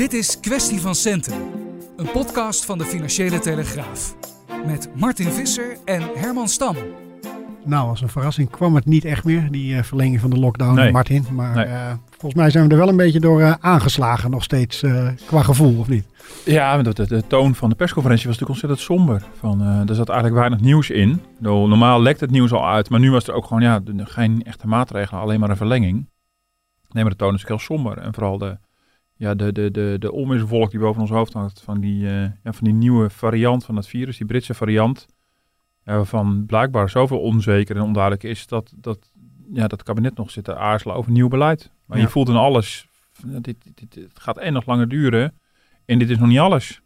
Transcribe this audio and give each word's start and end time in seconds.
Dit 0.00 0.12
is 0.12 0.40
Kwestie 0.40 0.80
van 0.80 0.94
Centen, 0.94 1.40
een 1.96 2.10
podcast 2.12 2.64
van 2.64 2.78
de 2.78 2.84
Financiële 2.84 3.38
Telegraaf. 3.38 4.16
Met 4.66 4.90
Martin 4.94 5.30
Visser 5.30 5.76
en 5.84 6.02
Herman 6.14 6.48
Stam. 6.48 6.76
Nou, 7.64 7.88
als 7.88 8.00
een 8.00 8.08
verrassing 8.08 8.50
kwam 8.50 8.74
het 8.74 8.84
niet 8.84 9.04
echt 9.04 9.24
meer, 9.24 9.50
die 9.50 9.74
uh, 9.74 9.82
verlenging 9.82 10.20
van 10.20 10.30
de 10.30 10.38
lockdown, 10.38 10.74
Nee. 10.74 10.92
Martin. 10.92 11.24
Maar 11.32 11.54
Nee. 11.54 11.64
eh, 11.64 11.92
volgens 12.10 12.34
mij 12.34 12.50
zijn 12.50 12.64
we 12.64 12.70
er 12.70 12.78
wel 12.78 12.88
een 12.88 12.96
beetje 12.96 13.20
door 13.20 13.40
eh, 13.40 13.54
aangeslagen 13.60 14.30
nog 14.30 14.42
steeds, 14.42 14.82
eh, 14.82 15.08
qua 15.26 15.42
gevoel, 15.42 15.78
of 15.78 15.88
niet? 15.88 16.04
Ja, 16.44 16.74
maar 16.74 16.84
de, 16.84 16.94
de, 16.94 17.06
de 17.06 17.26
toon 17.26 17.54
van 17.54 17.68
de 17.68 17.76
persconferentie 17.76 18.26
was 18.28 18.38
natuurlijk 18.38 18.62
ontzettend 18.62 18.98
somber. 18.98 19.22
Van, 19.38 19.60
eh, 19.60 19.88
er 19.88 19.94
zat 19.94 20.08
eigenlijk 20.08 20.38
weinig 20.38 20.60
nieuws 20.60 20.90
in. 20.90 21.20
Normaal 21.38 22.02
lekt 22.02 22.20
het 22.20 22.30
nieuws 22.30 22.52
al 22.52 22.68
uit, 22.68 22.90
maar 22.90 23.00
nu 23.00 23.10
was 23.10 23.28
er 23.28 23.34
ook 23.34 23.46
gewoon 23.46 23.62
ja, 23.62 23.80
geen 23.96 24.42
echte 24.44 24.66
maatregelen, 24.66 25.20
alleen 25.22 25.40
maar 25.40 25.50
een 25.50 25.56
verlenging. 25.56 26.08
Nee, 26.90 27.02
maar 27.02 27.12
de 27.12 27.18
toon 27.18 27.34
is 27.34 27.46
heel 27.46 27.58
somber. 27.58 27.98
En 27.98 28.14
vooral 28.14 28.38
de, 28.38 28.58
ja, 29.20 29.34
de, 29.34 29.52
de, 29.52 29.70
de, 29.70 29.96
de 29.98 30.12
onweerswolk 30.12 30.70
die 30.70 30.80
boven 30.80 31.00
ons 31.00 31.10
hoofd 31.10 31.32
hangt 31.32 31.60
van 31.60 31.80
die, 31.80 32.06
eh, 32.06 32.22
ja, 32.22 32.52
van 32.52 32.64
die 32.64 32.72
nieuwe 32.72 33.10
variant 33.10 33.64
van 33.64 33.76
het 33.76 33.86
virus, 33.86 34.16
die 34.16 34.26
Britse 34.26 34.54
variant. 34.54 35.06
Ja, 35.84 35.94
waarvan 35.96 36.46
blijkbaar 36.46 36.90
zoveel 36.90 37.20
onzeker 37.20 37.76
en 37.76 37.82
onduidelijk 37.82 38.22
is 38.22 38.46
dat, 38.46 38.72
dat 38.76 39.12
ja, 39.52 39.66
dat 39.66 39.82
kabinet 39.82 40.16
nog 40.16 40.30
zit 40.30 40.44
te 40.44 40.56
aarzelen 40.56 40.96
over 40.96 41.12
nieuw 41.12 41.28
beleid. 41.28 41.70
Maar 41.86 41.96
Ja. 41.98 42.04
je 42.04 42.10
voelt 42.10 42.28
in 42.28 42.34
alles, 42.34 42.88
dit, 43.24 43.42
dit, 43.42 43.62
dit, 43.74 43.94
het 43.94 44.20
gaat 44.20 44.38
en 44.38 44.52
nog 44.52 44.66
langer 44.66 44.88
duren. 44.88 45.38
En 45.84 45.98
dit 45.98 46.10
is 46.10 46.18
nog 46.18 46.28
niet 46.28 46.38
alles. 46.38 46.80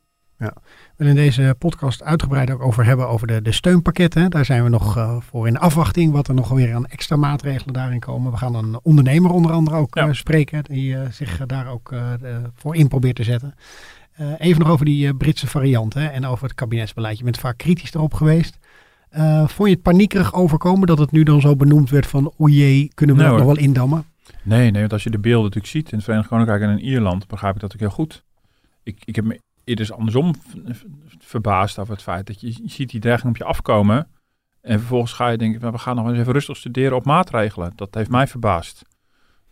We 0.46 1.04
willen 1.04 1.16
in 1.16 1.22
deze 1.22 1.54
podcast 1.58 2.02
uitgebreid 2.02 2.50
ook 2.50 2.62
over 2.62 2.84
hebben 2.84 3.08
over 3.08 3.26
de, 3.26 3.42
de 3.42 3.52
steunpakketten. 3.52 4.30
Daar 4.30 4.44
zijn 4.44 4.62
we 4.62 4.68
nog 4.68 4.96
eh, 4.96 5.16
voor 5.20 5.46
in 5.46 5.58
afwachting 5.58 6.12
wat 6.12 6.28
er 6.28 6.34
nog 6.34 6.48
weer 6.48 6.74
aan 6.74 6.86
extra 6.86 7.16
maatregelen 7.16 7.74
daarin 7.74 7.98
komen. 8.00 8.30
We 8.30 8.36
gaan 8.36 8.54
een 8.54 8.78
ondernemer 8.82 9.30
onder 9.30 9.52
andere 9.52 9.76
ook 9.76 9.94
Ja. 9.94 10.06
eh, 10.06 10.12
spreken 10.12 10.64
die 10.64 10.96
eh, 10.96 11.10
zich 11.10 11.46
daar 11.46 11.66
ook 11.68 11.94
voor 12.54 12.76
in 12.76 12.88
probeert 12.88 13.16
te 13.16 13.24
zetten. 13.24 13.54
Even 14.38 14.60
nog 14.60 14.70
over 14.70 14.84
die 14.84 15.14
Britse 15.14 15.46
variant 15.46 15.94
hè, 15.94 16.06
en 16.06 16.26
over 16.26 16.44
het 16.44 16.54
kabinetsbeleid. 16.54 17.18
Je 17.18 17.24
bent 17.24 17.38
vaak 17.38 17.58
kritisch 17.58 17.94
erop 17.94 18.14
geweest. 18.14 18.58
Vond 19.46 19.68
je 19.68 19.74
het 19.74 19.82
paniekerig 19.82 20.34
overkomen 20.34 20.86
dat 20.86 20.98
het 20.98 21.10
nu 21.10 21.22
dan 21.22 21.40
zo 21.40 21.56
benoemd 21.56 21.90
werd 21.90 22.06
van 22.06 22.32
o 22.36 22.48
jee, 22.48 22.90
kunnen 22.94 23.16
we 23.16 23.22
Nee, 23.22 23.30
dat 23.30 23.40
nog 23.40 23.54
wel 23.54 23.64
indammen? 23.64 24.04
Nee, 24.42 24.70
nee, 24.70 24.80
want 24.80 24.92
als 24.92 25.02
je 25.02 25.10
de 25.10 25.18
beelden 25.18 25.42
natuurlijk 25.42 25.72
ziet 25.72 25.88
in 25.90 25.94
het 25.96 26.04
Verenigd 26.04 26.28
Koninkrijk 26.28 26.62
en 26.62 26.70
in 26.70 26.78
Ierland, 26.84 27.26
begrijp 27.26 27.54
ik 27.54 27.60
dat 27.60 27.72
ook 27.72 27.80
heel 27.80 27.90
goed. 27.90 28.24
Ik, 28.82 29.02
ik 29.04 29.16
heb 29.16 29.24
me 29.24 29.40
eerder 29.64 29.94
andersom 29.94 30.34
verbaasd 31.18 31.78
over 31.78 31.92
het 31.94 32.02
feit 32.02 32.26
dat 32.26 32.40
je, 32.40 32.46
je 32.46 32.62
ziet 32.64 32.90
die 32.90 33.00
dreiging 33.00 33.30
op 33.30 33.36
je 33.36 33.44
afkomen. 33.44 34.08
En 34.60 34.78
vervolgens 34.78 35.12
ga 35.12 35.28
je 35.28 35.38
denken, 35.38 35.72
we 35.72 35.78
gaan 35.78 35.96
nog 35.96 36.08
eens 36.08 36.18
even 36.18 36.32
rustig 36.32 36.56
studeren 36.56 36.96
op 36.96 37.04
maatregelen. 37.04 37.72
Dat 37.74 37.94
heeft 37.94 38.10
mij 38.10 38.26
verbaasd. 38.26 38.82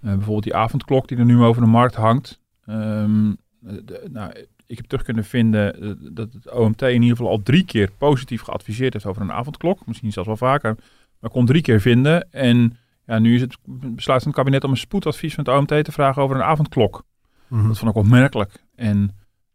Eh, 0.00 0.08
bijvoorbeeld 0.12 0.42
die 0.44 0.54
avondklok 0.54 1.08
die 1.08 1.18
er 1.18 1.24
nu 1.24 1.38
over 1.42 1.62
de 1.62 1.68
markt 1.68 1.94
hangt. 1.94 2.40
Ehm, 2.66 3.32
de- 3.60 4.08
nou, 4.12 4.32
ik 4.66 4.76
heb 4.76 4.86
terug 4.86 5.04
kunnen 5.04 5.24
vinden 5.24 5.80
eh, 5.82 5.90
dat 6.12 6.32
het 6.32 6.50
OMT 6.52 6.82
in 6.82 7.02
ieder 7.02 7.16
geval 7.16 7.30
al 7.32 7.42
drie 7.42 7.64
keer 7.64 7.90
positief 7.98 8.42
geadviseerd 8.42 8.92
heeft 8.92 9.06
over 9.06 9.22
een 9.22 9.32
avondklok. 9.32 9.86
Misschien 9.86 10.12
zelfs 10.12 10.28
wel 10.28 10.36
vaker. 10.36 10.76
Maar 11.20 11.30
kon 11.30 11.46
drie 11.46 11.62
keer 11.62 11.80
vinden. 11.80 12.28
En 12.30 12.76
ja, 13.06 13.18
nu 13.18 13.34
is 13.34 13.40
het 13.40 13.56
besluit 13.64 14.22
van 14.22 14.30
het 14.30 14.40
kabinet 14.40 14.64
om 14.64 14.70
een 14.70 14.76
spoedadvies 14.76 15.34
van 15.34 15.44
het 15.44 15.54
OMT 15.54 15.84
te 15.84 15.92
vragen 15.92 16.22
over 16.22 16.36
een 16.36 16.42
avondklok. 16.42 17.02
Mhm. 17.48 17.66
Dat 17.66 17.78
vond 17.78 17.90
ik 17.90 17.96
opmerkelijk. 17.96 18.64
En 18.74 19.10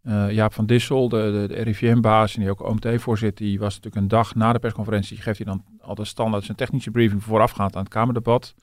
eh, 0.08 0.31
Jaap 0.31 0.53
van 0.53 0.66
Dissel, 0.66 1.09
de, 1.09 1.47
de, 1.47 1.55
de 1.55 1.61
RIVM-baas 1.61 2.36
en 2.36 2.41
die 2.41 2.50
ook 2.50 2.63
OMT-voorzitter, 2.63 3.45
die 3.45 3.59
was 3.59 3.75
natuurlijk 3.75 4.02
een 4.02 4.08
dag 4.08 4.36
na 4.36 4.53
de 4.53 4.59
persconferentie, 4.59 5.22
geeft 5.22 5.38
hij 5.38 5.45
dan 5.45 5.64
altijd 5.81 6.08
standaard 6.08 6.44
zijn 6.44 6.58
technische 6.58 6.91
briefing 6.91 7.23
voorafgaand 7.23 7.75
aan 7.75 7.83
het 7.83 7.91
Kamerdebat. 7.91 8.53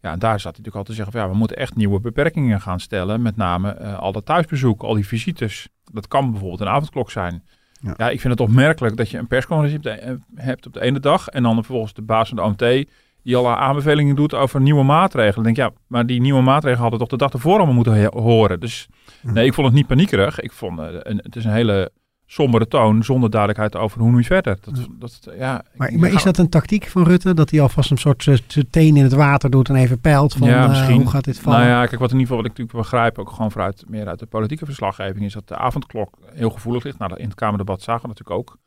Ja, 0.00 0.12
en 0.12 0.18
daar 0.18 0.40
zat 0.40 0.42
hij 0.42 0.50
natuurlijk 0.50 0.76
al 0.76 0.82
te 0.82 0.92
zeggen 0.92 1.12
van 1.12 1.20
ja, 1.20 1.28
we 1.28 1.36
moeten 1.36 1.56
echt 1.56 1.76
nieuwe 1.76 2.00
beperkingen 2.00 2.60
gaan 2.60 2.80
stellen. 2.80 3.22
Met 3.22 3.36
name 3.36 3.70
eh, 3.70 3.98
al 3.98 4.12
dat 4.12 4.26
thuisbezoek, 4.26 4.82
al 4.82 4.94
die 4.94 5.06
visites. 5.06 5.68
Dat 5.92 6.08
kan 6.08 6.30
bijvoorbeeld 6.30 6.60
een 6.60 6.68
avondklok 6.68 7.10
zijn. 7.10 7.44
Ja. 7.80 7.94
Ja, 7.96 8.10
ik 8.10 8.20
vind 8.20 8.32
het 8.32 8.48
opmerkelijk 8.48 8.96
dat 8.96 9.10
je 9.10 9.18
een 9.18 9.26
persconferentie 9.26 9.90
hebt, 9.90 10.02
eh, 10.02 10.44
hebt 10.44 10.66
op 10.66 10.72
de 10.72 10.80
ene 10.80 11.00
dag 11.00 11.28
en 11.28 11.42
dan 11.42 11.54
vervolgens 11.54 11.94
de 11.94 12.02
baas 12.02 12.28
van 12.28 12.36
de 12.36 12.42
OMT 12.42 12.88
die 13.26 13.36
al 13.36 13.48
aanbevelingen 13.48 14.16
doet 14.16 14.34
over 14.34 14.60
nieuwe 14.60 14.82
maatregelen. 14.82 15.44
Denk 15.44 15.56
ja, 15.56 15.70
maar 15.86 16.06
die 16.06 16.20
nieuwe 16.20 16.42
maatregelen 16.42 16.82
hadden 16.82 16.98
toch 16.98 17.08
de 17.08 17.16
dag 17.16 17.32
ervoor 17.32 17.56
allemaal 17.56 17.74
moeten 17.74 18.10
horen. 18.12 18.60
Dus 18.60 18.88
nee, 19.22 19.46
ik 19.46 19.54
vond 19.54 19.66
het 19.66 19.76
niet 19.76 19.86
paniekerig. 19.86 20.40
Ik 20.40 20.52
vond 20.52 20.78
eh, 20.78 20.86
een, 20.90 21.20
het 21.22 21.36
is 21.36 21.44
een 21.44 21.52
hele 21.52 21.90
sombere 22.26 22.68
toon 22.68 23.04
zonder 23.04 23.30
duidelijkheid 23.30 23.76
over 23.76 24.00
hoe 24.00 24.10
nu 24.10 24.24
verder. 24.24 24.58
Dat, 24.60 24.78
Ja. 24.78 24.84
dat, 24.98 25.28
ja, 25.38 25.62
Maar, 25.76 26.12
is 26.12 26.22
dat 26.22 26.38
een 26.38 26.48
tactiek 26.48 26.86
van 26.86 27.04
Rutte? 27.04 27.34
Dat 27.34 27.50
hij 27.50 27.60
alvast 27.60 27.90
een 27.90 27.96
soort 27.96 28.26
eh, 28.26 28.62
teen 28.70 28.96
in 28.96 29.02
het 29.02 29.12
water 29.12 29.50
doet 29.50 29.68
en 29.68 29.76
even 29.76 30.00
peilt 30.00 30.34
van 30.34 30.48
Ja, 30.48 30.62
eh, 30.62 30.68
misschien. 30.68 30.96
hoe 30.96 31.10
gaat 31.10 31.24
dit 31.24 31.38
vallen? 31.38 31.58
Nou 31.58 31.70
ja, 31.70 31.86
kijk, 31.86 32.00
wat 32.00 32.10
in 32.12 32.18
ieder 32.18 32.26
geval 32.26 32.36
wat 32.36 32.52
ik 32.52 32.58
natuurlijk 32.58 32.88
begrijp, 32.88 33.18
ook 33.18 33.30
gewoon 33.30 33.50
vanuit 33.50 33.84
meer 33.88 34.06
uit 34.06 34.18
de 34.18 34.26
politieke 34.26 34.64
verslaggeving, 34.64 35.24
is 35.24 35.32
dat 35.32 35.48
de 35.48 35.56
avondklok 35.56 36.18
heel 36.34 36.50
gevoelig 36.50 36.84
ligt. 36.84 36.98
Nou, 36.98 37.16
in 37.16 37.24
het 37.24 37.34
Kamerdebat 37.34 37.82
zagen 37.82 38.02
we 38.02 38.08
natuurlijk 38.08 38.38
ook. 38.38 38.58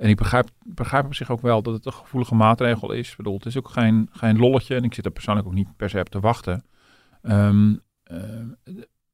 En 0.00 0.08
ik 0.08 0.16
begrijp, 0.16 0.48
begrijp 0.62 1.04
op 1.04 1.14
zich 1.14 1.30
ook 1.30 1.40
wel 1.40 1.62
dat 1.62 1.74
het 1.74 1.86
een 1.86 1.92
gevoelige 1.92 2.34
maatregel 2.34 2.92
is. 2.92 3.10
Ik 3.10 3.16
bedoel, 3.16 3.34
het 3.34 3.46
is 3.46 3.56
ook 3.58 3.68
geen, 3.68 4.08
geen 4.12 4.38
lolletje 4.38 4.74
en 4.74 4.84
ik 4.84 4.94
zit 4.94 5.04
er 5.04 5.10
persoonlijk 5.10 5.46
ook 5.46 5.52
niet 5.54 5.76
per 5.76 5.90
se 5.90 6.00
op 6.00 6.08
te 6.08 6.20
wachten. 6.20 6.64
Ehm, 7.22 7.74
ehm, 8.02 8.46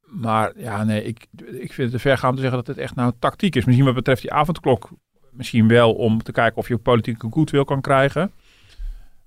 maar 0.01 0.53
ja, 0.57 0.85
nee, 0.85 1.05
ik, 1.05 1.27
ik 1.37 1.73
vind 1.73 1.77
het 1.77 1.91
te 1.91 1.99
ver 1.99 2.19
gaan 2.19 2.31
om 2.31 2.35
te 2.37 2.41
zeggen 2.43 2.59
dat 2.59 2.75
het 2.75 2.85
echt 2.85 2.95
nou 2.95 3.13
tactiek 3.19 3.57
is. 3.57 3.65
Misschien 3.65 3.87
wat 3.87 3.95
betreft 3.95 4.23
die 4.23 4.33
avondklok, 4.33 4.91
misschien 5.31 5.69
wel 5.69 5.95
om 5.95 6.23
te 6.23 6.33
kijken 6.33 6.59
of 6.59 6.69
je 6.69 6.79
politieke 6.79 7.27
goodwill 7.31 7.65
kan 7.65 7.81
krijgen. 7.81 8.33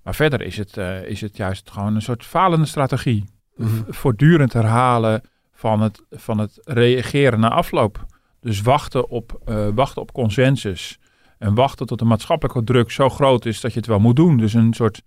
Maar 0.04 0.16
verder 0.16 0.42
is 0.42 0.58
het, 0.58 0.78
eh, 0.78 1.04
is 1.04 1.22
het 1.22 1.38
juist 1.38 1.72
gewoon 1.72 1.96
een 1.96 2.02
soort 2.02 2.26
falende 2.26 2.66
strategie 2.66 3.26
Mhm. 3.60 3.82
voortdurend 3.88 4.54
herhalen 4.54 5.22
van 5.52 5.82
het, 5.82 6.04
van 6.10 6.38
het 6.38 6.60
reageren 6.64 7.40
na 7.40 7.50
afloop. 7.50 8.06
Dus 8.40 8.62
wachten 8.62 9.10
op, 9.10 9.42
eh, 9.46 9.68
wachten 9.74 10.02
op 10.02 10.12
consensus. 10.12 11.00
En 11.40 11.54
wachten 11.54 11.86
tot 11.86 12.00
de 12.00 12.06
maatschappelijke 12.06 12.64
druk 12.64 12.92
zo 12.92 13.10
groot 13.10 13.46
is 13.46 13.62
dat 13.62 13.72
je 13.74 13.78
het 13.78 13.88
wel 13.88 14.00
moet 14.00 14.16
doen. 14.16 14.38
Dus 14.38 14.54
een 14.54 14.74
soort, 14.74 15.02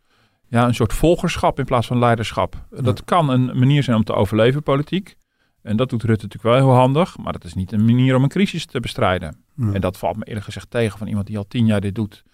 ja, 0.48 0.66
een 0.66 0.74
soort 0.74 0.92
volgerschap 0.92 1.58
in 1.58 1.64
plaats 1.64 1.86
van 1.86 1.98
leiderschap. 1.98 2.66
Dat 2.70 3.04
kan 3.04 3.28
een 3.28 3.44
manier 3.44 3.82
zijn 3.82 3.96
om 3.96 4.04
te 4.04 4.12
overleven 4.12 4.62
politiek. 4.62 5.16
En 5.62 5.76
dat 5.76 5.90
doet 5.90 6.02
Rutte 6.02 6.24
natuurlijk 6.24 6.54
wel 6.54 6.66
heel 6.66 6.78
handig. 6.78 7.18
Maar 7.18 7.32
dat 7.32 7.44
is 7.44 7.54
niet 7.54 7.72
een 7.72 7.84
manier 7.84 8.16
om 8.16 8.22
een 8.22 8.28
crisis 8.28 8.66
te 8.66 8.80
bestrijden. 8.80 9.36
En 9.56 9.80
dat 9.80 9.98
valt 9.98 10.16
me 10.16 10.24
eerlijk 10.24 10.44
gezegd 10.44 10.70
tegen 10.70 10.98
van 10.98 11.06
iemand 11.06 11.26
die 11.26 11.38
al 11.38 11.46
tien 11.48 11.66
jaar 11.66 11.80
dit 11.80 11.94
doet. 11.94 12.24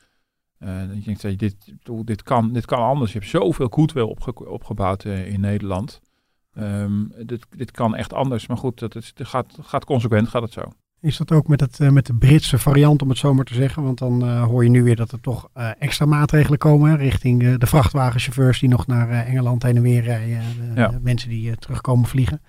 Dat 0.58 1.04
je 1.04 1.14
denkt, 1.14 1.38
dit, 1.38 1.56
ik 1.66 1.78
bedoel, 1.78 2.04
dit, 2.04 2.22
kan, 2.22 2.52
dit 2.52 2.64
kan 2.64 2.78
anders. 2.78 3.12
Je 3.12 3.18
hebt 3.18 3.30
zoveel 3.30 3.68
goodwill 3.70 4.02
opge 4.02 4.48
opgebouwd 4.48 5.04
eh, 5.04 5.32
in 5.32 5.40
Nederland. 5.40 6.00
Ehm, 6.52 7.04
dit, 7.26 7.46
dit 7.56 7.70
kan 7.70 7.94
echt 7.94 8.12
anders. 8.12 8.46
Maar 8.46 8.56
goed, 8.56 8.78
dat 8.78 8.94
is, 8.94 9.12
het 9.14 9.28
gaat, 9.28 9.58
gaat 9.60 9.84
consequent, 9.84 10.28
gaat 10.28 10.42
het 10.42 10.52
zo. 10.52 10.62
Is 11.00 11.16
dat 11.16 11.32
ook 11.32 11.48
met, 11.48 11.60
het, 11.60 11.80
eh, 11.80 11.88
met 11.88 12.06
de 12.06 12.14
Britse 12.14 12.58
variant, 12.58 13.02
om 13.02 13.08
het 13.08 13.18
zo 13.18 13.34
maar 13.34 13.44
te 13.44 13.54
zeggen? 13.54 13.82
Want 13.82 13.98
dan 13.98 14.22
eh, 14.22 14.42
hoor 14.44 14.64
je 14.64 14.70
nu 14.70 14.82
weer 14.82 14.96
dat 14.96 15.12
er 15.12 15.20
toch 15.20 15.48
eh, 15.52 15.70
extra 15.78 16.06
maatregelen 16.06 16.58
komen 16.58 16.90
hè, 16.90 16.96
richting 16.96 17.56
de 17.56 17.66
vrachtwagenchauffeurs 17.66 18.60
die 18.60 18.68
nog 18.68 18.86
naar 18.86 19.10
Engeland 19.10 19.62
heen 19.62 19.76
en 19.76 19.82
weer 19.82 20.02
rijden. 20.02 20.40
De, 20.74 20.80
Ja. 20.80 20.88
de 20.88 20.98
mensen 21.02 21.28
die 21.28 21.56
terugkomen 21.56 22.08
vliegen. 22.08 22.40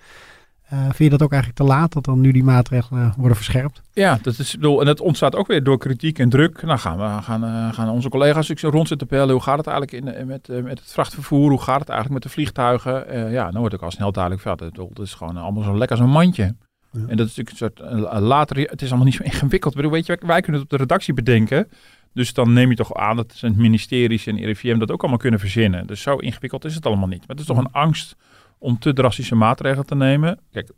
Vind 0.70 0.96
je 0.98 1.08
dat 1.08 1.22
ook 1.22 1.32
eigenlijk 1.32 1.62
te 1.62 1.66
laat 1.68 1.92
dat 1.92 2.04
dan 2.04 2.20
nu 2.20 2.32
die 2.32 2.44
maatregelen 2.44 3.14
worden 3.16 3.36
verscherpt? 3.36 3.82
Ja, 3.92 4.18
dat 4.22 4.38
is, 4.38 4.54
bedoel, 4.54 4.80
en 4.80 4.86
dat 4.86 5.00
ontstaat 5.00 5.36
ook 5.36 5.46
weer 5.46 5.62
door 5.64 5.78
kritiek 5.78 6.18
en 6.18 6.28
druk. 6.28 6.62
Nou 6.62 6.78
gaan, 6.78 6.98
we, 6.98 7.22
gaan, 7.22 7.74
gaan 7.74 7.88
onze 7.88 8.08
collega's 8.08 8.52
rond 8.60 8.88
zitten 8.88 9.06
bellen. 9.06 9.32
Hoe 9.32 9.42
gaat 9.42 9.58
het 9.58 9.66
eigenlijk 9.66 10.18
in, 10.18 10.26
met, 10.26 10.48
met 10.48 10.78
het 10.78 10.92
vrachtvervoer? 10.92 11.50
Hoe 11.50 11.60
gaat 11.60 11.80
het 11.80 11.88
eigenlijk 11.88 12.22
met 12.22 12.22
de 12.22 12.38
vliegtuigen? 12.38 13.30
Ja, 13.30 13.50
dan 13.50 13.60
wordt 13.60 13.74
ook 13.74 13.82
al 13.82 13.90
snel 13.90 14.12
duidelijk. 14.12 14.44
Ja, 14.44 14.54
dat, 14.54 14.74
dat 14.74 14.98
is 14.98 15.14
gewoon 15.14 15.36
allemaal 15.36 15.62
zo 15.62 15.76
lekker 15.78 15.96
als 15.96 16.06
een 16.06 16.12
mandje. 16.12 16.54
Ja. 16.92 17.00
En 17.06 17.16
dat 17.16 17.26
is 17.26 17.36
natuurlijk 17.36 17.50
een 17.50 17.56
soort 17.56 17.80
eh, 17.80 18.12
een 18.16 18.22
later. 18.22 18.56
Het 18.56 18.82
is 18.82 18.88
allemaal 18.88 19.06
niet 19.06 19.14
zo 19.14 19.22
ingewikkeld. 19.22 19.72
Ik 19.72 19.76
bedoel, 19.76 19.92
weet 19.92 20.06
je, 20.06 20.18
wij 20.26 20.40
kunnen 20.40 20.60
het 20.60 20.72
op 20.72 20.78
de 20.78 20.84
redactie 20.84 21.14
bedenken. 21.14 21.68
Dus 22.12 22.32
dan 22.32 22.52
neem 22.52 22.70
je 22.70 22.76
toch 22.76 22.94
aan 22.94 23.16
dat 23.16 23.32
zijn 23.34 23.54
ministeries 23.56 24.26
en 24.26 24.36
RIVM 24.36 24.78
dat 24.78 24.90
ook 24.90 25.00
allemaal 25.00 25.18
kunnen 25.18 25.40
verzinnen. 25.40 25.86
Dus 25.86 26.02
zo 26.02 26.16
ingewikkeld 26.16 26.64
is 26.64 26.74
het 26.74 26.86
allemaal 26.86 27.08
niet. 27.08 27.18
Maar 27.18 27.28
het 27.28 27.40
is 27.40 27.46
toch 27.46 27.58
een 27.58 27.72
angst 27.72 28.16
om 28.58 28.78
te 28.78 28.92
drastische 28.92 29.34
maatregelen 29.34 29.86
te 29.86 29.94
nemen. 29.94 30.38
Kijk, 30.50 30.70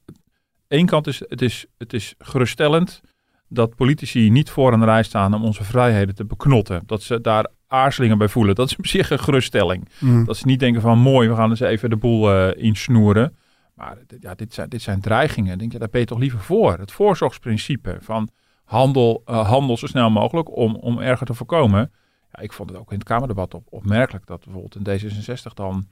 één 0.68 0.86
kant 0.86 1.06
is 1.06 1.22
het, 1.28 1.42
is, 1.42 1.66
het 1.78 1.92
is 1.92 2.14
geruststellend 2.18 3.00
dat 3.48 3.74
politici 3.74 4.30
niet 4.30 4.50
voor 4.50 4.72
een 4.72 4.84
rij 4.84 5.02
staan 5.02 5.34
om 5.34 5.44
onze 5.44 5.64
vrijheden 5.64 6.14
te 6.14 6.24
beknotten. 6.24 6.82
Dat 6.86 7.02
ze 7.02 7.20
daar 7.20 7.46
aarzelingen 7.66 8.18
bij 8.18 8.28
voelen. 8.28 8.54
Dat 8.54 8.70
is 8.70 8.76
op 8.76 8.86
zich 8.86 9.10
een 9.10 9.18
geruststelling. 9.18 9.88
Mhm. 9.98 10.24
Dat 10.24 10.36
ze 10.36 10.46
niet 10.46 10.60
denken 10.60 10.80
van 10.80 10.98
mooi, 10.98 11.28
we 11.28 11.34
gaan 11.34 11.50
eens 11.50 11.60
even 11.60 11.90
de 11.90 11.96
boel 11.96 12.32
eh 12.32 12.64
insnoeren. 12.64 13.36
Maar 13.82 13.98
dit- 14.06 14.22
ja, 14.22 14.34
dit, 14.34 14.54
zijn, 14.54 14.68
dit 14.68 14.82
zijn 14.82 15.00
dreigingen. 15.00 15.58
Denk 15.58 15.72
je, 15.72 15.78
daar 15.78 15.88
ben 15.90 16.00
je 16.00 16.06
toch 16.06 16.18
liever 16.18 16.40
voor. 16.40 16.78
Het 16.78 16.92
voorzorgsprincipe 16.92 17.98
van 18.00 18.28
handel, 18.64 19.22
eh, 19.24 19.48
handel 19.48 19.76
zo 19.76 19.86
snel 19.86 20.10
mogelijk 20.10 20.56
om, 20.56 20.74
om 20.76 20.98
erger 20.98 21.26
te 21.26 21.34
voorkomen. 21.34 21.92
Ja, 22.32 22.40
ik 22.42 22.52
vond 22.52 22.70
het 22.70 22.78
ook 22.78 22.90
in 22.92 22.98
het 22.98 23.06
Kamerdebat 23.06 23.54
op, 23.54 23.66
opmerkelijk 23.70 24.26
dat 24.26 24.44
bijvoorbeeld 24.44 24.76
in 24.76 25.10
D66 25.10 25.54
dan 25.54 25.86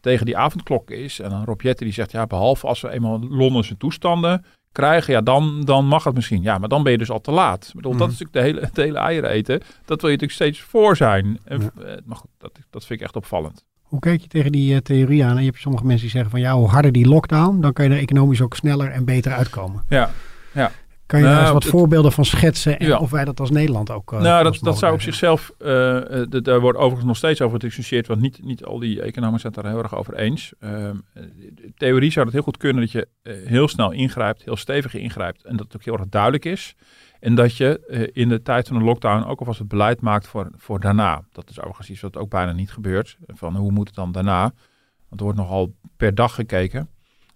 tegen 0.00 0.26
die 0.26 0.36
avondklok 0.36 0.90
is. 0.90 1.20
En 1.20 1.30
dan 1.30 1.44
Rob 1.44 1.60
Jetten 1.60 1.84
die 1.84 1.94
zegt, 1.94 2.10
ja, 2.10 2.26
behalve 2.26 2.66
als 2.66 2.80
we 2.80 2.90
eenmaal 2.90 3.20
Londense 3.20 3.76
toestanden 3.76 4.44
krijgen, 4.72 5.12
ja, 5.12 5.20
dan, 5.20 5.60
dan 5.64 5.86
mag 5.86 6.04
het 6.04 6.14
misschien. 6.14 6.42
Ja, 6.42 6.58
maar 6.58 6.68
dan 6.68 6.82
ben 6.82 6.92
je 6.92 6.98
dus 6.98 7.10
al 7.10 7.20
te 7.20 7.30
laat. 7.30 7.66
Ik 7.68 7.74
bedoel, 7.74 7.90
Mhm. 7.92 8.00
dat 8.00 8.10
is 8.10 8.18
natuurlijk 8.18 8.46
de 8.46 8.52
hele, 8.52 8.66
het 8.66 8.76
hele 8.76 8.98
eieren 8.98 9.30
eten. 9.30 9.58
Dat 9.84 10.00
wil 10.00 10.10
je 10.10 10.16
natuurlijk 10.16 10.32
steeds 10.32 10.60
voor 10.60 10.96
zijn. 10.96 11.38
En, 11.44 11.60
Ja. 11.60 11.82
eh, 11.82 11.96
maar 12.04 12.16
goed, 12.16 12.30
dat, 12.38 12.58
dat 12.70 12.86
vind 12.86 12.98
ik 13.00 13.04
echt 13.06 13.16
opvallend. 13.16 13.64
Hoe 13.94 14.02
kijk 14.02 14.20
je 14.20 14.28
tegen 14.28 14.52
die 14.52 14.82
theorie 14.82 15.24
aan? 15.24 15.36
En 15.36 15.42
je 15.42 15.48
hebt 15.48 15.60
sommige 15.60 15.84
mensen 15.84 16.02
die 16.02 16.10
zeggen 16.10 16.30
van 16.30 16.40
ja, 16.40 16.54
hoe 16.54 16.68
harder 16.68 16.92
die 16.92 17.08
lockdown, 17.08 17.60
dan 17.60 17.72
kan 17.72 17.84
je 17.84 17.90
er 17.90 17.98
economisch 17.98 18.40
ook 18.40 18.54
sneller 18.54 18.90
en 18.90 19.04
beter 19.04 19.32
uitkomen. 19.32 19.82
Ja, 19.88 20.10
ja. 20.52 20.70
Kan 21.06 21.20
je 21.20 21.26
daar 21.26 21.40
eens 21.40 21.50
wat 21.50 21.64
voorbeelden 21.64 22.12
van 22.12 22.24
schetsen 22.24 22.78
en 22.78 22.98
of 22.98 23.10
wij 23.10 23.24
dat 23.24 23.40
als 23.40 23.50
Nederland 23.50 23.90
ook... 23.90 24.12
Uh, 24.12 24.20
nou, 24.20 24.44
dat, 24.44 24.58
dat 24.60 24.78
zou 24.78 24.92
op 24.94 25.00
zichzelf... 25.00 25.52
Uh, 25.58 25.68
daar 26.28 26.60
wordt 26.60 26.78
overigens 26.78 27.06
nog 27.06 27.16
steeds 27.16 27.40
over 27.40 27.60
gediscussieerd, 27.60 28.06
want 28.06 28.20
niet, 28.20 28.44
niet 28.44 28.64
al 28.64 28.78
die 28.78 29.02
economen 29.02 29.40
zijn 29.40 29.52
het 29.52 29.62
daar 29.62 29.72
heel 29.72 29.82
erg 29.82 29.96
over 29.96 30.14
eens. 30.14 30.52
Ehm, 30.60 30.96
theorie 31.76 32.10
zou 32.10 32.24
het 32.24 32.34
heel 32.34 32.44
goed 32.44 32.56
kunnen 32.56 32.82
dat 32.82 32.92
je 32.92 33.08
heel 33.24 33.68
snel 33.68 33.90
ingrijpt, 33.92 34.44
heel 34.44 34.56
stevig 34.56 34.94
ingrijpt 34.94 35.44
en 35.44 35.56
dat 35.56 35.66
het 35.66 35.76
ook 35.76 35.84
heel 35.84 35.98
erg 35.98 36.08
duidelijk 36.08 36.44
is. 36.44 36.74
En 37.24 37.34
dat 37.34 37.56
je 37.56 38.10
in 38.12 38.28
de 38.28 38.42
tijd 38.42 38.68
van 38.68 38.76
een 38.76 38.82
lockdown 38.82 39.28
ook 39.28 39.38
alvast 39.38 39.58
het 39.58 39.68
beleid 39.68 40.00
maakt 40.00 40.26
voor, 40.26 40.50
voor 40.56 40.80
daarna. 40.80 41.24
Dat 41.32 41.50
is 41.50 41.58
overigens 41.58 41.90
iets 41.90 42.00
wat 42.00 42.16
ook 42.16 42.30
bijna 42.30 42.52
niet 42.52 42.70
gebeurt. 42.70 43.16
Van 43.26 43.56
hoe 43.56 43.70
moet 43.70 43.86
het 43.86 43.96
dan 43.96 44.12
daarna? 44.12 44.42
Want 45.08 45.20
er 45.20 45.22
wordt 45.22 45.38
nogal 45.38 45.74
per 45.96 46.14
dag 46.14 46.34
gekeken. 46.34 46.88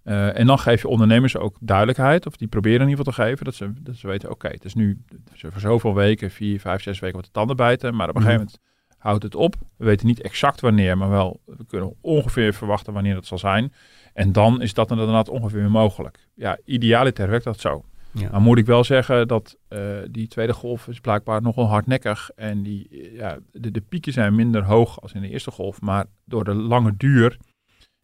Uh, 0.03 0.37
en 0.39 0.47
dan 0.47 0.59
geef 0.59 0.81
je 0.81 0.87
ondernemers 0.87 1.37
ook 1.37 1.57
duidelijkheid, 1.59 2.25
of 2.25 2.37
die 2.37 2.47
proberen 2.47 2.81
in 2.81 2.89
ieder 2.89 3.05
geval 3.05 3.13
te 3.13 3.29
geven, 3.29 3.45
dat 3.45 3.55
ze, 3.55 3.73
dat 3.81 3.95
ze 3.95 4.07
weten, 4.07 4.29
oké, 4.29 4.47
het 4.47 4.65
is 4.65 4.73
nu 4.73 5.01
voor 5.31 5.61
zoveel 5.61 5.95
weken, 5.95 6.31
vier, 6.31 6.59
vijf, 6.59 6.81
zes 6.81 6.99
weken 6.99 7.15
wat 7.15 7.25
de 7.25 7.31
tanden 7.31 7.55
bijten, 7.55 7.95
maar 7.95 8.09
op 8.09 8.15
een 8.15 8.21
gegeven 8.21 8.45
moment 8.45 8.59
houdt 8.97 9.23
het 9.23 9.35
op. 9.35 9.55
We 9.77 9.85
weten 9.85 10.07
niet 10.07 10.21
exact 10.21 10.61
wanneer, 10.61 10.97
maar 10.97 11.09
wel, 11.09 11.39
we 11.45 11.65
kunnen 11.65 11.93
ongeveer 12.01 12.53
verwachten 12.53 12.93
wanneer 12.93 13.15
het 13.15 13.25
zal 13.25 13.37
zijn. 13.37 13.73
En 14.13 14.31
dan 14.31 14.61
is 14.61 14.73
dat 14.73 14.91
inderdaad 14.91 15.29
ongeveer 15.29 15.71
mogelijk. 15.71 16.27
Ja, 16.35 16.57
idealiter 16.65 17.29
werkt 17.29 17.45
dat 17.45 17.59
zo. 17.59 17.83
Ja. 18.11 18.29
Dan 18.29 18.41
moet 18.41 18.57
ik 18.57 18.65
wel 18.65 18.83
zeggen 18.83 19.27
dat 19.27 19.57
uh, 19.69 19.97
die 20.11 20.27
tweede 20.27 20.53
golf 20.53 20.87
is 20.87 20.99
blijkbaar 20.99 21.41
nogal 21.41 21.67
hardnekkig. 21.67 22.29
En 22.35 22.63
die, 22.63 23.11
ja, 23.13 23.37
de, 23.51 23.71
de 23.71 23.81
pieken 23.81 24.13
zijn 24.13 24.35
minder 24.35 24.63
hoog 24.63 25.01
als 25.01 25.13
in 25.13 25.21
de 25.21 25.29
eerste 25.29 25.51
golf. 25.51 25.81
Maar 25.81 26.05
door 26.25 26.43
de 26.43 26.53
lange 26.53 26.97
duur 26.97 27.37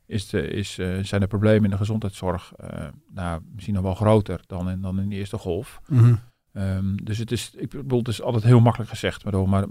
is 0.06 0.30
de, 0.30 0.48
is, 0.48 0.80
uh, 0.80 1.04
zijn 1.04 1.22
de 1.22 1.28
problemen 1.28 1.64
in 1.64 1.70
de 1.70 1.78
gezondheidszorg 1.78 2.54
uh, 2.64 2.88
nou, 3.10 3.42
misschien 3.54 3.74
nog 3.74 3.84
wel 3.84 3.96
groter 3.96 4.40
dan 4.48 4.70
in, 4.70 4.82
dan 4.82 5.00
in 5.00 5.10
de 5.10 5.16
eerste 5.16 5.38
golf. 5.38 5.82
Mm 5.88 5.98
-hmm. 5.98 6.20
um, 6.62 7.04
dus 7.04 7.18
het 7.18 7.32
is, 7.32 7.54
ik 7.58 7.70
bedoel, 7.70 8.00
het 8.00 8.08
is 8.08 8.22
altijd 8.22 8.44
heel 8.44 8.60
makkelijk 8.60 8.90
gezegd, 8.90 9.24
maar, 9.24 9.50
maar 9.50 9.68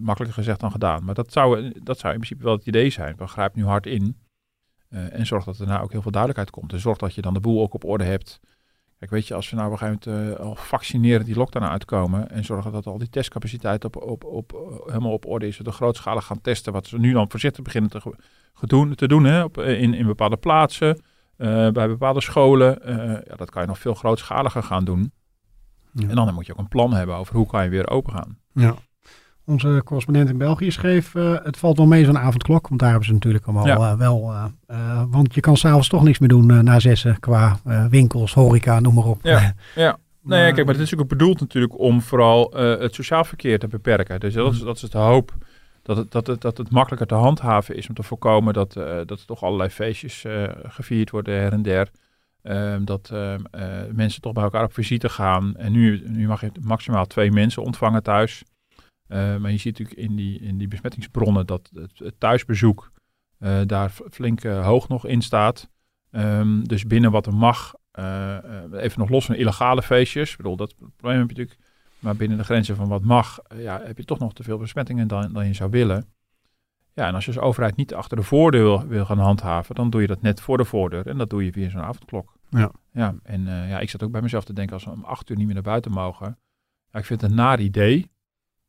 makkelijker 0.00 0.38
gezegd 0.38 0.60
dan 0.60 0.70
gedaan. 0.70 1.04
Maar 1.04 1.14
dat 1.14 1.32
zou, 1.32 1.72
dat 1.82 1.98
zou 1.98 2.12
in 2.12 2.18
principe 2.18 2.44
wel 2.44 2.56
het 2.56 2.66
idee 2.66 2.90
zijn. 2.90 3.16
We 3.16 3.26
grijpen 3.26 3.60
nu 3.60 3.66
hard 3.66 3.86
in 3.86 4.16
en 4.88 5.26
zorg 5.26 5.44
dat 5.44 5.58
er 5.58 5.66
nou 5.66 5.82
ook 5.82 5.92
heel 5.92 6.02
veel 6.02 6.10
duidelijkheid 6.10 6.56
komt. 6.56 6.72
En 6.72 6.80
zorg 6.80 6.98
dat 6.98 7.14
je 7.14 7.22
dan 7.22 7.34
de 7.34 7.40
boel 7.40 7.62
ook 7.62 7.74
op 7.74 7.84
orde 7.84 8.04
hebt. 8.04 8.40
Kijk, 8.98 9.10
weet 9.10 9.26
je, 9.26 9.34
als 9.34 9.50
we 9.50 9.56
nou 9.56 9.66
op 9.66 9.72
een 9.72 9.78
gegeven 9.78 10.12
moment 10.12 10.38
al 10.38 10.54
vaccineren 10.54 11.24
die 11.24 11.36
lockdown 11.36 11.64
uitkomen 11.64 12.30
en 12.30 12.44
zorgen 12.44 12.72
dat 12.72 12.86
al 12.86 12.98
die 12.98 13.08
testcapaciteit 13.08 13.84
op, 13.84 13.96
op, 13.96 14.24
op, 14.24 14.80
helemaal 14.86 15.12
op 15.12 15.26
orde 15.26 15.46
is, 15.46 15.58
we 15.58 15.64
de 15.64 15.72
grootschalig 15.72 16.24
gaan 16.24 16.40
testen, 16.40 16.72
wat 16.72 16.86
ze 16.86 16.98
nu 16.98 17.12
dan 17.12 17.30
voorzichtig 17.30 17.62
beginnen 17.62 17.90
te 17.90 18.14
gedoen, 18.54 18.94
te 18.94 19.08
doen 19.08 19.24
hè, 19.24 19.42
op, 19.42 19.58
in, 19.58 19.94
in 19.94 20.06
bepaalde 20.06 20.36
plaatsen, 20.36 21.00
uh, 21.38 21.70
bij 21.70 21.88
bepaalde 21.88 22.20
scholen. 22.20 22.78
Uh, 22.84 22.96
ja, 23.26 23.36
dat 23.36 23.50
kan 23.50 23.62
je 23.62 23.68
nog 23.68 23.78
veel 23.78 23.94
grootschaliger 23.94 24.62
gaan 24.62 24.84
doen. 24.84 25.12
Ja. 25.92 26.08
En 26.08 26.14
dan 26.14 26.34
moet 26.34 26.46
je 26.46 26.52
ook 26.52 26.58
een 26.58 26.68
plan 26.68 26.92
hebben 26.92 27.16
over 27.16 27.34
hoe 27.34 27.46
kan 27.46 27.64
je 27.64 27.70
weer 27.70 27.88
open 27.88 28.12
gaan. 28.12 28.38
Ja. 28.52 28.74
Onze 29.46 29.82
correspondent 29.84 30.28
in 30.28 30.38
België 30.38 30.70
schreef, 30.70 31.14
uh, 31.14 31.36
het 31.42 31.56
valt 31.56 31.76
wel 31.76 31.86
mee 31.86 32.04
zo'n 32.04 32.18
avondklok, 32.18 32.68
want 32.68 32.80
daar 32.80 32.88
hebben 32.90 33.06
ze 33.06 33.12
natuurlijk 33.12 33.44
allemaal 33.44 33.66
ja. 33.66 33.96
wel, 33.96 34.32
want 35.10 35.34
je 35.34 35.40
kan 35.40 35.56
s'avonds 35.56 35.88
toch 35.88 36.02
niks 36.02 36.18
meer 36.18 36.28
doen 36.28 36.64
na 36.64 36.78
zessen 36.78 37.20
qua 37.20 37.58
winkels, 37.90 38.34
horeca, 38.34 38.80
noem 38.80 38.94
maar 38.94 39.04
op. 39.04 39.18
Ja, 39.22 39.54
ja. 39.74 39.98
Nee, 40.22 40.52
kijk, 40.52 40.66
maar 40.66 40.74
het 40.74 40.92
is 40.92 40.96
ook 40.96 41.08
bedoeld 41.08 41.40
natuurlijk 41.40 41.78
om 41.78 42.02
vooral 42.02 42.50
het 42.54 42.94
sociaal 42.94 43.24
verkeer 43.24 43.58
te 43.58 43.68
beperken. 43.68 44.20
Dus 44.20 44.34
dat 44.34 44.52
is, 44.52 44.58
dat 44.58 44.82
is 44.82 44.90
de 44.90 44.98
hoop 44.98 45.34
dat 45.86 45.96
het, 45.96 46.12
dat, 46.12 46.26
het, 46.26 46.40
dat 46.40 46.58
het 46.58 46.70
makkelijker 46.70 47.06
te 47.06 47.14
handhaven 47.14 47.76
is 47.76 47.88
om 47.88 47.94
te 47.94 48.02
voorkomen 48.02 48.54
dat, 48.54 48.76
uh, 48.76 48.84
dat 48.84 49.18
er 49.20 49.26
toch 49.26 49.42
allerlei 49.42 49.70
feestjes 49.70 50.24
uh, 50.24 50.48
gevierd 50.62 51.10
worden 51.10 51.34
her 51.34 51.52
en 51.52 51.62
der. 51.62 51.90
Uh, 52.42 52.76
dat 52.80 53.10
uh, 53.12 53.34
mensen 53.92 54.20
toch 54.20 54.32
bij 54.32 54.42
elkaar 54.42 54.64
op 54.64 54.72
visite 54.72 55.08
gaan. 55.08 55.56
En 55.56 55.72
nu, 55.72 56.02
nu 56.06 56.26
mag 56.26 56.40
je 56.40 56.50
maximaal 56.60 57.06
twee 57.06 57.30
mensen 57.32 57.62
ontvangen 57.62 58.02
thuis. 58.02 58.44
Maar 59.08 59.50
je 59.50 59.56
ziet 59.56 59.78
natuurlijk 59.78 60.08
in 60.08 60.16
die, 60.16 60.40
in 60.40 60.58
die 60.58 60.68
besmettingsbronnen 60.68 61.46
dat 61.46 61.70
het, 61.74 61.98
het 61.98 62.20
thuisbezoek 62.20 62.92
daar 63.66 63.90
flink 64.10 64.42
hoog 64.42 64.88
nog 64.88 65.06
in 65.06 65.22
staat. 65.22 65.70
Um, 66.10 66.68
dus 66.68 66.86
binnen 66.86 67.10
wat 67.10 67.26
er 67.26 67.34
mag, 67.34 67.74
even 68.72 68.98
nog 68.98 69.08
los 69.08 69.26
van 69.26 69.34
illegale 69.34 69.82
feestjes. 69.82 70.30
Ik 70.30 70.36
bedoel, 70.36 70.56
dat 70.56 70.74
probleem 70.96 71.18
heb 71.18 71.30
je 71.30 71.36
natuurlijk 71.36 71.66
maar 71.98 72.16
binnen 72.16 72.38
de 72.38 72.44
grenzen 72.44 72.76
van 72.76 72.88
wat 72.88 73.02
mag, 73.02 73.38
eh, 73.38 73.62
ja, 73.62 73.80
heb 73.84 73.96
je 73.96 74.04
toch 74.04 74.18
nog 74.18 74.32
te 74.32 74.42
veel 74.42 74.58
besmettingen 74.58 75.08
dan, 75.08 75.32
dan 75.32 75.46
je 75.46 75.54
zou 75.54 75.70
willen. 75.70 76.06
Ja, 76.92 77.06
en 77.06 77.14
als 77.14 77.24
je 77.24 77.32
als 77.32 77.40
overheid 77.40 77.76
niet 77.76 77.94
achter 77.94 78.16
de 78.16 78.22
voordeur 78.22 78.88
wil, 78.88 79.04
gaan 79.04 79.18
handhaven, 79.18 79.74
dan 79.74 79.90
doe 79.90 80.00
je 80.00 80.06
dat 80.06 80.22
net 80.22 80.40
voor 80.40 80.56
de 80.56 80.64
voordeur. 80.64 81.06
En 81.06 81.18
dat 81.18 81.30
doe 81.30 81.44
je 81.44 81.52
via 81.52 81.70
zo'n 81.70 81.80
avondklok. 81.80 82.36
Ja. 82.50 82.70
Ja, 82.92 83.14
en 83.22 83.40
uh, 83.40 83.68
ja, 83.68 83.78
ik 83.78 83.90
zat 83.90 84.02
ook 84.02 84.10
bij 84.10 84.22
mezelf 84.22 84.44
te 84.44 84.52
denken, 84.52 84.74
als 84.74 84.84
we 84.84 84.90
om 84.90 85.04
acht 85.04 85.30
uur 85.30 85.36
niet 85.36 85.46
meer 85.46 85.54
naar 85.54 85.62
buiten 85.62 85.90
mogen. 85.90 86.38
Ja, 86.90 86.98
ik 86.98 87.04
vind 87.04 87.20
het 87.20 87.30
een 87.30 87.36
naar 87.36 87.60
idee. 87.60 88.10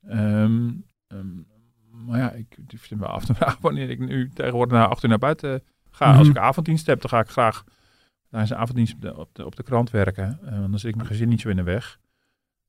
Um, 0.10 0.86
um, 1.08 1.48
maar 1.92 2.20
ja, 2.20 2.32
ik 2.32 2.58
vind 2.68 3.00
me 3.00 3.06
af 3.06 3.26
te 3.26 3.34
vragen 3.34 3.62
wanneer 3.68 3.90
ik 3.90 4.00
nu 4.00 4.30
tegenwoordig 4.34 4.78
naar 4.78 4.88
acht 4.88 5.04
uur 5.04 5.10
naar 5.10 5.18
buiten 5.18 5.64
ga. 5.92 6.06
Mm 6.06 6.12
-hmm. 6.12 6.20
Als 6.20 6.30
ik 6.30 6.38
avonddienst 6.38 6.86
heb, 6.86 7.02
dan 7.02 7.10
ga 7.10 7.20
ik 7.20 7.30
graag 7.30 7.64
naar 8.30 8.48
zijn 8.48 8.60
avonddienst 8.60 8.94
op 8.94 9.02
de, 9.02 9.18
op 9.18 9.30
de, 9.34 9.46
op 9.46 9.56
de 9.56 9.64
krant 9.64 9.92
werken. 9.92 10.40
Uh, 10.44 10.52
dan 10.52 10.80
zit 10.80 10.90
ik 10.90 10.96
mijn 10.96 11.08
gezin 11.08 11.30
niet 11.30 11.42
zo 11.42 11.50
in 11.50 11.56
de 11.56 11.64
weg 11.64 12.00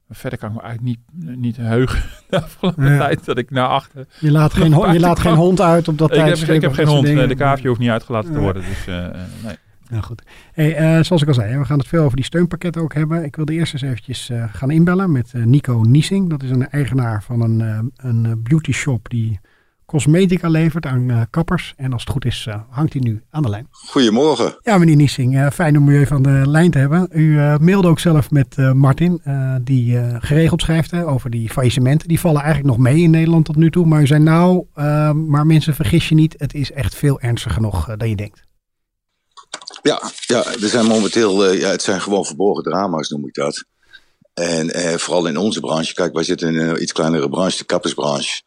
verder 0.08 0.38
kan 0.38 0.48
ik 0.48 0.54
me 0.54 0.62
eigenlijk 0.62 0.96
niet, 0.96 1.36
niet 1.36 1.56
heugen 1.56 2.02
de 2.28 2.42
afgelopen 2.42 2.92
ja. 2.92 2.98
tijd 2.98 3.24
dat 3.24 3.38
ik 3.38 3.50
naar 3.50 3.68
achter... 3.68 4.06
Je 4.20 4.30
laat, 4.30 4.52
geen, 4.52 4.70
je 4.92 5.00
laat 5.00 5.18
geen 5.18 5.34
hond 5.34 5.60
uit 5.60 5.88
op 5.88 5.98
dat 5.98 6.12
tijdstip? 6.12 6.40
Ik 6.40 6.46
heb, 6.46 6.56
ik 6.56 6.62
heb 6.62 6.72
geen 6.72 6.94
hond. 6.94 7.06
Dingen. 7.06 7.28
De 7.28 7.34
kaafje 7.34 7.68
hoeft 7.68 7.80
niet 7.80 7.90
uitgelaten 7.90 8.32
te 8.32 8.38
worden. 8.38 8.62
Dus, 8.62 8.86
uh, 8.86 9.08
nee. 9.44 9.56
Nou 9.90 10.02
goed. 10.02 10.22
Hey, 10.52 10.96
uh, 10.98 11.02
zoals 11.04 11.22
ik 11.22 11.28
al 11.28 11.34
zei, 11.34 11.58
we 11.58 11.64
gaan 11.64 11.78
het 11.78 11.88
veel 11.88 12.04
over 12.04 12.16
die 12.16 12.24
steunpakketten 12.24 12.82
ook 12.82 12.94
hebben. 12.94 13.24
Ik 13.24 13.36
wilde 13.36 13.52
eerst 13.52 13.72
eens 13.72 13.82
eventjes 13.82 14.30
uh, 14.30 14.44
gaan 14.52 14.70
inbellen 14.70 15.12
met 15.12 15.32
Nico 15.32 15.80
Niesing. 15.86 16.30
Dat 16.30 16.42
is 16.42 16.50
een 16.50 16.68
eigenaar 16.68 17.22
van 17.22 17.40
een, 17.40 17.92
een 17.96 18.42
beauty 18.42 18.72
shop 18.72 19.08
die 19.10 19.40
cosmetica 19.86 20.48
levert 20.48 20.86
aan 20.86 21.26
kappers. 21.30 21.74
En 21.76 21.92
als 21.92 22.02
het 22.02 22.10
goed 22.10 22.24
is, 22.24 22.48
hangt 22.70 22.92
hij 22.92 23.02
nu 23.02 23.22
aan 23.30 23.42
de 23.42 23.48
lijn. 23.48 23.66
Goedemorgen. 23.70 24.58
Ja, 24.62 24.78
meneer 24.78 24.96
Niesing, 24.96 25.52
fijn 25.52 25.78
om 25.78 25.88
u 25.88 25.98
even 25.98 26.16
aan 26.16 26.22
de 26.22 26.42
lijn 26.46 26.70
te 26.70 26.78
hebben. 26.78 27.08
U 27.10 27.36
mailde 27.60 27.88
ook 27.88 27.98
zelf 27.98 28.30
met 28.30 28.56
Martin, 28.74 29.20
die 29.62 29.98
geregeld 30.18 30.60
schrijft 30.60 30.94
over 30.94 31.30
die 31.30 31.50
faillissementen. 31.50 32.08
Die 32.08 32.20
vallen 32.20 32.42
eigenlijk 32.42 32.76
nog 32.76 32.84
mee 32.84 33.02
in 33.02 33.10
Nederland 33.10 33.44
tot 33.44 33.56
nu 33.56 33.70
toe. 33.70 33.86
Maar 33.86 34.00
u 34.00 34.06
zei 34.06 34.22
nou, 34.22 34.64
maar 35.14 35.46
mensen 35.46 35.74
vergis 35.74 36.08
je 36.08 36.14
niet, 36.14 36.34
het 36.38 36.54
is 36.54 36.72
echt 36.72 36.94
veel 36.94 37.20
ernstiger 37.20 37.62
nog 37.62 37.96
dan 37.96 38.08
je 38.08 38.16
denkt. 38.16 38.46
Ja, 39.82 40.02
ja, 40.26 40.44
er 40.44 40.68
zijn 40.68 40.86
momenteel, 40.86 41.52
ja, 41.52 41.68
het 41.68 41.82
zijn 41.82 42.00
gewoon 42.00 42.24
verborgen 42.24 42.62
drama's 42.62 43.08
noem 43.08 43.26
ik 43.26 43.34
dat. 43.34 43.64
En 44.34 45.00
vooral 45.00 45.26
in 45.26 45.36
onze 45.36 45.60
branche, 45.60 45.94
kijk, 45.94 46.12
wij 46.12 46.22
zitten 46.22 46.54
in 46.54 46.60
een 46.60 46.82
iets 46.82 46.92
kleinere 46.92 47.28
branche, 47.28 47.58
de 47.58 47.64
kappersbranche 47.64 48.42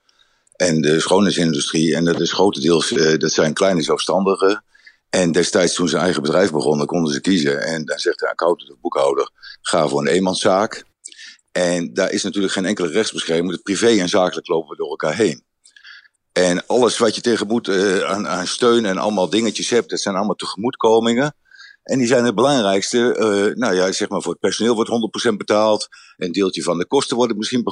en 0.62 0.82
de 0.82 1.00
schoonheidsindustrie. 1.00 1.96
En 1.96 2.06
dat 2.06 2.20
is 2.20 2.32
grotendeels, 2.32 2.92
uh, 2.92 3.18
dat 3.18 3.32
zijn 3.32 3.54
kleine 3.54 3.82
zelfstandigen. 3.82 4.64
En 5.10 5.32
destijds 5.32 5.74
toen 5.74 5.90
ze 5.90 5.98
eigen 5.98 6.22
bedrijf 6.22 6.52
begonnen, 6.52 6.86
konden 6.86 7.14
ze 7.14 7.22
kiezen. 7.22 7.62
En 7.62 7.86
dan 7.86 8.00
zegt 8.00 8.20
de 8.20 8.30
accountant 8.30 8.72
of 8.72 8.80
boekhouder, 8.82 9.32
ga 9.62 9.88
voor 9.88 10.00
een 10.00 10.08
eenmanszaak. 10.08 10.84
En 11.52 11.94
daar 11.94 12.12
is 12.12 12.24
natuurlijk 12.24 12.54
geen 12.54 12.66
enkele 12.66 12.88
rechtsbescherming. 12.88 13.52
Het 13.52 13.64
privé 13.64 13.88
en 13.88 14.10
zakelijk 14.10 14.48
lopen 14.48 14.70
we 14.70 14.76
door 14.76 14.90
elkaar 14.90 15.16
heen. 15.16 15.44
En 16.32 16.66
alles 16.68 16.98
wat 16.98 17.16
je 17.16 17.22
tegenmoet 17.22 17.68
uh, 17.68 18.04
aan, 18.04 18.28
aan 18.28 18.48
steun 18.48 18.86
en 18.86 18.98
allemaal 18.98 19.30
dingetjes 19.30 19.70
hebt, 19.70 19.90
dat 19.90 20.00
zijn 20.00 20.16
allemaal 20.16 20.36
tegemoetkomingen. 20.36 21.36
En 21.84 21.98
die 21.98 22.08
zijn 22.08 22.26
het 22.26 22.36
belangrijkste. 22.36 22.98
Uh, 22.98 23.56
nou 23.56 23.76
ja, 23.76 23.92
zeg 23.92 24.10
maar 24.10 24.22
voor 24.22 24.32
het 24.32 24.42
personeel 24.42 24.76
wordt 24.76 25.30
100% 25.32 25.34
betaald. 25.38 25.88
Een 26.18 26.32
deeltje 26.32 26.64
van 26.64 26.78
de 26.78 26.88
kosten 26.88 27.18
wordt 27.18 27.36
misschien 27.36 27.64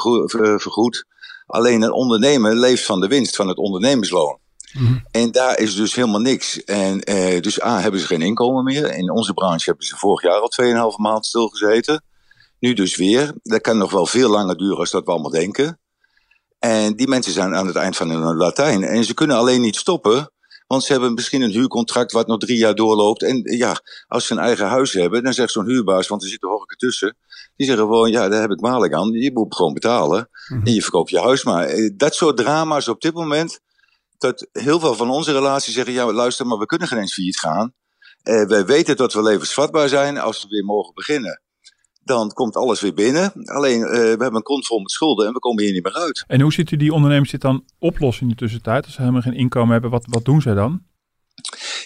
vergoed. 0.59 1.05
Alleen 1.45 1.81
een 1.81 1.91
ondernemer 1.91 2.55
leeft 2.55 2.85
van 2.85 2.99
de 2.99 3.07
winst 3.07 3.35
van 3.35 3.47
het 3.47 3.57
ondernemersloon. 3.57 4.39
Mm-hmm. 4.73 5.05
En 5.11 5.31
daar 5.31 5.59
is 5.59 5.75
dus 5.75 5.95
helemaal 5.95 6.19
niks. 6.19 6.63
En 6.63 7.11
uh, 7.11 7.41
dus 7.41 7.61
A, 7.61 7.81
hebben 7.81 7.99
ze 7.99 8.05
geen 8.05 8.21
inkomen 8.21 8.63
meer. 8.63 8.93
In 8.93 9.11
onze 9.11 9.33
branche 9.33 9.65
hebben 9.65 9.85
ze 9.85 9.95
vorig 9.95 10.21
jaar 10.21 10.39
al 10.39 10.91
2,5 10.91 10.97
maand 10.97 11.25
stilgezeten. 11.25 12.03
Nu 12.59 12.73
dus 12.73 12.95
weer. 12.95 13.33
Dat 13.43 13.61
kan 13.61 13.77
nog 13.77 13.91
wel 13.91 14.05
veel 14.05 14.29
langer 14.29 14.57
duren 14.57 14.77
als 14.77 14.91
dat 14.91 15.05
we 15.05 15.11
allemaal 15.11 15.31
denken. 15.31 15.79
En 16.59 16.95
die 16.95 17.07
mensen 17.07 17.31
zijn 17.31 17.55
aan 17.55 17.67
het 17.67 17.75
eind 17.75 17.95
van 17.95 18.09
hun 18.09 18.35
Latijn. 18.35 18.83
En 18.83 19.03
ze 19.03 19.13
kunnen 19.13 19.37
alleen 19.37 19.61
niet 19.61 19.75
stoppen. 19.75 20.31
Want 20.67 20.83
ze 20.83 20.91
hebben 20.91 21.13
misschien 21.13 21.41
een 21.41 21.51
huurcontract 21.51 22.11
wat 22.11 22.27
nog 22.27 22.39
drie 22.39 22.57
jaar 22.57 22.75
doorloopt. 22.75 23.23
En 23.23 23.41
ja, 23.43 23.81
als 24.07 24.25
ze 24.25 24.33
een 24.33 24.39
eigen 24.39 24.67
huis 24.67 24.93
hebben, 24.93 25.23
dan 25.23 25.33
zegt 25.33 25.51
zo'n 25.51 25.65
huurbaas, 25.65 26.07
want 26.07 26.23
er 26.23 26.29
zitten 26.29 26.49
horken 26.49 26.77
tussen. 26.77 27.17
Die 27.55 27.67
zeggen 27.67 27.85
gewoon, 27.85 28.11
ja, 28.11 28.29
daar 28.29 28.41
heb 28.41 28.51
ik 28.51 28.59
malig 28.59 28.91
aan. 28.91 29.11
Je 29.11 29.31
moet 29.33 29.55
gewoon 29.55 29.73
betalen. 29.73 30.29
Mhm. 30.47 30.65
En 30.65 30.73
je 30.73 30.81
verkoopt 30.81 31.09
je 31.09 31.19
huis 31.19 31.43
maar. 31.43 31.65
Eh, 31.65 31.91
dat 31.95 32.15
soort 32.15 32.37
drama's 32.37 32.87
op 32.87 33.01
dit 33.01 33.13
moment. 33.13 33.59
Dat 34.17 34.47
heel 34.51 34.79
veel 34.79 34.95
van 34.95 35.09
onze 35.09 35.31
relaties 35.31 35.73
zeggen, 35.73 35.93
ja, 35.93 36.13
luister, 36.13 36.45
maar 36.45 36.57
we 36.57 36.65
kunnen 36.65 36.87
geen 36.87 36.99
eens 36.99 37.13
failliet 37.13 37.39
gaan. 37.39 37.73
Uh, 38.23 38.47
wij 38.47 38.65
weten 38.65 38.97
dat 38.97 39.13
we 39.13 39.21
levensvatbaar 39.21 39.89
zijn 39.89 40.17
als 40.17 40.41
we 40.43 40.49
weer 40.49 40.65
mogen 40.65 40.93
beginnen. 40.93 41.41
Dan 42.09 42.33
komt 42.33 42.55
alles 42.55 42.81
weer 42.81 42.93
binnen. 42.93 43.31
Alleen 43.45 43.79
uh, 43.79 43.89
we 43.89 43.97
hebben 43.97 44.35
een 44.35 44.41
kont 44.41 44.65
vol 44.65 44.79
met 44.79 44.91
schulden 44.91 45.27
en 45.27 45.33
we 45.33 45.39
komen 45.39 45.63
hier 45.63 45.73
niet 45.73 45.83
meer 45.83 45.93
uit. 45.93 46.23
En 46.27 46.41
hoe 46.41 46.53
ziet 46.53 46.71
u 46.71 46.77
die 46.77 46.93
ondernemers 46.93 47.31
dit 47.31 47.41
dan 47.41 47.65
oplossen 47.79 48.23
in 48.23 48.29
de 48.29 48.35
tussentijd? 48.35 48.85
Als 48.85 48.93
ze 48.93 48.99
helemaal 48.99 49.21
geen 49.21 49.33
inkomen 49.33 49.71
hebben, 49.71 49.89
wat, 49.89 50.05
wat 50.09 50.25
doen 50.25 50.41
zij 50.41 50.53
dan? 50.53 50.81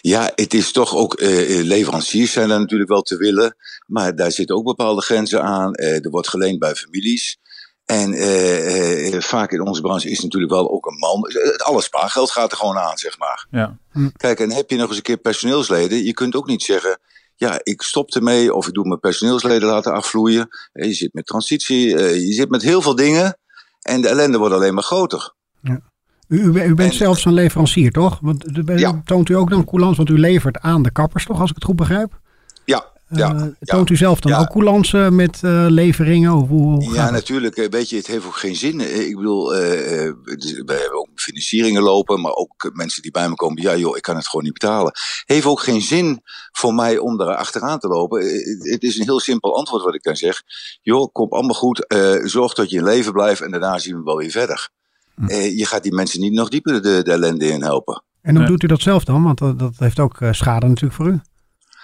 Ja, 0.02 0.32
het 0.36 0.54
is 0.54 0.72
toch 0.72 0.96
ook, 0.96 1.22
uh, 1.22 1.64
leveranciers 1.64 2.32
zijn 2.32 2.50
daar 2.50 2.60
natuurlijk 2.60 2.90
wel 2.90 3.02
te 3.02 3.18
willen. 3.18 3.56
Maar 3.88 4.16
daar 4.16 4.32
zitten 4.32 4.56
ook 4.56 4.66
bepaalde 4.66 5.02
grenzen 5.02 5.44
aan. 5.44 5.72
Uh, 5.74 6.06
er 6.06 6.10
wordt 6.10 6.30
geleend 6.30 6.60
bij 6.60 6.76
families. 6.76 7.38
En 7.86 8.14
uh, 8.14 9.20
vaak 9.20 9.52
in 9.52 9.62
onze 9.62 9.82
branche 9.82 10.10
is 10.10 10.20
natuurlijk 10.20 10.52
wel 10.52 10.72
ook 10.72 10.86
een 10.86 10.98
man. 10.98 11.32
Alle 11.58 11.82
spaargeld 11.82 12.32
gaat 12.32 12.52
er 12.52 12.58
gewoon 12.58 12.78
aan, 12.78 12.98
zeg 12.98 13.18
maar. 13.18 13.48
Ja. 13.52 13.78
Hm. 13.92 14.10
Kijk, 14.18 14.40
en 14.40 14.52
heb 14.52 14.70
je 14.70 14.76
nog 14.76 14.88
eens 14.88 14.98
een 14.98 15.04
keer 15.04 15.18
personeelsleden. 15.18 16.04
Je 16.04 16.14
kunt 16.14 16.36
ook 16.36 16.48
niet 16.48 16.64
zeggen, 16.64 17.00
ja, 17.36 17.60
ik 17.64 17.82
stop 17.82 18.14
ermee 18.14 18.54
of 18.54 18.68
ik 18.68 18.74
doe 18.74 18.88
mijn 18.88 19.00
personeelsleden 19.00 19.68
laten 19.68 19.94
afvloeien. 19.94 20.48
Je 20.72 20.94
zit 20.94 21.14
met 21.14 21.26
transitie, 21.26 21.88
je 21.98 22.34
zit 22.34 22.50
met 22.50 22.62
heel 22.62 22.82
veel 22.82 22.96
dingen. 22.96 23.38
En 23.82 24.02
de 24.02 24.08
ellende 24.08 24.38
wordt 24.38 24.54
alleen 24.54 24.74
maar 24.74 24.84
groter. 24.84 25.34
Ja. 25.62 25.82
U, 26.28 26.42
u, 26.42 26.52
bent 26.52 26.92
en, 26.92 26.94
zelfs 26.94 27.26
een 27.26 27.34
leverancier, 27.34 27.92
toch? 27.92 28.20
Want 28.22 28.46
ja. 28.66 29.02
toont 29.06 29.30
u 29.30 29.36
ook 29.36 29.50
dan 29.50 29.66
coulance, 29.66 29.96
want 29.96 30.10
u 30.10 30.20
levert 30.20 30.60
aan 30.60 30.84
de 30.84 30.92
kappers, 30.92 31.26
toch, 31.26 31.40
als 31.40 31.50
ik 31.50 31.56
het 31.56 31.64
goed 31.64 31.76
begrijp? 31.76 32.20
Ja, 32.66 32.94
ja, 33.10 33.34
uh, 33.34 33.44
toont 33.60 33.90
u 33.90 33.96
zelf 33.96 34.20
dan 34.20 34.32
ja. 34.32 34.40
ook 34.40 34.50
coulance 34.50 35.12
met 35.12 35.42
uh, 35.46 35.66
leveringen? 35.70 36.34
Of 36.34 36.48
hoe, 36.48 36.94
ja, 36.94 37.10
natuurlijk. 37.10 37.68
Weet 37.70 37.90
je, 37.90 37.96
het 37.96 38.08
heeft 38.08 38.26
ook 38.26 38.36
geen 38.36 38.56
zin. 38.56 39.06
Ik 39.08 39.16
bedoel, 39.16 39.54
uh, 39.54 39.60
we 39.60 40.64
hebben 40.66 41.00
ook 41.00 41.10
financieringen 41.24 41.82
lopen, 41.82 42.22
maar 42.22 42.34
ook 42.34 42.72
mensen 42.74 43.02
die 43.02 43.12
bij 43.12 43.30
me 43.30 43.36
komen. 43.36 43.62
Ja, 43.62 43.76
joh, 43.76 43.98
ik 43.98 44.02
kan 44.02 44.16
het 44.16 44.28
gewoon 44.28 44.44
niet 44.44 44.54
betalen. 44.54 44.92
Heeft 45.26 45.46
ook 45.46 45.60
geen 45.60 45.82
zin 45.82 46.22
voor 46.52 46.74
mij 46.74 46.98
om 46.98 47.18
daar 47.18 47.36
achteraan 47.36 47.80
te 47.80 47.88
lopen. 47.88 48.24
Het 48.60 48.84
is 48.84 48.98
een 48.98 49.06
heel 49.06 49.20
simpel 49.20 49.58
antwoord 49.58 49.84
wat 49.84 49.96
ik 49.96 50.04
dan 50.04 50.16
zeg. 50.16 50.42
Joh, 50.82 51.12
kom 51.12 51.32
allemaal 51.32 51.56
goed. 51.56 51.86
zorg 52.24 52.54
dat 52.54 52.70
je 52.70 52.78
in 52.78 52.84
leven 52.84 53.14
blijft 53.14 53.42
en 53.42 53.52
daarna 53.52 53.78
zien 53.78 53.98
we 53.98 54.04
wel 54.04 54.18
weer 54.18 54.32
verder. 54.32 54.70
Hm. 55.16 55.32
je 55.32 55.66
gaat 55.66 55.84
die 55.84 55.94
mensen 55.94 56.20
niet 56.20 56.34
nog 56.34 56.50
dieper 56.50 56.82
de, 56.82 57.04
de 57.04 57.12
ellende 57.12 57.48
in 57.48 57.64
helpen. 57.64 58.04
En 58.22 58.36
hoe 58.36 58.46
doet 58.46 58.64
u 58.64 58.68
dat 58.68 58.82
zelf 58.82 59.04
dan? 59.04 59.24
Want 59.24 59.38
dat, 59.38 59.60
dat 59.60 59.74
heeft 59.78 60.00
ook 60.00 60.18
schade 60.32 60.68
natuurlijk 60.68 60.96
voor 60.96 61.08
u. 61.08 61.22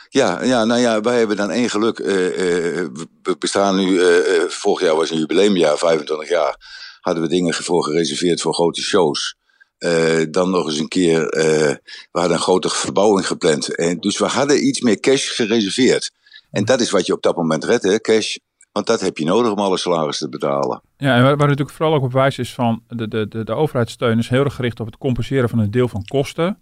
Ja, 0.10 0.43
ja, 0.43 0.65
nou 0.65 0.79
ja, 0.79 1.01
wij 1.01 1.17
hebben 1.17 1.38
dan 1.38 1.51
één 1.51 1.69
geluk. 1.69 2.00
Uh, 2.00 2.08
uh, 2.08 2.88
we 3.22 3.36
bestaan 3.39 3.75
nu, 3.75 3.88
uh, 3.88 4.48
vorig 4.48 4.81
jaar 4.81 4.96
was 4.96 5.10
een 5.10 5.17
jubileumjaar, 5.17 5.77
25 5.77 6.29
jaar. 6.29 6.55
Hadden 7.01 7.24
we 7.24 7.29
dingen 7.29 7.53
voor 7.53 7.84
gereserveerd 7.84 8.41
voor 8.41 8.53
grote 8.53 8.82
shows. 8.82 9.36
dan 10.32 10.50
nog 10.50 10.65
eens 10.65 10.79
een 10.79 10.88
keer, 10.88 11.20
we 11.22 11.79
hadden 12.12 12.38
een 12.38 12.44
grote 12.44 12.70
verbouwing 12.70 13.27
gepland. 13.27 13.75
En 13.75 14.00
dus 14.00 14.18
we 14.18 14.25
hadden 14.25 14.68
iets 14.68 14.82
meer 14.82 15.00
cash 15.00 15.36
gereserveerd. 15.36 16.12
En 16.51 16.65
dat 16.65 16.82
is 16.82 16.91
wat 16.91 17.06
je 17.06 17.13
op 17.13 17.22
dat 17.22 17.36
moment 17.36 17.63
redt, 17.63 17.84
hè, 17.84 18.00
cash. 18.00 18.36
Want 18.72 18.88
dat 18.88 19.01
heb 19.01 19.18
je 19.18 19.25
nodig 19.25 19.51
om 19.51 19.60
alle 19.60 19.77
salarissen 19.77 20.29
te 20.29 20.38
betalen. 20.38 20.82
Ja, 20.98 21.15
en 21.15 21.24
waar, 21.24 21.38
waar 21.38 21.48
natuurlijk 21.48 21.77
vooral 21.77 21.96
ook 21.96 22.03
op 22.03 22.12
wijs 22.12 22.38
is 22.38 22.53
van 22.53 22.84
de, 22.88 23.08
de, 23.08 23.27
de, 23.27 23.44
de 23.44 23.53
overheidssteun 23.53 24.18
is 24.18 24.29
heel 24.29 24.44
erg 24.44 24.56
gericht 24.56 24.79
op 24.79 24.86
het 24.86 24.98
compenseren 24.98 25.50
van 25.50 25.60
een 25.60 25.72
deel 25.72 25.88
van 25.88 26.03
kosten. 26.06 26.58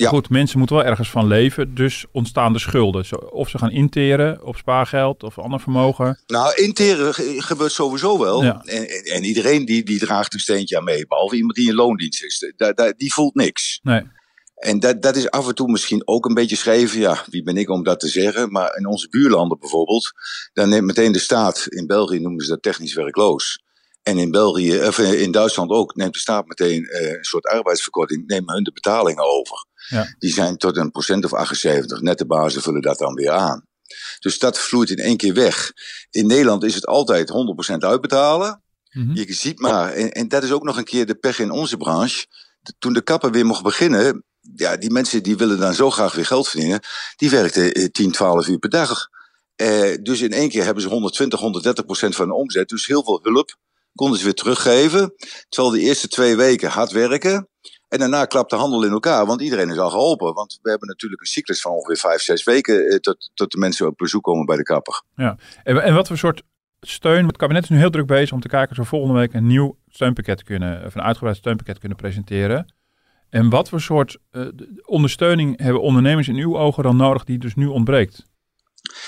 Ja. 0.00 0.08
Goed, 0.08 0.30
mensen 0.30 0.58
moeten 0.58 0.76
wel 0.76 0.84
ergens 0.84 1.10
van 1.10 1.26
leven, 1.26 1.74
dus 1.74 2.04
ontstaan 2.12 2.52
de 2.52 2.58
schulden. 2.58 3.32
Of 3.32 3.48
ze 3.48 3.58
gaan 3.58 3.70
interen 3.70 4.44
op 4.44 4.56
spaargeld 4.56 5.22
of 5.22 5.38
ander 5.38 5.60
vermogen. 5.60 6.20
Nou, 6.26 6.54
interen 6.54 7.14
gebeurt 7.42 7.72
sowieso 7.72 8.18
wel. 8.18 8.42
Ja. 8.42 8.62
En, 8.64 8.88
en, 9.04 9.24
iedereen 9.24 9.64
die, 9.64 9.82
die 9.82 9.98
draagt 9.98 10.34
een 10.34 10.40
steentje 10.40 10.76
aan 10.76 10.84
mee, 10.84 11.06
behalve 11.06 11.36
iemand 11.36 11.54
die 11.54 11.68
in 11.68 11.74
loondienst 11.74 12.24
is. 12.24 12.52
Da, 12.56 12.72
da, 12.72 12.92
die 12.96 13.12
voelt 13.12 13.34
niks. 13.34 13.80
Nee. 13.82 14.02
En 14.54 14.80
dat, 14.80 15.02
dat 15.02 15.16
is 15.16 15.30
af 15.30 15.48
en 15.48 15.54
toe 15.54 15.70
misschien 15.70 16.02
ook 16.04 16.24
een 16.24 16.34
beetje 16.34 16.56
schreven. 16.56 17.00
Ja, 17.00 17.24
wie 17.26 17.42
ben 17.42 17.56
ik 17.56 17.70
om 17.70 17.82
dat 17.82 18.00
te 18.00 18.08
zeggen? 18.08 18.50
Maar 18.50 18.76
in 18.76 18.86
onze 18.86 19.08
buurlanden 19.08 19.58
bijvoorbeeld, 19.58 20.12
dan 20.52 20.68
neemt 20.68 20.86
meteen 20.86 21.12
de 21.12 21.18
staat, 21.18 21.66
in 21.68 21.86
België 21.86 22.18
noemen 22.18 22.44
ze 22.44 22.50
dat 22.50 22.62
technisch 22.62 22.94
werkloos. 22.94 23.62
En 24.02 24.18
in 24.18 24.30
België, 24.30 24.86
of 24.86 24.98
in 24.98 25.30
Duitsland 25.30 25.70
ook, 25.70 25.94
neemt 25.94 26.12
de 26.12 26.18
staat 26.18 26.46
meteen 26.46 26.82
uh, 26.82 27.10
een 27.10 27.24
soort 27.24 27.46
arbeidsverkorting, 27.46 28.26
nemen 28.26 28.54
hun 28.54 28.64
de 28.64 28.72
betalingen 28.72 29.24
over. 29.24 29.66
Ja. 29.88 30.14
Die 30.18 30.32
zijn 30.32 30.56
tot 30.56 30.76
een 30.76 30.90
procent 30.90 31.24
of 31.24 31.34
78. 31.34 32.00
Nette 32.00 32.26
bazen 32.26 32.62
vullen 32.62 32.82
dat 32.82 32.98
dan 32.98 33.14
weer 33.14 33.30
aan. 33.30 33.68
Dus 34.18 34.38
dat 34.38 34.58
vloeit 34.58 34.90
in 34.90 34.98
één 34.98 35.16
keer 35.16 35.34
weg. 35.34 35.72
In 36.10 36.26
Nederland 36.26 36.64
is 36.64 36.74
het 36.74 36.86
altijd 36.86 37.32
100% 37.74 37.76
uitbetalen. 37.78 38.62
Mm 38.90 39.04
-hmm. 39.04 39.14
Je 39.16 39.32
ziet 39.32 39.58
maar, 39.58 39.92
en, 39.92 40.12
en, 40.12 40.28
dat 40.28 40.42
is 40.42 40.52
ook 40.52 40.64
nog 40.64 40.76
een 40.76 40.84
keer 40.84 41.06
de 41.06 41.14
pech 41.14 41.38
in 41.38 41.50
onze 41.50 41.76
branche. 41.76 42.26
Toen 42.78 42.92
de 42.92 43.02
kapper 43.02 43.30
weer 43.30 43.46
mocht 43.46 43.62
beginnen, 43.62 44.24
ja, 44.54 44.76
die 44.76 44.90
mensen 44.90 45.22
die 45.22 45.36
willen 45.36 45.58
dan 45.58 45.74
zo 45.74 45.90
graag 45.90 46.14
weer 46.14 46.26
geld 46.26 46.48
verdienen. 46.48 46.80
Die 47.16 47.30
werkten 47.30 47.92
10, 47.92 48.12
12 48.12 48.46
uur 48.46 48.58
per 48.58 48.70
dag. 48.70 49.08
Eh, 49.54 49.94
dus 50.02 50.20
in 50.20 50.32
één 50.32 50.48
keer 50.48 50.64
hebben 50.64 50.82
ze 50.82 50.88
120, 50.88 51.40
130 51.40 51.84
procent 51.84 52.16
van 52.16 52.28
de 52.28 52.34
omzet. 52.34 52.68
Dus 52.68 52.86
heel 52.86 53.04
veel 53.04 53.20
hulp 53.22 53.56
konden 53.94 54.18
ze 54.18 54.24
weer 54.24 54.34
teruggeven. 54.34 55.14
Terwijl 55.48 55.74
de 55.74 55.80
eerste 55.80 56.08
twee 56.08 56.36
weken 56.36 56.70
hard 56.70 56.90
werken. 56.90 57.48
En 57.90 57.98
daarna 57.98 58.24
klapt 58.24 58.50
de 58.50 58.56
handel 58.56 58.84
in 58.84 58.90
elkaar, 58.90 59.26
want 59.26 59.40
iedereen 59.40 59.70
is 59.70 59.78
al 59.78 59.90
geholpen. 59.90 60.34
Want 60.34 60.58
we 60.62 60.70
hebben 60.70 60.88
natuurlijk 60.88 61.20
een 61.20 61.26
cyclus 61.26 61.60
van 61.60 61.72
ongeveer 61.72 61.96
vijf, 61.96 62.20
zes 62.20 62.44
weken 62.44 62.88
eh, 62.88 62.96
tot, 62.96 63.30
tot 63.34 63.50
de 63.50 63.58
mensen 63.58 63.86
op 63.86 63.96
bezoek 63.96 64.22
komen 64.22 64.46
bij 64.46 64.56
de 64.56 64.62
kapper. 64.62 65.02
Ja, 65.14 65.36
en, 65.62 65.82
en 65.82 65.94
wat 65.94 66.06
voor 66.08 66.18
soort 66.18 66.42
steun? 66.80 67.26
Het 67.26 67.36
kabinet 67.36 67.62
is 67.62 67.68
nu 67.68 67.78
heel 67.78 67.90
druk 67.90 68.06
bezig 68.06 68.32
om 68.32 68.40
te 68.40 68.48
kijken 68.48 68.70
of 68.70 68.76
we 68.76 68.84
volgende 68.84 69.18
week 69.18 69.34
een 69.34 69.46
nieuw 69.46 69.76
steunpakket 69.88 70.42
kunnen, 70.42 70.84
of 70.86 70.94
een 70.94 71.02
uitgebreid 71.02 71.36
steunpakket 71.36 71.78
kunnen 71.78 71.98
presenteren. 71.98 72.74
En 73.30 73.50
wat 73.50 73.68
voor 73.68 73.80
soort 73.80 74.18
uh, 74.32 74.48
ondersteuning 74.84 75.60
hebben 75.62 75.82
ondernemers 75.82 76.28
in 76.28 76.36
uw 76.36 76.58
ogen 76.58 76.82
dan 76.82 76.96
nodig 76.96 77.24
die 77.24 77.38
dus 77.38 77.54
nu 77.54 77.66
ontbreekt? 77.66 78.26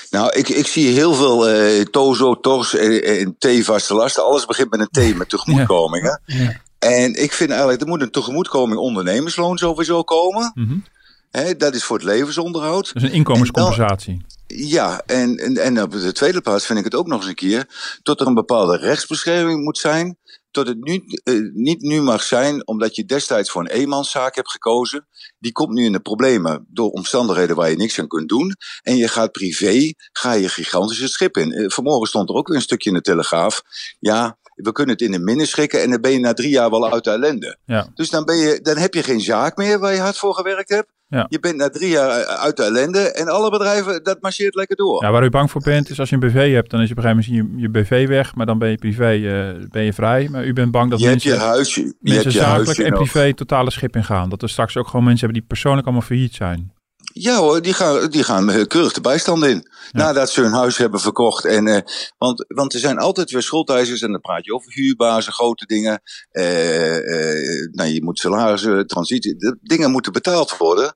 Nou, 0.09 0.31
ik, 0.37 0.49
ik 0.49 0.67
zie 0.67 0.87
heel 0.87 1.13
veel 1.13 1.49
uh, 1.49 1.81
Tozo, 1.81 2.39
Tors 2.39 2.75
en, 2.75 3.03
en 3.03 3.35
T-vaste 3.37 3.93
lasten. 3.93 4.25
Alles 4.25 4.45
begint 4.45 4.69
met 4.69 4.79
een 4.79 5.13
T, 5.13 5.17
met 5.17 5.29
tegemoetkomingen. 5.39 6.21
Ja. 6.25 6.35
Ja. 6.43 6.61
En 6.83 7.23
ik 7.23 7.31
vind 7.31 7.49
eigenlijk, 7.49 7.81
er 7.81 7.87
moet 7.87 8.01
een 8.01 8.11
tegemoetkoming 8.11 8.79
ondernemersloon 8.79 9.57
sowieso 9.57 10.03
komen. 10.03 10.51
Mm 10.53 10.67
-hmm. 10.67 10.83
He, 11.29 11.55
dat 11.55 11.75
is 11.75 11.83
voor 11.83 11.97
het 11.97 12.05
levensonderhoud. 12.05 12.93
Dus 12.93 13.03
een 13.03 13.11
inkomenscompensatie. 13.11 14.13
En 14.13 14.25
dan, 14.47 14.67
ja, 14.67 15.01
en, 15.05 15.37
en, 15.37 15.57
en 15.57 15.81
op 15.81 15.91
de 15.91 16.11
tweede 16.11 16.41
plaats 16.41 16.65
vind 16.65 16.79
ik 16.79 16.85
het 16.85 16.95
ook 16.95 17.07
nog 17.07 17.19
eens 17.19 17.27
een 17.27 17.35
keer... 17.35 17.67
tot 18.03 18.19
er 18.19 18.27
een 18.27 18.33
bepaalde 18.33 18.77
rechtsbescherming 18.77 19.63
moet 19.63 19.77
zijn... 19.77 20.17
tot 20.51 20.67
het 20.67 20.77
nu, 20.79 21.03
uh, 21.23 21.51
niet 21.53 21.81
nu 21.81 22.01
mag 22.01 22.23
zijn 22.23 22.67
omdat 22.67 22.95
je 22.95 23.05
destijds 23.05 23.49
voor 23.51 23.61
een 23.61 23.67
eenmanszaak 23.67 24.35
hebt 24.35 24.51
gekozen. 24.51 25.07
Die 25.39 25.51
komt 25.51 25.73
nu 25.73 25.85
in 25.85 25.91
de 25.91 25.99
problemen 25.99 26.65
door 26.69 26.89
omstandigheden 26.89 27.55
waar 27.55 27.69
je 27.69 27.75
niks 27.75 27.99
aan 27.99 28.07
kunt 28.07 28.29
doen. 28.29 28.55
En 28.81 28.97
je 28.97 29.07
gaat 29.07 29.31
privé, 29.31 29.93
ga 30.11 30.33
je 30.33 30.49
gigantisch 30.49 30.99
het 30.99 31.11
schip 31.11 31.37
in. 31.37 31.51
Uh, 31.51 31.69
vanmorgen 31.69 32.07
stond 32.07 32.29
er 32.29 32.35
ook 32.35 32.47
weer 32.47 32.57
een 32.57 32.61
stukje 32.61 32.89
in 32.89 32.95
de 32.95 33.01
Telegraaf. 33.01 33.61
Ja, 33.99 34.37
we 34.63 34.71
kunnen 34.71 34.95
het 34.95 35.03
in 35.03 35.11
de 35.11 35.19
minne 35.19 35.45
schikken 35.45 35.81
en 35.81 35.89
dan 35.89 36.01
ben 36.01 36.11
je 36.11 36.19
na 36.19 36.33
drie 36.33 36.49
jaar 36.49 36.69
wel 36.69 36.91
uit 36.91 37.03
de 37.03 37.11
ellende. 37.11 37.57
Ja. 37.65 37.87
Dus 37.93 38.09
dan, 38.09 38.25
ben 38.25 38.35
je, 38.35 38.59
dan 38.61 38.77
heb 38.77 38.93
je 38.93 39.03
geen 39.03 39.21
zaak 39.21 39.57
meer 39.57 39.79
waar 39.79 39.93
je 39.93 39.99
hard 39.99 40.17
voor 40.17 40.33
gewerkt 40.33 40.69
hebt. 40.69 40.87
Ja. 41.07 41.25
Je 41.29 41.39
bent 41.39 41.55
na 41.55 41.69
drie 41.69 41.89
jaar 41.89 42.25
uit 42.25 42.57
de 42.57 42.63
ellende 42.63 42.99
en 42.99 43.27
alle 43.27 43.49
bedrijven, 43.49 44.03
dat 44.03 44.21
marcheert 44.21 44.55
lekker 44.55 44.75
door. 44.75 45.03
Ja, 45.03 45.11
waar 45.11 45.23
u 45.23 45.29
bang 45.29 45.51
voor 45.51 45.61
bent 45.61 45.89
is 45.89 45.99
als 45.99 46.09
je 46.09 46.15
een 46.15 46.21
BV 46.21 46.53
hebt, 46.53 46.69
dan 46.69 46.81
is 46.81 46.87
je 46.87 46.95
op 46.95 47.03
een 47.03 47.09
gegeven 47.09 47.33
moment 47.35 47.55
je, 47.55 47.61
je 47.61 47.69
BV 47.69 48.07
weg, 48.07 48.35
maar 48.35 48.45
dan 48.45 48.59
ben 48.59 48.69
je 48.69 48.77
privé 48.77 49.15
uh, 49.15 49.65
ben 49.69 49.83
je 49.83 49.93
vrij. 49.93 50.27
Maar 50.31 50.45
u 50.45 50.53
bent 50.53 50.71
bang 50.71 50.89
dat 50.89 50.99
je 50.99 51.05
mensen, 51.05 51.31
hebt 51.31 51.41
je 51.41 51.47
huisje, 51.47 51.81
je 51.81 52.13
je 52.13 52.31
zakelijk 52.31 52.65
huisje 52.65 52.83
en 52.83 52.89
nog. 52.89 52.99
privé 52.99 53.33
totale 53.33 53.71
schip 53.71 53.95
ingaan. 53.95 54.29
Dat 54.29 54.41
er 54.41 54.49
straks 54.49 54.77
ook 54.77 54.87
gewoon 54.87 55.03
mensen 55.03 55.25
hebben 55.25 55.39
die 55.39 55.49
persoonlijk 55.49 55.85
allemaal 55.85 56.05
failliet 56.05 56.35
zijn. 56.35 56.71
Ja 57.15 57.37
hoor, 57.37 57.61
die 57.61 57.73
gaan, 57.73 58.09
die 58.09 58.23
gaan 58.23 58.49
eh, 58.49 58.65
keurig 58.65 58.93
de 58.93 59.01
bijstand 59.01 59.45
in. 59.45 59.67
Ja. 59.91 59.99
Nadat 60.03 60.29
ze 60.29 60.41
hun 60.41 60.53
huis 60.53 60.77
hebben 60.77 60.99
verkocht. 60.99 61.45
En, 61.45 61.67
uh, 61.67 61.77
want, 62.17 62.45
want 62.47 62.73
er 62.73 62.79
zijn 62.79 62.97
altijd 62.97 63.31
weer 63.31 63.41
schuldeisers. 63.41 64.01
En 64.01 64.11
dan 64.11 64.21
praat 64.21 64.45
je 64.45 64.53
over 64.53 64.73
huurbazen, 64.73 65.33
grote 65.33 65.65
dingen. 65.65 66.01
Uh, 66.31 66.97
uh, 66.97 67.69
nou, 67.71 67.89
je 67.89 68.03
moet 68.03 68.19
salarissen, 68.19 68.87
transitie. 68.87 69.35
De 69.35 69.57
dingen 69.61 69.91
moeten 69.91 70.11
betaald 70.11 70.57
worden. 70.57 70.95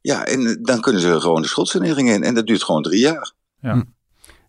Ja, 0.00 0.26
en 0.26 0.58
dan 0.62 0.80
kunnen 0.80 1.00
ze 1.00 1.20
gewoon 1.20 1.42
de 1.42 1.48
schuldsanering 1.48 2.10
in. 2.10 2.22
En 2.22 2.34
dat 2.34 2.46
duurt 2.46 2.64
gewoon 2.64 2.82
drie 2.82 3.00
jaar. 3.00 3.32
Ja. 3.60 3.86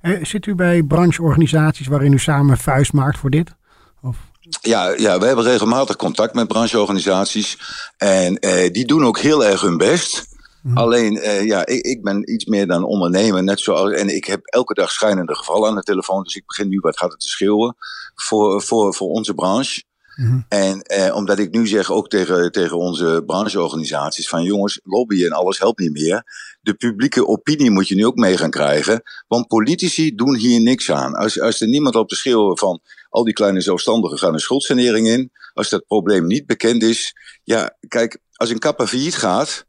Hm. 0.02 0.26
zit 0.26 0.46
u 0.46 0.56
bij 0.56 0.84
brancheorganisaties 0.84 1.88
waarin 1.88 2.14
u 2.14 2.20
samen 2.20 2.58
vuist 2.58 2.94
maakt 2.94 3.18
voor 3.18 3.30
dit? 3.30 3.56
Of? 4.02 4.18
Ja, 4.62 4.90
ja, 4.98 5.20
we 5.20 5.26
hebben 5.26 5.46
regelmatig 5.46 5.96
contact 5.96 6.34
met 6.34 6.48
brancheorganisaties. 6.48 7.58
En 7.98 8.34
die 8.72 8.86
doen 8.86 9.06
ook 9.06 9.20
heel 9.20 9.46
erg 9.46 9.62
hun 9.62 9.78
best. 9.78 10.36
Hm. 10.68 10.78
Alleen, 10.78 11.16
uh, 11.16 11.46
ja, 11.46 11.66
ik, 11.66 11.86
ik, 11.86 12.04
ben 12.04 12.34
iets 12.34 12.46
meer 12.46 12.68
dan 12.68 12.84
ondernemer. 12.84 13.44
Net 13.44 13.60
zoals, 13.60 13.92
en 13.92 14.16
ik 14.16 14.26
heb 14.26 14.46
elke 14.46 14.74
dag 14.74 14.92
schijnende 14.92 15.36
gevallen 15.36 15.70
aan 15.70 15.76
de 15.76 15.82
telefoon. 15.82 16.24
Dus 16.24 16.36
ik 16.36 16.46
begin 16.46 16.70
nu 16.70 16.80
wat 16.80 16.98
gaat 16.98 17.12
het 17.12 17.20
te 17.20 17.28
schreeuwen 17.28 17.76
voor, 18.16 18.62
voor, 18.62 18.94
voor 18.94 19.08
onze 19.08 19.34
branche. 19.34 19.84
Mm. 20.16 20.46
En 20.48 20.82
eh, 20.82 21.16
omdat 21.16 21.40
ik 21.40 21.52
nu 21.52 21.68
zeg 21.68 21.92
ook 21.92 22.10
tegen, 22.10 22.52
tegen 22.52 22.78
onze 22.78 23.24
brancheorganisaties 23.26 24.30
van 24.30 24.44
jongens, 24.44 24.80
lobbyen 24.84 25.26
en 25.26 25.32
alles 25.32 25.60
helpt 25.60 25.80
niet 25.80 25.92
meer. 25.92 26.24
De 26.62 26.74
publieke 26.74 27.28
opinie 27.28 27.72
moet 27.72 27.88
je 27.88 27.96
nu 27.96 28.06
ook 28.06 28.16
mee 28.16 28.38
gaan 28.38 28.50
krijgen. 28.50 29.02
Want 29.28 29.48
politici 29.48 30.16
doen 30.16 30.36
hier 30.36 30.62
niks 30.62 30.92
aan. 30.92 31.14
Als, 31.14 31.42
als 31.42 31.62
er 31.62 31.68
niemand 31.68 31.96
op 31.96 32.10
te 32.10 32.16
schreeuwen 32.16 32.58
van 32.58 32.82
al 33.10 33.24
die 33.24 33.34
kleine 33.34 33.62
zelfstandigen 33.62 34.18
gaan 34.18 34.34
een 34.34 34.40
schuldsanering 34.40 35.08
in. 35.08 35.32
Als 35.54 35.70
dat 35.70 35.88
probleem 35.88 36.28
niet 36.28 36.46
bekend 36.46 36.84
is. 36.84 37.16
Ja, 37.44 37.78
kijk, 37.88 38.20
als 38.34 38.50
een 38.50 38.60
kapper 38.60 38.88
failliet 38.88 39.16
gaat 39.16 39.67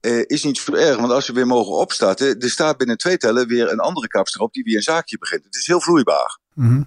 eh, 0.00 0.22
is 0.26 0.44
niet 0.44 0.58
zo 0.58 0.72
erg. 0.74 0.96
Want 0.96 1.12
als 1.12 1.26
we 1.26 1.32
weer 1.32 1.46
mogen 1.46 1.72
opstarten, 1.72 2.38
er 2.40 2.50
staat 2.50 2.76
binnen 2.76 2.96
twee 2.98 3.16
tellen 3.16 3.48
weer 3.48 3.72
een 3.72 3.80
andere 3.80 4.08
kapster 4.08 4.40
op 4.40 4.52
die 4.52 4.62
weer 4.64 4.76
een 4.76 4.82
zaakje 4.82 5.18
begint. 5.18 5.44
Het 5.44 5.54
is 5.54 5.66
heel 5.66 5.80
vloeibaar. 5.80 6.38
Mhm. 6.54 6.82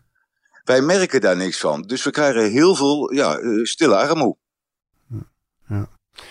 Wij 0.64 0.82
merken 0.82 1.22
daar 1.22 1.38
niks 1.38 1.58
van. 1.60 1.82
Dus 1.82 2.04
we 2.04 2.12
krijgen 2.12 2.52
heel 2.52 2.76
veel 2.76 3.14
ja, 3.14 3.38
eh, 3.38 3.64
stille 3.64 3.96
armoe. 3.96 4.38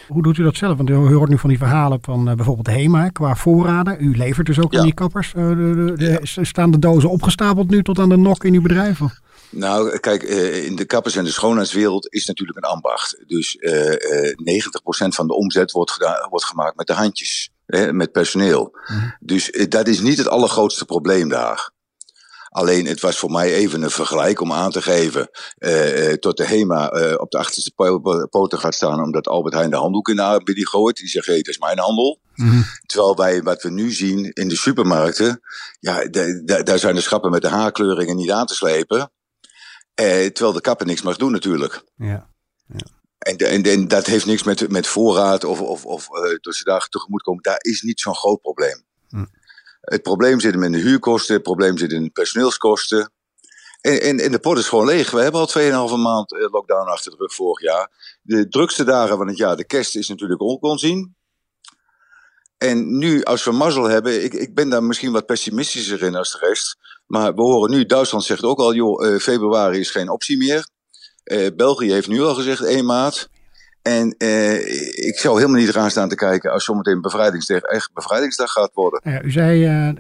Hoe 0.08 0.22
doet 0.22 0.38
u 0.38 0.42
dat 0.42 0.56
zelf? 0.56 0.76
Want 0.76 0.90
u 0.90 0.94
hoort 0.94 1.30
nu 1.30 1.38
van 1.38 1.48
die 1.48 1.58
verhalen 1.58 1.98
van 2.02 2.28
eh, 2.28 2.34
bijvoorbeeld 2.34 2.66
HEMA 2.66 3.08
qua 3.08 3.34
voorraden. 3.36 3.96
U 4.04 4.16
levert 4.16 4.46
dus 4.46 4.60
ook 4.60 4.72
Ja. 4.72 4.78
aan 4.78 4.84
die 4.84 4.94
kappers. 4.94 5.32
De- 5.32 5.94
de- 5.96 6.20
de- 6.22 6.44
Staan 6.44 6.70
de 6.70 6.78
dozen 6.78 7.10
opgestapeld 7.10 7.70
nu 7.70 7.82
tot 7.82 7.98
aan 7.98 8.08
de 8.08 8.16
nok 8.16 8.44
in 8.44 8.54
uw 8.54 8.62
bedrijf? 8.62 9.00
Of? 9.00 9.20
Nou, 9.50 9.98
kijk, 9.98 10.22
eh, 10.22 10.64
in 10.64 10.76
de 10.76 10.84
kappers- 10.84 11.16
en 11.16 11.24
de 11.24 11.30
schoonheidswereld 11.30 12.12
is 12.12 12.26
natuurlijk 12.26 12.58
een 12.58 12.70
ambacht. 12.70 13.22
Dus 13.26 13.56
eh, 13.56 14.28
eh, 14.28 14.36
90% 14.36 15.14
van 15.14 15.26
de 15.26 15.34
omzet 15.34 15.70
wordt, 15.70 15.90
gedaan, 15.90 16.28
wordt 16.28 16.44
gemaakt 16.44 16.76
met 16.76 16.86
de 16.86 16.92
handjes, 16.92 17.50
hè, 17.66 17.92
met 17.92 18.12
personeel. 18.12 18.76
Mhm. 18.86 19.08
Dus 19.20 19.50
eh, 19.50 19.68
dat 19.68 19.88
is 19.88 20.00
niet 20.00 20.18
het 20.18 20.28
allergrootste 20.28 20.84
probleem 20.84 21.28
daar. 21.28 21.70
Alleen 22.50 22.86
het 22.86 23.00
was 23.00 23.18
voor 23.18 23.30
mij 23.30 23.54
even 23.54 23.82
een 23.82 23.90
vergelijk 23.90 24.40
om 24.40 24.52
aan 24.52 24.70
te 24.70 24.82
geven 24.82 25.30
eh, 25.58 26.10
eh, 26.10 26.16
tot 26.16 26.36
de 26.36 26.46
HEMA 26.46 26.88
eh, 26.90 27.20
op 27.20 27.30
de 27.30 27.38
achterste 27.38 27.72
po- 27.74 28.26
poten 28.30 28.58
gaat 28.58 28.74
staan 28.74 29.02
omdat 29.02 29.28
Albert 29.28 29.54
Heijn 29.54 29.70
de 29.70 29.76
handdoek 29.76 30.08
in 30.08 30.16
de 30.16 30.22
aanbieding 30.22 30.68
gooit. 30.68 30.96
Die 30.96 31.08
zegt, 31.08 31.26
hé, 31.26 31.36
dat 31.36 31.46
is 31.46 31.58
mijn 31.58 31.78
handel. 31.78 32.20
Terwijl 32.86 33.16
wij, 33.16 33.42
wat 33.42 33.62
we 33.62 33.70
nu 33.70 33.90
zien 33.92 34.32
in 34.32 34.48
de 34.48 34.56
supermarkten, 34.56 35.40
ja, 35.80 36.04
daar 36.62 36.78
zijn 36.78 36.94
de 36.94 37.00
schappen 37.00 37.30
met 37.30 37.42
de 37.42 37.48
haarkleuringen 37.48 38.16
niet 38.16 38.30
aan 38.30 38.46
te 38.46 38.54
slepen. 38.54 39.10
Eh, 39.94 40.26
terwijl 40.26 40.52
de 40.52 40.60
kapper 40.60 40.86
niks 40.86 41.02
mag 41.02 41.16
doen 41.16 41.32
natuurlijk. 41.32 41.84
Ja. 41.96 42.28
En, 43.18 43.36
de- 43.36 43.46
en, 43.46 43.62
en 43.62 43.88
dat 43.88 44.06
heeft 44.06 44.26
niks 44.26 44.42
met, 44.42 44.68
met 44.70 44.86
voorraad 44.86 45.44
of, 45.44 45.60
of, 45.60 45.84
of 45.84 46.08
daar 46.64 46.88
tegemoet 46.88 47.22
komen. 47.22 47.42
Daar 47.42 47.58
is 47.60 47.82
niet 47.82 48.00
zo'n 48.00 48.14
groot 48.14 48.40
probleem. 48.40 48.84
Hm. 49.08 49.24
Het 49.80 50.02
probleem 50.02 50.40
zit 50.40 50.52
hem 50.52 50.62
in 50.62 50.72
de 50.72 50.78
huurkosten, 50.78 51.34
het 51.34 51.42
probleem 51.42 51.78
zit 51.78 51.92
in 51.92 52.02
de 52.02 52.10
personeelskosten. 52.10 53.12
En, 53.80 54.00
en, 54.00 54.18
en 54.20 54.30
de 54.32 54.38
pot 54.38 54.58
is 54.58 54.68
gewoon 54.68 54.86
leeg. 54.86 55.10
We 55.10 55.20
hebben 55.20 55.40
al 55.40 55.88
2,5 55.88 55.94
maand 56.02 56.32
eh, 56.32 56.50
lockdown 56.50 56.88
achter 56.88 57.10
de 57.10 57.16
rug 57.16 57.34
vorig 57.34 57.60
jaar. 57.60 58.18
De 58.22 58.48
drukste 58.48 58.84
dagen 58.84 59.16
van 59.16 59.28
het 59.28 59.36
jaar, 59.36 59.56
de 59.56 59.64
kerst, 59.64 59.96
is 59.96 60.08
natuurlijk 60.08 60.42
ook 60.42 60.62
onzien. 60.62 61.16
En 62.58 62.98
nu, 62.98 63.22
als 63.22 63.44
we 63.44 63.52
mazzel 63.52 63.84
hebben, 63.84 64.24
ik, 64.24 64.34
ik 64.34 64.54
ben 64.54 64.68
daar 64.68 64.82
misschien 64.84 65.12
wat 65.12 65.26
pessimistischer 65.26 66.02
in 66.02 66.14
als 66.14 66.32
de 66.32 66.38
rest. 66.38 66.76
Maar 67.10 67.34
we 67.34 67.42
horen 67.42 67.70
nu, 67.70 67.86
Duitsland 67.86 68.24
zegt 68.24 68.42
ook 68.42 68.58
al, 68.58 68.74
joh, 68.74 69.06
eh, 69.06 69.20
februari 69.20 69.78
is 69.78 69.90
geen 69.90 70.10
optie 70.10 70.36
meer. 70.36 70.68
Eh, 71.24 71.46
België 71.56 71.92
heeft 71.92 72.08
nu 72.08 72.22
al 72.22 72.34
gezegd 72.34 72.64
1 72.64 72.84
maart. 72.84 73.28
En 73.82 74.14
eh, 74.18 75.06
ik 75.06 75.18
zou 75.18 75.36
helemaal 75.36 75.60
niet 75.60 75.68
eraan 75.68 75.90
staan 75.90 76.08
te 76.08 76.14
kijken 76.14 76.52
als 76.52 76.64
zometeen 76.64 77.00
bevrijdingsdag 77.00 77.60
echt 77.60 77.90
bevrijdingsdag 77.94 78.50
gaat 78.50 78.70
worden. 78.74 79.00
Ja, 79.04 79.22
u 79.22 79.30
zei 79.30 79.94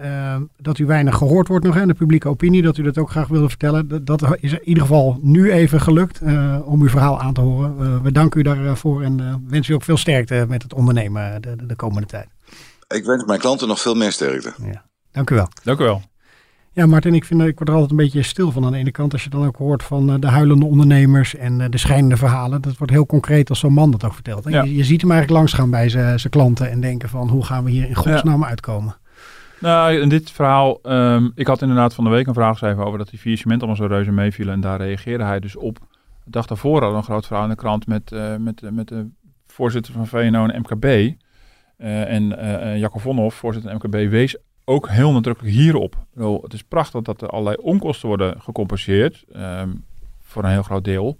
dat 0.56 0.78
u 0.78 0.86
weinig 0.86 1.16
gehoord 1.16 1.48
wordt 1.48 1.64
nog 1.64 1.74
hè, 1.74 1.80
in 1.80 1.88
de 1.88 1.94
publieke 1.94 2.28
opinie. 2.28 2.62
Dat 2.62 2.76
u 2.76 2.82
dat 2.82 2.98
ook 2.98 3.10
graag 3.10 3.28
wilde 3.28 3.48
vertellen. 3.48 3.88
Dat, 3.88 4.06
dat 4.06 4.36
is 4.40 4.52
in 4.52 4.68
ieder 4.68 4.82
geval 4.82 5.18
nu 5.22 5.52
even 5.52 5.80
gelukt 5.80 6.20
eh, 6.20 6.58
om 6.64 6.82
uw 6.82 6.88
verhaal 6.88 7.20
aan 7.20 7.34
te 7.34 7.40
horen. 7.40 7.76
Eh, 7.80 8.02
we 8.02 8.12
danken 8.12 8.40
u 8.40 8.42
daarvoor 8.42 9.02
en 9.02 9.20
eh, 9.20 9.34
wensen 9.48 9.72
u 9.72 9.76
ook 9.76 9.82
veel 9.82 9.96
sterkte 9.96 10.44
met 10.48 10.62
het 10.62 10.74
ondernemen 10.74 11.42
de, 11.42 11.56
de, 11.56 11.66
de 11.66 11.76
komende 11.76 12.06
tijd. 12.06 12.28
Ik 12.88 13.04
wens 13.04 13.24
mijn 13.24 13.40
klanten 13.40 13.68
nog 13.68 13.80
veel 13.80 13.94
meer 13.94 14.12
sterkte. 14.12 14.52
Dank 15.12 15.30
u 15.30 15.34
wel. 15.34 15.48
Dank 15.62 15.80
u 15.80 15.84
wel. 15.84 16.09
Ja, 16.72 16.86
Martin, 16.86 17.14
ik, 17.14 17.24
vind, 17.24 17.40
ik 17.40 17.56
word 17.56 17.68
er 17.68 17.74
altijd 17.74 17.90
een 17.90 17.96
beetje 17.96 18.22
stil 18.22 18.50
van 18.50 18.64
aan 18.64 18.72
de 18.72 18.78
ene 18.78 18.90
kant. 18.90 19.12
Als 19.12 19.24
je 19.24 19.30
dan 19.30 19.46
ook 19.46 19.56
hoort 19.56 19.82
van 19.82 20.10
eh, 20.10 20.20
de 20.20 20.26
huilende 20.26 20.66
ondernemers 20.66 21.36
en 21.36 21.60
eh, 21.60 21.66
de 21.70 21.78
schijnende 21.78 22.16
verhalen. 22.16 22.62
Dat 22.62 22.76
wordt 22.76 22.92
heel 22.92 23.06
concreet 23.06 23.48
als 23.48 23.58
zo'n 23.58 23.72
man 23.72 23.90
dat 23.90 24.04
ook 24.04 24.14
vertelt. 24.14 24.48
Ja. 24.48 24.62
Je, 24.62 24.74
je 24.74 24.84
ziet 24.84 25.00
hem 25.00 25.10
eigenlijk 25.10 25.40
langsgaan 25.40 25.70
bij 25.70 25.88
zijn 25.88 26.20
zijn 26.20 26.32
klanten 26.32 26.70
en 26.70 26.80
denken 26.80 27.08
van 27.08 27.28
hoe 27.28 27.44
gaan 27.44 27.64
we 27.64 27.70
hier 27.70 27.88
in 27.88 27.94
godsnaam 27.94 28.44
uitkomen. 28.44 28.96
Nou, 29.60 30.00
in 30.00 30.08
dit 30.08 30.30
verhaal, 30.30 30.78
ehm, 30.82 31.28
ik 31.34 31.46
had 31.46 31.62
inderdaad 31.62 31.94
van 31.94 32.04
de 32.04 32.10
week 32.10 32.26
een 32.26 32.34
vraag 32.34 32.52
geschreven 32.52 32.84
over 32.84 32.98
dat 32.98 33.10
die 33.10 33.20
vier 33.20 33.36
cement 33.36 33.62
allemaal 33.62 33.76
zo 33.76 33.86
reuze 33.86 34.12
meevielen. 34.12 34.54
En 34.54 34.60
daar 34.60 34.78
reageerde 34.78 35.24
hij 35.24 35.40
dus 35.40 35.56
op. 35.56 35.78
De 36.24 36.30
dag 36.30 36.46
daarvoor 36.46 36.72
hadden 36.72 36.90
we 36.90 36.96
een 36.96 37.02
groot 37.02 37.26
verhaal 37.26 37.44
in 37.44 37.50
de 37.50 37.56
krant 37.56 37.86
met, 37.86 38.12
eh, 38.12 38.36
met, 38.36 38.62
met 38.70 38.88
de 38.88 39.08
voorzitter 39.46 39.92
van 39.92 40.06
VNO 40.06 40.46
en 40.46 40.60
MKB. 40.60 41.14
Eh, 41.80 42.12
en 42.12 42.38
eh, 42.38 42.72
eh, 42.72 42.78
Jacco 42.78 42.98
Vonhoff, 42.98 43.36
voorzitter 43.36 43.70
van 43.70 43.80
MKB, 43.82 44.10
wees 44.10 44.36
ook 44.64 44.88
heel 44.88 45.12
nadrukkelijk 45.12 45.54
hierop. 45.54 45.96
Bedoel, 46.14 46.42
het 46.42 46.52
is 46.52 46.62
prachtig 46.62 47.02
dat 47.02 47.22
er 47.22 47.28
allerlei 47.28 47.56
onkosten 47.56 48.08
worden 48.08 48.40
gecompenseerd, 48.40 49.24
ehm, 49.32 49.70
voor 50.22 50.44
een 50.44 50.50
heel 50.50 50.62
groot 50.62 50.84
deel. 50.84 51.16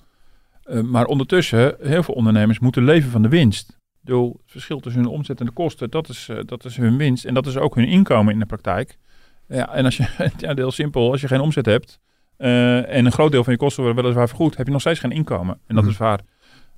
Eh, 0.63 0.81
maar 0.81 1.05
ondertussen, 1.07 1.77
heel 1.81 2.03
veel 2.03 2.15
ondernemers 2.15 2.59
moeten 2.59 2.85
leven 2.85 3.11
van 3.11 3.23
de 3.23 3.29
winst. 3.29 3.79
Bedoel, 4.01 4.33
het 4.43 4.51
verschil 4.51 4.81
tussen 4.81 5.03
hun 5.03 5.11
omzet 5.11 5.41
en 5.41 5.47
de 5.47 5.53
kosten, 5.53 5.91
dat 5.91 6.09
is, 6.09 6.29
eh, 6.29 6.37
dat 6.47 6.65
is 6.65 6.77
hun 6.77 6.97
winst. 6.97 7.25
En 7.25 7.35
dat 7.35 7.47
is 7.47 7.57
ook 7.57 7.75
hun 7.75 7.89
inkomen 7.89 8.33
in 8.33 8.39
de 8.39 8.47
praktijk. 8.47 8.99
Ja, 9.49 9.73
en 9.73 9.85
als 9.85 9.97
je, 9.97 10.07
ja, 10.39 10.55
heel 10.55 10.71
simpel, 10.71 11.11
als 11.11 11.21
je 11.21 11.29
geen 11.29 11.41
omzet 11.41 11.67
hebt 11.67 11.99
eh, 12.37 12.95
en 12.97 13.05
een 13.05 13.13
groot 13.13 13.31
deel 13.33 13.45
van 13.45 13.53
je 13.53 13.59
kosten 13.59 13.83
worden 13.83 14.03
weliswaar 14.03 14.29
vergoed, 14.29 14.57
heb 14.57 14.67
je 14.67 14.73
nog 14.73 14.81
steeds 14.81 15.01
geen 15.01 15.11
inkomen. 15.13 15.59
En 15.67 15.75
dat 15.75 15.85
Mhm. 15.85 15.93
is 15.93 15.99
waar, 15.99 16.21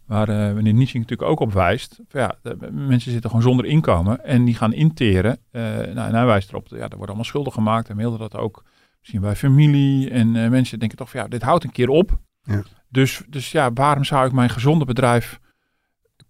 waar 0.06 0.28
eh 0.28 0.54
meneer 0.54 0.72
Nietzsche 0.72 0.98
natuurlijk 0.98 1.30
ook 1.30 1.40
op 1.40 1.52
wijst. 1.52 2.00
Van 2.08 2.20
Ja, 2.20 2.34
de- 2.42 2.72
mensen 2.72 3.10
zitten 3.12 3.30
gewoon 3.30 3.44
zonder 3.44 3.66
inkomen 3.66 4.24
en 4.24 4.44
die 4.44 4.54
gaan 4.54 4.72
interen. 4.72 5.38
Eh, 5.50 5.62
nou, 5.62 6.08
en 6.08 6.14
hij 6.14 6.26
wijst 6.26 6.48
erop, 6.48 6.66
ja, 6.68 6.76
er 6.76 6.88
worden 6.88 7.06
allemaal 7.06 7.24
schulden 7.24 7.52
gemaakt. 7.52 7.88
En 7.88 7.96
mailde 7.96 8.18
dat 8.18 8.36
ook 8.36 8.64
misschien 8.98 9.20
bij 9.20 9.36
familie. 9.36 10.10
En 10.10 10.36
eh, 10.36 10.50
mensen 10.50 10.78
denken 10.78 10.98
toch 10.98 11.10
van 11.10 11.20
ja, 11.20 11.28
dit 11.28 11.42
houdt 11.42 11.64
een 11.64 11.72
keer 11.72 11.88
op. 11.88 12.18
Ja. 12.42 12.62
Dus, 12.88 13.22
dus 13.28 13.52
ja, 13.52 13.72
waarom 13.72 14.04
zou 14.04 14.26
ik 14.26 14.32
mijn 14.32 14.50
gezonde 14.50 14.84
bedrijf 14.84 15.40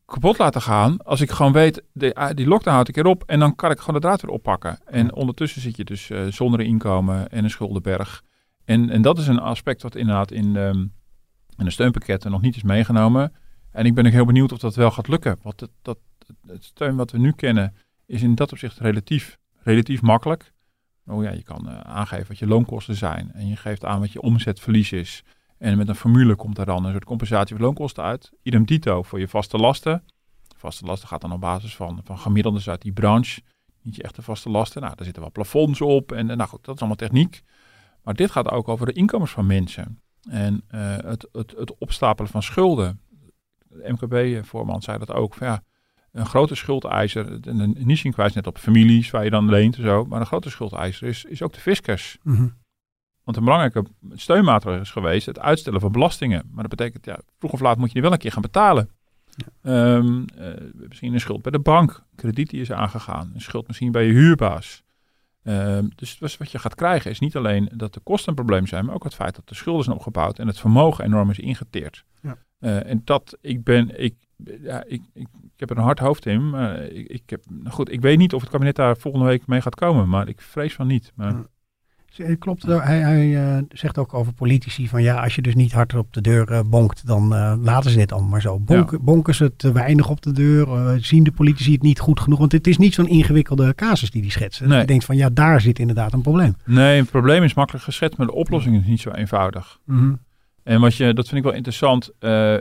kapot 0.05 0.39
laten 0.39 0.63
gaan 0.63 1.03
als 1.03 1.21
ik 1.21 1.31
gewoon 1.31 1.53
weet, 1.53 1.83
de, 1.93 2.15
ah, 2.15 2.35
die 2.35 2.47
lockdown 2.47 2.75
houdt 2.75 2.89
een 2.89 2.95
keer 2.95 3.07
op 3.07 3.23
en 3.27 3.39
dan 3.39 3.55
kan 3.55 3.71
ik 3.71 3.79
gewoon 3.79 4.01
de 4.01 4.07
draad 4.07 4.23
weer 4.23 4.31
oppakken. 4.31 4.79
En 4.87 5.15
ondertussen 5.15 5.61
zit 5.61 5.77
je 5.77 5.85
dus 5.85 6.11
zonder 6.29 6.61
inkomen 6.61 7.29
en 7.29 7.45
een 7.45 7.51
schuldenberg. 7.51 8.23
En, 8.65 8.91
en 8.91 9.03
dat 9.03 9.19
is 9.19 9.27
een 9.27 9.39
aspect 9.39 9.83
wat 9.83 9.95
inderdaad 9.97 10.31
in 10.31 10.53
de, 10.53 10.89
in 11.57 11.65
de 11.65 11.71
steunpakketten 11.71 12.31
nog 12.31 12.41
niet 12.41 12.57
is 12.57 12.63
meegenomen. 12.63 13.33
En 13.73 13.87
ik 13.87 13.95
ben 13.95 14.07
ook 14.07 14.13
heel 14.13 14.25
benieuwd 14.25 14.53
of 14.53 14.59
dat 14.59 14.75
wel 14.75 14.91
gaat 14.91 15.09
lukken. 15.09 15.39
Want 15.43 15.61
het, 15.61 15.71
dat, 15.83 15.99
het 16.47 16.65
steun 16.65 16.97
wat 16.97 17.11
we 17.11 17.19
nu 17.19 17.33
kennen 17.33 17.75
is 18.07 18.23
in 18.23 18.35
dat 18.35 18.53
opzicht 18.53 18.79
relatief, 18.79 19.39
relatief 19.63 20.03
makkelijk. 20.03 20.53
Oh 21.07 21.23
ja, 21.23 21.31
je 21.31 21.43
kan 21.43 21.69
eh, 21.69 21.81
aangeven 21.81 22.29
wat 22.29 22.39
je 22.39 22.47
loonkosten 22.47 22.95
zijn. 22.95 23.33
En 23.33 23.49
je 23.49 23.57
geeft 23.57 23.85
aan 23.85 24.01
wat 24.01 24.13
je 24.13 24.21
omzetverlies 24.21 24.93
is. 24.93 25.25
En 25.59 25.77
met 25.77 25.89
een 25.89 25.95
formule 25.95 26.35
komt 26.35 26.59
er 26.59 26.67
dan 26.67 26.85
een 26.85 26.93
soort 26.93 27.05
compensatie 27.05 27.57
voor 27.57 27.65
loonkosten 27.65 28.03
uit. 28.03 28.33
Idem 28.43 28.65
dito 28.65 29.03
voor 29.03 29.21
je 29.21 29.29
vaste 29.29 29.57
lasten. 29.57 30.05
Vaste 30.57 30.85
lasten 30.85 31.09
gaat 31.09 31.21
dan 31.21 31.33
op 31.33 31.41
basis 31.41 31.77
van, 31.77 32.01
van 32.05 32.19
gemiddeldes 32.19 32.69
uit 32.69 32.83
die 32.83 32.93
branche. 32.93 33.43
Niet 33.83 33.97
je 33.97 34.03
echte 34.03 34.23
vaste 34.23 34.51
lasten. 34.51 34.83
Nou, 34.83 34.95
daar 34.95 35.05
zitten 35.05 35.23
wel 35.23 35.33
plafonds 35.33 35.81
op. 35.81 36.13
En 36.13 36.31
eh, 36.31 36.37
nou 36.37 36.49
goed, 36.49 36.65
dat 36.65 36.75
is 36.75 36.81
allemaal 36.81 37.09
techniek. 37.09 37.43
Maar 38.03 38.15
dit 38.15 38.31
gaat 38.31 38.51
ook 38.51 38.69
over 38.69 38.87
de 38.87 38.93
inkomens 38.93 39.31
van 39.31 39.47
mensen. 39.47 40.01
En 40.31 40.63
eh, 40.69 40.97
het, 40.97 41.29
het, 41.33 41.55
het 41.57 41.79
opstapelen 41.79 42.31
van 42.31 42.43
schulden. 42.43 43.01
De 43.73 43.93
MKB-voorman 43.93 44.83
zei 44.83 44.99
dat 44.99 45.13
ook. 45.13 45.35
Van, 45.35 45.47
ja, 45.47 45.63
een 46.13 46.27
grote 46.27 46.55
schuldeiser, 46.55 47.39
en 47.41 47.59
een 47.59 47.77
Nissing 47.79 48.15
wijst 48.15 48.35
net 48.35 48.47
op 48.47 48.59
families 48.59 49.11
waar 49.11 49.25
je 49.25 49.31
dan 49.31 49.49
leent 49.49 49.77
en 49.77 49.83
zo. 49.83 50.05
Maar 50.05 50.21
een 50.21 50.27
grote 50.27 50.51
schuldeiser 50.51 51.09
is, 51.09 51.25
is 51.25 51.43
ook 51.43 51.53
de 51.53 51.61
fiscus. 51.61 52.19
Mhm. 52.23 52.49
Want 53.25 53.37
een 53.37 53.45
belangrijke 53.45 53.85
steunmaatregel 54.13 54.81
is 54.81 54.91
geweest 54.91 55.27
het 55.27 55.39
uitstellen 55.39 55.81
van 55.81 55.93
belastingen. 55.93 56.49
Maar 56.51 56.69
dat 56.69 56.77
betekent, 56.77 57.05
ja, 57.05 57.19
vroeg 57.39 57.53
of 57.53 57.61
laat 57.61 57.79
moet 57.79 57.87
je 57.87 57.93
die 57.93 58.03
wel 58.03 58.13
een 58.13 58.19
keer 58.19 58.33
gaan 58.33 58.43
betalen. 58.43 58.91
Ehm, 59.63 60.25
eh, 60.37 60.55
misschien 60.89 61.13
een 61.13 61.21
schuld 61.21 61.43
bij 61.43 61.53
de 61.53 61.59
bank, 61.59 62.05
krediet 62.15 62.51
die 62.51 62.61
is 62.61 62.73
aangegaan, 62.73 63.31
een 63.35 63.41
schuld 63.41 63.67
misschien 63.67 63.93
bij 63.93 64.07
je 64.07 64.13
huurbaas. 64.13 64.83
Ehm, 65.43 65.87
dus 65.95 66.37
wat 66.37 66.51
je 66.51 66.59
gaat 66.59 66.75
krijgen 66.75 67.11
is 67.11 67.19
niet 67.19 67.37
alleen 67.37 67.71
dat 67.75 67.95
de 67.95 68.01
kosten 68.01 68.29
een 68.29 68.35
probleem 68.35 68.67
zijn, 68.67 68.85
maar 68.85 68.95
ook 68.95 69.05
het 69.05 69.15
feit 69.15 69.35
dat 69.35 69.49
de 69.49 69.55
schulden 69.55 69.85
zijn 69.85 69.97
opgebouwd 69.97 70.39
en 70.39 70.47
het 70.47 70.59
vermogen 70.59 71.05
enorm 71.05 71.31
is 71.31 71.39
ingeteerd. 71.39 72.05
Ja. 72.21 72.37
Eh, 72.59 72.91
en 72.91 73.03
dat, 73.05 73.39
ik 73.41 73.65
ben, 73.65 74.03
ik, 74.03 74.15
ja, 74.61 74.85
ik, 74.85 75.03
ik, 75.13 75.29
ik 75.43 75.61
heb 75.61 75.71
er 75.71 75.77
een 75.77 75.83
hard 75.83 75.99
hoofd 75.99 76.27
in, 76.27 76.51
maar 76.51 76.83
ik, 76.83 77.09
ik 77.09 77.31
heb, 77.31 77.45
nou 77.49 77.71
goed, 77.71 77.93
ik 77.93 78.01
weet 78.01 78.19
niet 78.19 78.35
of 78.35 78.41
het 78.41 78.51
kabinet 78.51 78.77
daar 78.77 78.97
volgende 78.97 79.27
week 79.27 79.47
mee 79.47 79.61
gaat 79.61 79.75
komen, 79.75 80.09
maar 80.09 80.29
ik 80.29 80.41
vrees 80.41 80.75
van 80.75 80.87
niet. 80.87 81.13
Maar, 81.15 81.33
Ja. 81.33 81.47
Klopt, 82.39 82.63
hij, 82.63 82.99
hij 82.99 83.57
eh, 83.57 83.63
zegt 83.69 83.99
ook 83.99 84.15
over 84.15 84.33
politici 84.33 84.89
van 84.89 85.03
ja, 85.03 85.23
als 85.23 85.35
je 85.35 85.43
dus 85.43 85.55
niet 85.55 85.73
hard 85.73 85.95
op 85.95 86.13
de 86.13 86.21
deur 86.21 86.51
eh, 86.51 86.61
bonkt, 86.67 87.07
dan 87.07 87.35
eh, 87.35 87.55
laten 87.61 87.91
ze 87.91 87.97
dit 87.97 88.13
allemaal 88.13 88.31
maar 88.31 88.41
zo. 88.41 88.59
Bonken, 88.59 89.05
Bonken 89.05 89.35
ze 89.35 89.57
te 89.57 89.73
weinig 89.73 90.11
op 90.11 90.23
de 90.23 90.33
deur? 90.33 90.99
zien 91.01 91.25
de 91.25 91.33
politici 91.33 91.73
het 91.73 91.83
niet 91.83 92.01
goed 92.01 92.21
genoeg? 92.21 92.39
Want 92.39 92.53
het 92.53 92.67
is 92.67 92.79
niet 92.79 92.95
zo'n 92.95 93.09
ingewikkelde 93.09 93.75
casus 93.75 94.11
die 94.11 94.23
die 94.23 94.31
schetsen. 94.31 94.69
Nee. 94.69 94.81
Je 94.81 94.87
denkt 94.87 95.05
van 95.05 95.17
ja, 95.17 95.31
daar 95.31 95.61
zit 95.61 95.79
inderdaad 95.79 96.13
een 96.13 96.23
probleem. 96.23 96.57
Nee, 96.65 97.01
het 97.01 97.11
probleem 97.11 97.43
is 97.43 97.55
makkelijk 97.55 97.85
geschetst, 97.85 98.19
maar 98.19 98.27
de 98.27 98.35
oplossing 98.35 98.77
is 98.77 98.87
niet 98.87 99.01
zo 99.01 99.11
eenvoudig. 99.11 99.79
Mhm. 99.85 100.13
En 100.63 100.81
wat 100.81 100.97
je, 100.97 101.15
dat 101.15 101.25
vind 101.29 101.37
ik 101.39 101.45
wel 101.45 101.57
interessant. 101.57 102.11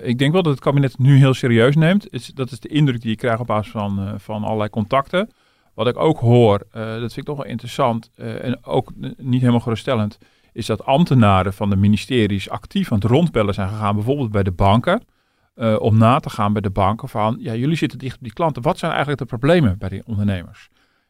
ik 0.04 0.18
denk 0.18 0.32
wel 0.32 0.44
dat 0.44 0.54
het 0.54 0.62
kabinet 0.62 0.92
het 0.92 1.00
nu 1.00 1.18
heel 1.18 1.34
serieus 1.34 1.76
neemt. 1.76 2.14
Is, 2.14 2.28
dat 2.28 2.52
is 2.52 2.60
de 2.60 2.70
indruk 2.70 3.02
die 3.02 3.10
je 3.10 3.16
krijgt 3.16 3.40
op 3.40 3.48
basis 3.48 3.72
van, 3.72 4.14
van 4.18 4.44
allerlei 4.44 4.70
contacten. 4.70 5.30
Wat 5.74 5.88
ik 5.88 5.98
ook 5.98 6.20
hoor, 6.20 6.66
eh, 6.72 6.84
dat 6.86 7.00
vind 7.00 7.18
ik 7.18 7.24
toch 7.26 7.38
wel 7.38 7.46
interessant 7.46 8.10
eh, 8.16 8.44
en 8.44 8.66
ook 8.66 8.92
niet 9.18 9.40
helemaal 9.40 9.60
geruststellend, 9.60 10.18
is 10.54 10.66
dat 10.66 10.86
ambtenaren 10.86 11.54
van 11.54 11.70
de 11.70 11.76
ministeries 11.76 12.50
actief 12.50 12.92
aan 12.92 13.00
het 13.00 13.08
rondbellen 13.10 13.54
zijn 13.54 13.70
gegaan, 13.70 13.96
bijvoorbeeld 13.96 14.32
bij 14.32 14.44
de 14.44 14.52
banken. 14.52 15.04
eh, 15.56 15.76
om 15.80 15.98
na 15.98 16.20
te 16.20 16.30
gaan 16.30 16.54
bij 16.54 16.62
de 16.62 16.70
banken 16.70 17.10
van, 17.10 17.38
ja, 17.40 17.56
jullie 17.56 17.76
zitten 17.76 18.00
dicht 18.00 18.16
op 18.16 18.24
die 18.24 18.34
klanten. 18.34 18.62
Wat 18.62 18.78
zijn 18.78 18.92
eigenlijk 18.92 19.22
de 19.22 19.28
problemen 19.28 19.78
bij 19.78 19.90
die 19.90 20.02
ondernemers? 20.06 20.70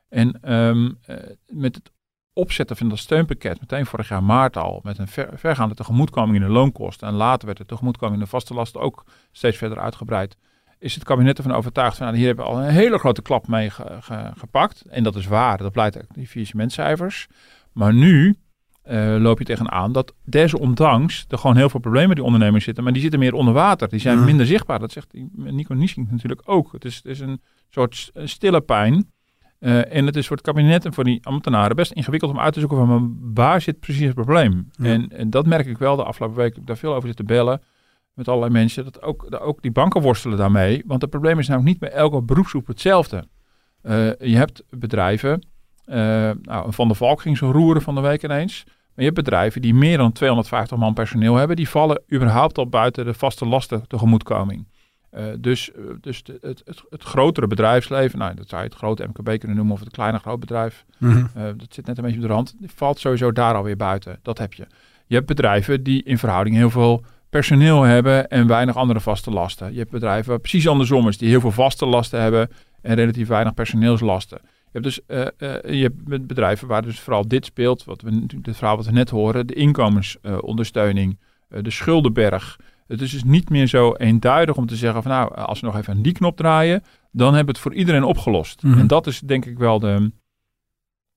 En 0.10 0.42
ehm, 0.42 0.92
eh, 1.06 1.16
met 1.48 1.76
het 1.76 1.92
opzetten 2.34 2.78
van 2.78 2.90
dat 2.90 2.98
steunpakket, 2.98 3.60
meteen 3.60 3.86
vorig 3.86 4.10
jaar 4.10 4.24
maart 4.24 4.58
al, 4.58 4.80
met 4.84 4.98
een 4.98 5.08
ver, 5.08 5.30
vergaande 5.34 5.76
tegemoetkoming 5.76 6.36
in 6.36 6.42
de 6.42 6.52
loonkosten. 6.54 7.08
En 7.08 7.14
later 7.14 7.46
werd 7.46 7.58
de 7.58 7.66
tegemoetkoming 7.66 8.18
in 8.18 8.24
de 8.24 8.30
vaste 8.30 8.54
lasten 8.54 8.82
ook 8.82 9.06
steeds 9.32 9.58
verder 9.58 9.80
uitgebreid. 9.80 10.38
Is 10.82 10.94
het 10.94 11.04
kabinet 11.04 11.38
ervan 11.38 11.54
overtuigd 11.54 11.98
van, 11.98 12.06
nou, 12.06 12.18
hier 12.18 12.28
hebben 12.28 12.46
we 12.46 12.52
al 12.52 12.62
een 12.62 12.70
hele 12.70 12.98
grote 12.98 13.22
klap 13.22 13.48
mee 13.48 13.70
gepakt. 14.38 14.84
En 14.90 15.04
dat 15.04 15.16
is 15.16 15.28
waar, 15.28 15.58
dat 15.58 15.72
blijkt 15.72 15.96
uit 15.96 16.08
die 16.14 16.28
faillissementcijfers. 16.28 17.28
Maar 17.72 17.94
nu 17.94 18.36
uh, 18.90 19.16
loop 19.20 19.40
je 19.40 19.46
tegenaan 19.46 19.92
dat 19.92 20.14
desondanks 20.24 21.26
er 21.30 21.38
gewoon 21.38 21.58
heel 21.58 21.70
veel 21.70 21.80
problemen 21.80 22.16
die 22.16 22.24
ondernemers 22.24 22.64
zitten, 22.64 22.84
maar 22.84 22.94
die 22.94 23.02
zitten 23.02 23.20
meer 23.20 23.34
onder 23.34 23.54
water. 23.54 23.90
Die 23.90 24.00
zijn 24.00 24.24
minder 24.24 24.46
zichtbaar. 24.46 24.80
Dat 24.80 24.92
zegt 24.92 25.14
Nico 25.34 25.74
Niesing 25.74 26.12
natuurlijk 26.12 26.42
ook. 26.46 26.72
Het 26.72 26.86
is, 26.86 26.96
het 26.96 27.06
is 27.06 27.20
een 27.20 27.42
soort 27.70 28.12
stille 28.16 28.62
pijn. 28.62 29.12
Uh, 29.60 29.96
en 29.96 30.06
het 30.06 30.16
is 30.16 30.28
voor 30.28 30.36
het 30.36 30.46
kabinet 30.46 30.86
en 30.86 30.94
voor 30.94 31.04
die 31.04 31.26
ambtenaren 31.26 31.76
best 31.76 31.92
ingewikkeld 31.92 32.32
om 32.32 32.40
uit 32.40 32.54
te 32.54 32.60
zoeken 32.60 32.78
van 32.78 33.18
waar 33.34 33.62
zit 33.62 33.80
precies 33.80 34.06
het 34.06 34.14
probleem. 34.14 34.70
En, 34.78 35.10
en, 35.10 35.30
dat 35.30 35.46
merk 35.46 35.66
ik 35.66 35.78
wel 35.78 35.96
de 35.96 36.04
afgelopen 36.04 36.38
week. 36.38 36.50
Ik 36.50 36.56
heb 36.56 36.66
daar 36.66 36.78
veel 36.78 36.94
over 36.94 37.08
zitten 37.08 37.26
bellen 37.26 37.62
met 38.14 38.28
allerlei 38.28 38.52
mensen. 38.52 38.84
Dat 38.84 39.02
ook, 39.02 39.26
dat 39.30 39.42
ook 39.42 39.62
die 39.62 39.72
banken 39.72 40.02
worstelen 40.02 40.38
daarmee. 40.38 40.84
Want 40.86 41.02
het 41.02 41.10
probleem 41.10 41.40
is 41.40 41.48
namelijk 41.48 41.72
niet 41.72 41.90
bij 41.90 42.00
elke 42.00 42.22
beroepsgroep 42.22 42.68
hetzelfde. 42.68 43.28
Uh, 43.84 43.94
je 44.20 44.36
hebt 44.36 44.64
bedrijven 44.70 45.42
uh, 45.86 45.96
nou, 46.42 46.74
Van 46.74 46.88
de 46.88 46.94
Valk 46.94 47.22
ging 47.22 47.38
zo 47.38 47.52
roeren 47.52 47.82
van 47.82 47.96
de 47.96 48.02
week 48.02 48.24
ineens. 48.24 48.64
Maar 48.66 49.06
je 49.06 49.12
hebt 49.12 49.16
bedrijven 49.16 49.62
die 49.62 49.74
meer 49.74 49.98
dan 49.98 50.12
250 50.12 50.78
man 50.78 50.94
personeel 50.94 51.36
hebben. 51.36 51.56
Die 51.56 51.70
vallen 51.70 52.02
überhaupt 52.14 52.58
al 52.58 52.68
buiten 52.68 53.06
de 53.06 53.14
vaste 53.14 53.46
lasten 53.46 53.88
tegemoetkoming. 53.88 54.68
Uh, 55.18 55.24
dus 55.40 55.72
dus 56.02 56.24
de, 56.24 56.38
het, 56.42 56.62
het, 56.66 56.84
het, 56.90 57.04
grotere 57.04 57.48
bedrijfsleven, 57.48 58.20
nou, 58.20 58.36
dat 58.36 58.50
zou 58.50 58.62
je 58.62 58.68
het 58.68 58.78
grote 58.78 59.08
MKB 59.08 59.40
kunnen 59.40 59.58
noemen 59.58 59.74
of 59.74 59.80
het 59.80 59.92
kleine 59.92 60.20
grootbedrijf. 60.20 60.86
Mm 60.98 61.30
uh, 61.38 61.44
dat 61.44 61.74
zit 61.74 61.86
net 61.86 61.98
een 61.98 62.04
beetje 62.04 62.20
op 62.20 62.28
de 62.28 62.34
rand. 62.34 62.56
Die 62.60 62.70
valt 62.76 63.00
sowieso 63.00 63.32
daar 63.32 63.56
alweer 63.56 63.76
buiten. 63.76 64.20
Dat 64.22 64.38
heb 64.38 64.54
je. 64.54 64.68
Je 65.08 65.16
hebt 65.16 65.28
bedrijven 65.28 65.84
die 65.84 66.04
in 66.04 66.18
verhouding 66.18 66.56
heel 66.56 66.70
veel 66.70 67.06
personeel 67.32 67.82
hebben 67.82 68.30
en 68.30 68.48
weinig 68.48 68.76
andere 68.76 69.00
vaste 69.00 69.32
lasten. 69.32 69.72
Je 69.72 69.78
hebt 69.78 69.92
bedrijven 69.92 70.30
waar 70.30 70.40
precies 70.40 70.68
andersom 70.68 71.08
is, 71.08 71.18
die 71.18 71.30
heel 71.30 71.40
veel 71.40 71.52
vaste 71.52 71.86
lasten 71.86 72.22
hebben 72.22 72.50
en 72.82 72.96
relatief 72.96 73.28
weinig 73.28 73.54
personeelslasten. 73.54 74.40
Je 74.44 74.80
hebt 74.80 74.84
dus 74.84 75.00
uh, 75.08 75.20
uh, 75.20 75.80
je 75.80 75.82
hebt 75.82 76.28
bedrijven 76.28 76.68
waar 76.68 76.82
dus 76.82 77.00
vooral 77.00 77.28
dit 77.28 77.46
speelt, 77.46 77.84
wat 77.84 78.02
we 78.02 78.26
het 78.42 78.58
verhaal 78.58 78.76
wat 78.76 78.86
we 78.86 78.92
net 78.92 79.10
horen, 79.10 79.48
de 79.48 79.54
inkomensondersteuning, 79.54 81.20
uh, 81.50 81.64
de 81.64 81.70
schuldenberg. 81.70 82.60
Het 82.88 83.02
is 83.02 83.12
dus 83.12 83.24
niet 83.24 83.50
meer 83.50 83.68
zo 83.68 83.94
eenduidig 83.94 84.56
om 84.56 84.66
te 84.66 84.76
zeggen 84.76 85.04
van 85.04 85.12
nou, 85.12 85.36
als 85.36 85.60
we 85.60 85.66
nog 85.66 85.78
even 85.78 85.94
aan 85.94 86.02
die 86.02 86.14
knop 86.14 86.38
draaien, 86.38 86.84
dan 87.12 87.28
hebben 87.28 87.46
we 87.46 87.60
het 87.60 87.70
voor 87.70 87.74
iedereen 87.74 88.04
opgelost. 88.04 88.64
Mm 88.64 88.72
-hmm. 88.72 88.80
En 88.80 88.88
dat 88.88 89.08
is 89.08 89.20
denk 89.20 89.46
ik 89.46 89.58
wel 89.58 89.80
de, 89.80 90.12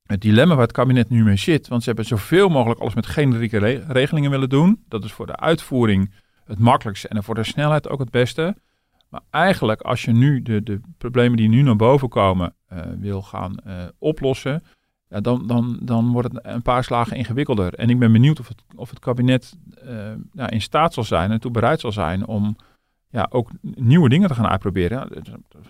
het 0.06 0.20
dilemma 0.20 0.54
waar 0.54 0.62
het 0.62 0.72
kabinet 0.72 1.08
nu 1.08 1.24
mee 1.24 1.36
zit. 1.36 1.68
Want 1.68 1.82
ze 1.82 1.88
hebben 1.88 2.06
zoveel 2.06 2.48
mogelijk 2.48 2.80
alles 2.80 2.94
met 2.94 3.06
generieke 3.06 3.58
re 3.58 3.84
regelingen 3.88 4.30
willen 4.30 4.48
doen. 4.48 4.84
Dat 4.88 5.04
is 5.04 5.12
voor 5.12 5.26
de 5.26 5.36
uitvoering 5.36 6.14
het 6.44 6.58
makkelijkste 6.58 7.08
en 7.08 7.24
voor 7.24 7.34
de 7.34 7.44
snelheid 7.44 7.88
ook 7.88 7.98
het 7.98 8.10
beste. 8.10 8.56
Maar 9.08 9.20
eigenlijk 9.30 9.80
als 9.80 10.02
je 10.04 10.12
nu 10.12 10.42
de, 10.42 10.62
de 10.62 10.80
problemen 10.98 11.36
die 11.36 11.48
nu 11.48 11.62
naar 11.62 11.76
boven 11.76 12.08
komen 12.08 12.54
uh, 12.72 12.78
wil 12.98 13.22
gaan 13.22 13.54
uh, 13.66 13.82
oplossen, 13.98 14.62
ja, 15.08 15.20
dan, 15.20 15.46
dan, 15.46 15.78
dan 15.82 16.12
wordt 16.12 16.32
het 16.32 16.46
een 16.46 16.62
paar 16.62 16.84
slagen 16.84 17.16
ingewikkelder. 17.16 17.74
En 17.74 17.90
ik 17.90 17.98
ben 17.98 18.12
benieuwd 18.12 18.40
of 18.40 18.48
het, 18.48 18.62
of 18.76 18.90
het 18.90 18.98
kabinet 18.98 19.56
ja, 20.32 20.50
in 20.50 20.62
staat 20.62 20.94
zal 20.94 21.04
zijn 21.04 21.30
en 21.30 21.40
toe 21.40 21.50
bereid 21.50 21.80
zal 21.80 21.92
zijn 21.92 22.26
om 22.26 22.56
ja, 23.14 23.26
ook 23.30 23.50
nieuwe 23.60 24.08
dingen 24.08 24.28
te 24.28 24.34
gaan 24.34 24.46
uitproberen. 24.46 25.08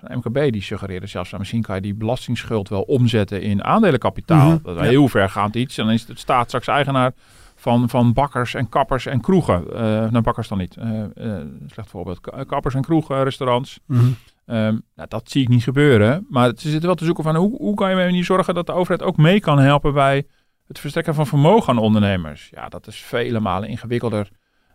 MKB 0.09 0.52
die 0.52 0.62
suggereerde 0.62 1.07
zelfs, 1.07 1.28
nou, 1.28 1.40
misschien 1.40 1.62
kan 1.62 1.74
je 1.74 1.80
die 1.80 1.94
belastingsschuld 1.94 2.68
wel 2.68 2.83
omzetten 2.83 3.42
in 3.42 3.64
aandelenkapitaal. 3.64 4.46
Mm 4.46 4.52
-hmm. 4.52 4.61
Dat 4.62 4.76
is 4.76 4.83
ja. 4.83 4.88
heel 4.88 5.09
vergaand 5.09 5.54
iets. 5.54 5.78
En 5.78 5.85
dan 5.85 5.94
is 5.94 6.09
het 6.09 6.18
staat 6.18 6.46
straks 6.46 6.66
eigenaar 6.66 7.12
van, 7.54 7.88
van 7.88 8.12
bakkers 8.12 8.54
en 8.54 8.68
kappers 8.68 9.07
en 9.07 9.20
kroegen. 9.20 9.64
Uh, 9.68 9.78
nou, 9.80 10.20
bakkers 10.20 10.48
dan 10.48 10.59
niet. 10.59 10.76
Uh, 10.76 11.04
uh, 11.14 11.37
slecht 11.66 11.90
voorbeeld. 11.90 12.20
Kappers 12.46 12.74
en 12.74 12.83
kroegen, 12.83 13.24
restaurants. 13.24 13.80
Mm 13.87 13.98
-hmm. 13.98 14.16
um, 14.57 14.83
nou, 14.94 15.09
dat 15.09 15.30
zie 15.30 15.42
ik 15.42 15.48
niet 15.48 15.62
gebeuren. 15.62 16.26
Maar 16.28 16.52
ze 16.57 16.68
zitten 16.68 16.87
wel 16.87 16.94
te 16.94 17.04
zoeken 17.04 17.24
van 17.24 17.37
hoe, 17.37 17.57
hoe 17.57 17.74
kan 17.74 17.96
je 17.96 18.12
niet 18.12 18.24
zorgen 18.24 18.54
dat 18.54 18.66
de 18.66 18.72
overheid 18.72 19.02
ook 19.02 19.16
mee 19.16 19.40
kan 19.40 19.59
helpen 19.59 19.92
bij 19.92 20.26
het 20.66 20.78
verstrekken 20.78 21.14
van 21.14 21.26
vermogen 21.26 21.72
aan 21.72 21.78
ondernemers. 21.78 22.48
Ja, 22.50 22.68
dat 22.68 22.87
is 22.87 22.96
vele 22.96 23.40
malen 23.40 23.68
ingewikkelder 23.68 24.28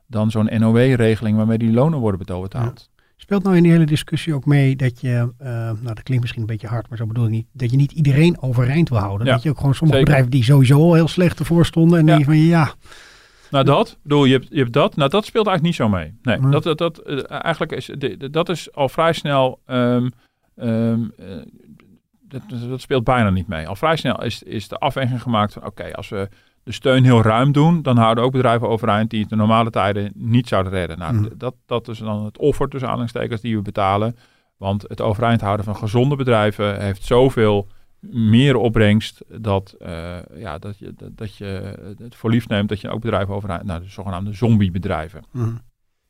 dan 0.09 0.31
zo'n 0.31 0.49
NOW-regeling 0.57 1.37
waarmee 1.37 1.57
die 1.57 1.71
lonen 1.71 1.99
worden 1.99 2.19
betaald. 2.19 2.53
Ja. 2.53 2.73
Speelt 3.15 3.43
nou 3.43 3.55
in 3.55 3.63
die 3.63 3.71
hele 3.71 3.85
discussie 3.85 4.33
ook 4.33 4.45
mee 4.45 4.75
dat 4.75 5.01
je, 5.01 5.33
uh, 5.41 5.47
nou 5.47 5.77
dat 5.81 6.03
klinkt 6.03 6.21
misschien 6.21 6.41
een 6.41 6.47
beetje 6.47 6.67
hard, 6.67 6.89
maar 6.89 6.97
zo 6.97 7.05
bedoel 7.05 7.25
ik 7.25 7.29
niet, 7.29 7.47
dat 7.51 7.71
je 7.71 7.77
niet 7.77 7.91
iedereen 7.91 8.41
overeind 8.41 8.89
wil 8.89 8.97
houden. 8.97 9.27
Ja, 9.27 9.33
dat 9.33 9.43
je 9.43 9.49
ook 9.49 9.57
gewoon 9.57 9.75
sommige 9.75 9.99
zeker. 9.99 10.13
bedrijven 10.13 10.39
die 10.39 10.51
sowieso 10.51 10.79
al 10.79 10.93
heel 10.93 11.07
slecht 11.07 11.39
ervoor 11.39 11.65
stonden 11.65 11.99
en 11.99 12.05
ja. 12.05 12.17
je 12.17 12.23
van 12.23 12.37
ja. 12.37 12.73
Nou 13.51 13.65
dat, 13.65 13.97
bedoel, 14.03 14.25
je 14.25 14.33
hebt, 14.33 14.47
je 14.49 14.57
hebt 14.57 14.73
dat, 14.73 14.95
nou 14.95 15.09
dat 15.09 15.25
speelt 15.25 15.47
eigenlijk 15.47 15.77
niet 15.77 15.87
zo 15.87 15.97
mee. 15.97 16.13
Nee, 16.21 16.37
hmm. 16.37 16.51
dat, 16.51 16.63
dat, 16.63 16.77
dat, 16.77 17.01
uh, 17.07 17.19
eigenlijk 17.27 17.71
is, 17.71 17.91
dat 18.31 18.49
is 18.49 18.73
al 18.73 18.89
vrij 18.89 19.13
snel, 19.13 19.59
um, 19.65 20.11
um, 20.55 21.11
uh, 21.19 21.25
dat, 22.21 22.41
dat, 22.69 22.81
speelt 22.81 23.03
bijna 23.03 23.29
niet 23.29 23.47
mee. 23.47 23.67
Al 23.67 23.75
vrij 23.75 23.95
snel 23.95 24.23
is, 24.23 24.43
is 24.43 24.67
de 24.67 24.77
afweging 24.77 25.21
gemaakt 25.21 25.53
van 25.53 25.61
oké, 25.65 25.81
okay, 25.81 25.91
als 25.91 26.09
we 26.09 26.29
de 26.69 26.75
steun 26.75 27.03
heel 27.03 27.21
ruim 27.21 27.51
doen, 27.51 27.81
dan 27.81 27.97
houden 27.97 28.23
ook 28.23 28.31
bedrijven 28.31 28.69
overeind 28.69 29.09
die 29.09 29.19
het 29.19 29.29
de 29.29 29.35
normale 29.35 29.69
tijden 29.69 30.11
niet 30.15 30.47
zouden 30.47 30.71
redden. 30.71 30.97
Nou, 30.97 31.13
mm. 31.13 31.29
dat, 31.37 31.55
dat 31.65 31.87
is 31.87 31.97
dan 31.97 32.25
het 32.25 32.37
offer 32.37 32.69
tussen 32.69 32.87
aanhalingstekens 32.87 33.41
die 33.41 33.55
we 33.55 33.61
betalen. 33.61 34.15
Want 34.57 34.85
het 34.87 35.01
overeind 35.01 35.41
houden 35.41 35.65
van 35.65 35.75
gezonde 35.75 36.15
bedrijven 36.15 36.81
heeft 36.81 37.03
zoveel 37.03 37.67
meer 38.11 38.55
opbrengst 38.55 39.21
dat, 39.27 39.75
uh, 39.81 40.17
ja, 40.35 40.57
dat, 40.57 40.77
je, 40.77 40.93
dat, 40.95 41.17
dat, 41.17 41.35
je 41.35 41.45
het 41.97 42.15
voor 42.15 42.29
lief 42.29 42.47
neemt 42.47 42.69
dat 42.69 42.81
je 42.81 42.89
ook 42.89 43.01
bedrijven 43.01 43.33
overeind, 43.33 43.63
nou, 43.63 43.81
de 43.81 43.89
zogenaamde 43.89 44.33
zombiebedrijven. 44.33 45.23
Mm. 45.31 45.59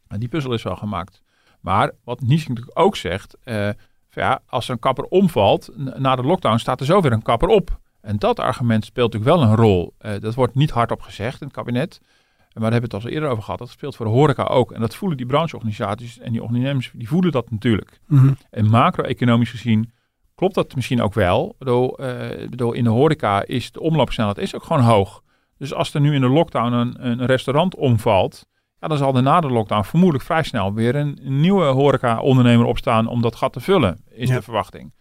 En 0.07 0.19
die 0.19 0.29
puzzel 0.29 0.53
is 0.53 0.63
wel 0.63 0.75
gemaakt. 0.75 1.21
Maar 1.61 1.91
wat 2.03 2.21
Niesing 2.21 2.49
natuurlijk 2.49 2.79
ook 2.79 2.95
zegt, 2.95 3.37
uh, 3.45 3.69
ja, 4.09 4.41
als 4.45 4.67
een 4.67 4.79
kapper 4.79 5.05
omvalt, 5.05 5.69
na 5.75 6.15
de 6.15 6.23
lockdown 6.23 6.57
staat 6.57 6.79
er 6.79 6.85
zo 6.85 7.01
weer 7.01 7.11
een 7.11 7.21
kapper 7.21 7.49
op. 7.49 7.79
En 8.09 8.17
dat 8.17 8.39
argument 8.39 8.85
speelt 8.85 9.13
natuurlijk 9.13 9.39
wel 9.39 9.49
een 9.49 9.55
rol. 9.55 9.93
Uh, 10.01 10.11
dat 10.19 10.35
wordt 10.35 10.55
niet 10.55 10.69
hardop 10.69 11.01
gezegd 11.01 11.41
in 11.41 11.47
het 11.47 11.55
kabinet. 11.55 11.99
Maar 12.01 12.63
daar 12.63 12.71
hebben 12.71 12.89
we 12.89 12.95
het 12.95 13.05
al 13.05 13.11
eerder 13.11 13.29
over 13.29 13.43
gehad. 13.43 13.59
Dat 13.59 13.69
speelt 13.69 13.95
voor 13.95 14.05
de 14.05 14.11
horeca 14.11 14.43
ook. 14.43 14.71
En 14.71 14.81
dat 14.81 14.95
voelen 14.95 15.17
die 15.17 15.25
brancheorganisaties 15.25 16.19
en 16.19 16.31
die 16.31 16.43
ondernemers, 16.43 16.91
die 16.93 17.07
voelen 17.07 17.31
dat 17.31 17.51
natuurlijk. 17.51 17.99
Mm 18.07 18.17
-hmm. 18.17 18.37
En 18.49 18.69
macro-economisch 18.69 19.49
gezien 19.49 19.91
klopt 20.35 20.55
dat 20.55 20.75
misschien 20.75 21.01
ook 21.01 21.13
wel. 21.13 21.55
Bedoel, 21.57 22.01
uh, 22.01 22.07
bedoel, 22.49 22.73
in 22.73 22.83
de 22.83 22.89
horeca 22.89 23.45
is 23.45 23.71
de 23.71 23.79
omloopsnelheid 23.79 24.37
is 24.37 24.55
ook 24.55 24.63
gewoon 24.63 24.83
hoog. 24.83 25.23
Dus 25.57 25.73
als 25.73 25.93
er 25.93 26.01
nu 26.01 26.15
in 26.15 26.21
de 26.21 26.29
lockdown 26.29 26.73
een, 26.73 27.07
een 27.09 27.25
restaurant 27.25 27.75
omvalt, 27.75 28.45
ja, 28.79 28.87
dan 28.87 28.97
zal 28.97 29.15
er 29.15 29.23
na 29.23 29.39
de 29.39 29.49
lockdown 29.49 29.83
vermoedelijk 29.83 30.25
vrij 30.25 30.43
snel 30.43 30.73
weer 30.73 30.95
een, 30.95 31.19
een 31.23 31.39
nieuwe 31.39 31.65
horeca-ondernemer 31.65 32.65
opstaan 32.65 33.07
om 33.07 33.21
dat 33.21 33.35
gat 33.35 33.53
te 33.53 33.59
vullen, 33.59 34.03
is 34.09 34.29
ja. 34.29 34.35
de 34.35 34.41
verwachting. 34.41 34.93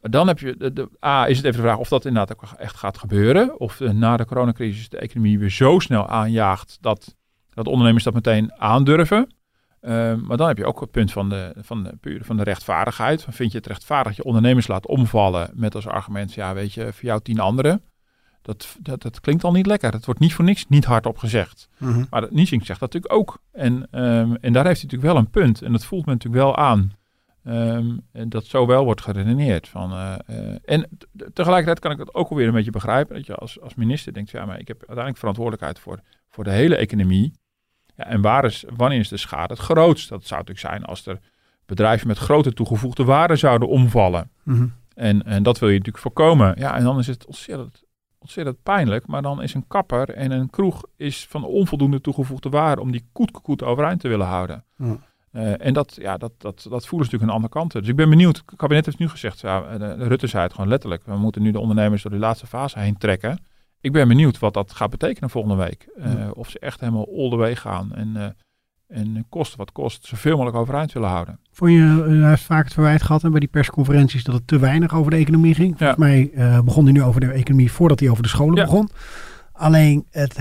Maar 0.00 0.10
dan 0.10 0.26
heb 0.26 0.38
je, 0.38 0.56
de, 0.56 0.72
de, 0.72 0.88
A, 1.04 1.26
is 1.26 1.36
het 1.36 1.46
even 1.46 1.60
de 1.60 1.66
vraag 1.66 1.78
of 1.78 1.88
dat 1.88 2.04
inderdaad 2.04 2.36
ook 2.36 2.58
echt 2.58 2.76
gaat 2.76 2.98
gebeuren. 2.98 3.60
Of 3.60 3.80
uh, 3.80 3.90
na 3.90 4.16
de 4.16 4.24
coronacrisis 4.24 4.88
de 4.88 4.98
economie 4.98 5.38
weer 5.38 5.50
zo 5.50 5.78
snel 5.78 6.08
aanjaagt 6.08 6.78
dat, 6.80 7.16
dat 7.50 7.66
ondernemers 7.66 8.04
dat 8.04 8.14
meteen 8.14 8.52
aandurven. 8.58 9.34
Uh, 9.82 10.14
maar 10.14 10.36
dan 10.36 10.48
heb 10.48 10.58
je 10.58 10.64
ook 10.64 10.80
het 10.80 10.90
punt 10.90 11.12
van 11.12 11.28
de, 11.28 11.52
van 11.56 11.82
de, 11.82 12.18
van 12.22 12.36
de 12.36 12.42
rechtvaardigheid. 12.42 13.26
Vind 13.28 13.52
je 13.52 13.58
het 13.58 13.66
rechtvaardig 13.66 14.06
dat 14.06 14.16
je 14.16 14.24
ondernemers 14.24 14.66
laat 14.66 14.86
omvallen 14.86 15.50
met 15.54 15.74
als 15.74 15.86
argument, 15.86 16.34
ja 16.34 16.54
weet 16.54 16.72
je, 16.72 16.92
voor 16.92 17.04
jou 17.04 17.20
tien 17.20 17.40
anderen. 17.40 17.82
Dat, 18.42 18.76
dat, 18.80 19.02
dat 19.02 19.20
klinkt 19.20 19.44
al 19.44 19.52
niet 19.52 19.66
lekker. 19.66 19.92
Het 19.92 20.04
wordt 20.04 20.20
niet 20.20 20.34
voor 20.34 20.44
niks 20.44 20.66
niet 20.68 20.84
hardop 20.84 21.18
gezegd. 21.18 21.68
Mm 21.78 21.92
-hmm. 21.92 22.06
Maar 22.10 22.26
Niesing 22.30 22.66
zegt 22.66 22.80
dat 22.80 22.92
natuurlijk 22.92 23.20
ook. 23.20 23.38
En, 23.52 23.72
um, 23.72 24.36
en 24.36 24.52
daar 24.52 24.66
heeft 24.66 24.80
hij 24.80 24.90
natuurlijk 24.90 25.12
wel 25.12 25.16
een 25.16 25.30
punt. 25.30 25.62
En 25.62 25.72
dat 25.72 25.84
voelt 25.84 26.06
men 26.06 26.14
natuurlijk 26.14 26.42
wel 26.42 26.56
aan. 26.56 26.92
Um, 27.50 28.00
en 28.12 28.28
dat 28.28 28.44
zo 28.44 28.66
wel 28.66 28.84
wordt 28.84 29.00
geredeneerd. 29.00 29.68
Van, 29.68 29.92
uh, 29.92 30.14
uh, 30.30 30.56
en 30.64 30.88
tegelijkertijd 31.32 31.78
kan 31.78 31.90
ik 31.90 31.98
het 31.98 32.14
ook 32.14 32.30
alweer 32.30 32.46
een 32.46 32.52
beetje 32.52 32.70
begrijpen. 32.70 33.16
Dat 33.16 33.26
je 33.26 33.34
als, 33.34 33.60
als 33.60 33.74
minister 33.74 34.12
denkt, 34.12 34.30
ja, 34.30 34.44
maar 34.46 34.58
ik 34.58 34.68
heb 34.68 34.76
uiteindelijk 34.76 35.18
verantwoordelijkheid 35.18 35.78
voor, 35.78 36.00
voor 36.28 36.44
de 36.44 36.50
hele 36.50 36.76
economie. 36.76 37.32
Ja, 37.96 38.06
en 38.06 38.20
waar 38.20 38.44
is, 38.44 38.64
wanneer 38.76 38.98
is 38.98 39.08
de 39.08 39.16
schade 39.16 39.52
het 39.52 39.62
grootst? 39.62 40.08
Dat 40.08 40.26
zou 40.26 40.40
natuurlijk 40.40 40.66
zijn 40.66 40.84
als 40.84 41.06
er 41.06 41.18
bedrijven 41.66 42.06
met 42.06 42.18
grote 42.18 42.52
toegevoegde 42.52 43.04
waarde 43.04 43.36
zouden 43.36 43.68
omvallen. 43.68 44.30
Mm 44.42 44.56
-hmm. 44.56 44.72
en, 44.94 45.22
en 45.22 45.42
dat 45.42 45.58
wil 45.58 45.68
je 45.68 45.78
natuurlijk 45.78 46.04
voorkomen. 46.04 46.54
Ja, 46.58 46.76
en 46.76 46.84
dan 46.84 46.98
is 46.98 47.06
het 47.06 47.26
ontzettend, 47.26 47.82
ontzettend 48.18 48.62
pijnlijk. 48.62 49.06
Maar 49.06 49.22
dan 49.22 49.42
is 49.42 49.54
een 49.54 49.66
kapper 49.66 50.10
en 50.10 50.30
een 50.30 50.50
kroeg 50.50 50.82
is 50.96 51.26
van 51.26 51.44
onvoldoende 51.44 52.00
toegevoegde 52.00 52.48
waarde 52.48 52.82
om 52.82 52.90
die 52.90 53.08
koet 53.42 53.62
overeind 53.62 54.00
te 54.00 54.08
willen 54.08 54.26
houden. 54.26 54.64
Mm. 54.76 55.00
Uh, 55.32 55.66
en 55.66 55.72
dat, 55.72 55.96
ja, 56.00 56.16
dat, 56.16 56.32
dat, 56.38 56.66
dat 56.70 56.86
voelen 56.86 57.08
ze 57.08 57.14
natuurlijk 57.14 57.22
aan 57.22 57.26
de 57.26 57.32
andere 57.32 57.52
kant. 57.52 57.72
Dus 57.72 57.88
ik 57.88 57.96
ben 57.96 58.10
benieuwd. 58.10 58.36
Het 58.46 58.56
kabinet 58.56 58.84
heeft 58.84 58.98
nu 58.98 59.08
gezegd, 59.08 59.40
ja, 59.40 59.78
de 59.78 59.94
Rutte 59.94 60.26
zei 60.26 60.42
het 60.42 60.52
gewoon 60.54 60.68
letterlijk. 60.68 61.02
We 61.04 61.16
moeten 61.16 61.42
nu 61.42 61.50
de 61.50 61.60
ondernemers 61.60 62.02
door 62.02 62.10
die 62.10 62.20
laatste 62.20 62.46
fase 62.46 62.78
heen 62.78 62.98
trekken. 62.98 63.38
Ik 63.80 63.92
ben 63.92 64.08
benieuwd 64.08 64.38
wat 64.38 64.54
dat 64.54 64.72
gaat 64.72 64.90
betekenen 64.90 65.30
volgende 65.30 65.56
week. 65.56 65.88
Uh, 65.98 66.12
ja. 66.12 66.30
Of 66.30 66.50
ze 66.50 66.58
echt 66.58 66.80
helemaal 66.80 67.08
all 67.16 67.30
the 67.30 67.36
way 67.36 67.56
gaan. 67.56 67.94
En, 67.94 68.08
uh, 68.16 68.26
En 68.98 69.26
kost 69.28 69.56
wat 69.56 69.72
kost, 69.72 70.06
zoveel 70.06 70.32
mogelijk 70.32 70.56
overeind 70.56 70.92
willen 70.92 71.08
houden. 71.08 71.38
Vond 71.52 71.70
je, 71.70 72.04
hij 72.20 72.28
heeft 72.28 72.42
vaak 72.42 72.64
het 72.64 72.72
verwijt 72.72 73.02
gehad 73.02 73.22
hè, 73.22 73.30
bij 73.30 73.40
die 73.40 73.48
persconferenties 73.48 74.24
dat 74.24 74.34
het 74.34 74.46
te 74.46 74.58
weinig 74.58 74.94
over 74.94 75.10
de 75.10 75.16
economie 75.16 75.54
ging. 75.54 75.78
Volgens 75.78 75.98
mij 75.98 76.30
begon 76.64 76.84
hij 76.84 76.92
nu 76.92 77.02
over 77.02 77.20
de 77.20 77.32
economie 77.32 77.72
voordat 77.72 78.00
hij 78.00 78.08
over 78.08 78.22
de 78.22 78.28
scholen 78.28 78.54
begon. 78.54 78.88
Alleen, 79.60 80.06
het 80.10 80.36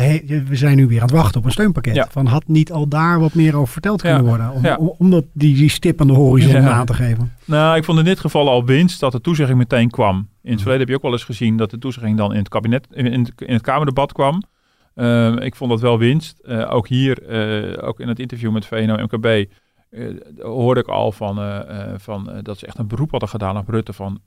we 0.48 0.56
zijn 0.56 0.78
nu 0.78 0.88
weer 0.88 1.02
aan 1.02 1.08
het 1.08 1.16
wachten 1.16 1.40
op 1.40 1.46
een 1.46 1.52
steunpakket. 1.52 2.08
Van 2.10 2.26
had 2.26 2.48
niet 2.48 2.72
al 2.72 2.88
daar 2.88 3.20
wat 3.20 3.34
meer 3.34 3.56
over 3.56 3.72
verteld 3.74 4.02
kunnen 4.02 4.26
worden? 4.26 4.52
Om, 4.52 4.66
om, 4.66 4.96
om 4.98 5.10
dat, 5.10 5.26
die, 5.34 5.56
die 5.56 5.70
stip 5.70 6.02
aan 6.02 6.08
de 6.08 6.14
horizon 6.14 6.56
aan 6.56 6.86
te 6.86 6.94
geven. 6.94 7.34
Nou, 7.46 7.78
ik 7.78 7.84
vond 7.84 8.00
in 8.00 8.06
dit 8.06 8.20
geval 8.20 8.50
al 8.50 8.66
winst 8.66 9.00
dat 9.00 9.12
de 9.12 9.22
toezegging 9.22 9.58
meteen 9.58 9.90
kwam. 9.90 10.16
In 10.16 10.26
het 10.42 10.52
mm. 10.52 10.58
verleden 10.58 10.80
heb 10.80 10.88
je 10.88 10.96
ook 10.96 11.02
wel 11.02 11.12
eens 11.12 11.24
gezien 11.24 11.58
dat 11.58 11.70
de 11.70 11.78
toezegging 11.78 12.18
dan 12.18 12.32
in 12.32 12.38
het 12.38 12.50
kabinet, 12.50 12.88
in, 12.92 13.06
in 13.06 13.54
het 13.54 13.62
Kamerdebat 13.62 14.12
kwam. 14.12 14.44
Ehm, 14.96 15.38
ik 15.38 15.56
vond 15.56 15.72
dat 15.72 15.82
wel 15.82 15.98
winst. 15.98 16.40
Uh, 16.44 16.74
ook 16.74 16.88
hier, 16.88 17.30
uh, 17.30 17.88
ook 17.88 18.00
in 18.00 18.08
het 18.08 18.20
interview 18.20 18.52
met 18.52 18.66
VNO-MKB, 18.66 19.26
eh, 19.26 20.08
hoorde 20.40 20.80
ik 20.80 20.88
al 20.88 21.12
van, 21.12 21.64
van 21.98 22.40
dat 22.42 22.58
ze 22.58 22.66
echt 22.66 22.78
een 22.78 22.88
beroep 22.88 23.12
hadden 23.12 23.30
gedaan 23.30 23.58
op 23.58 23.68
Rutte. 23.68 23.94
Van, 23.94 24.20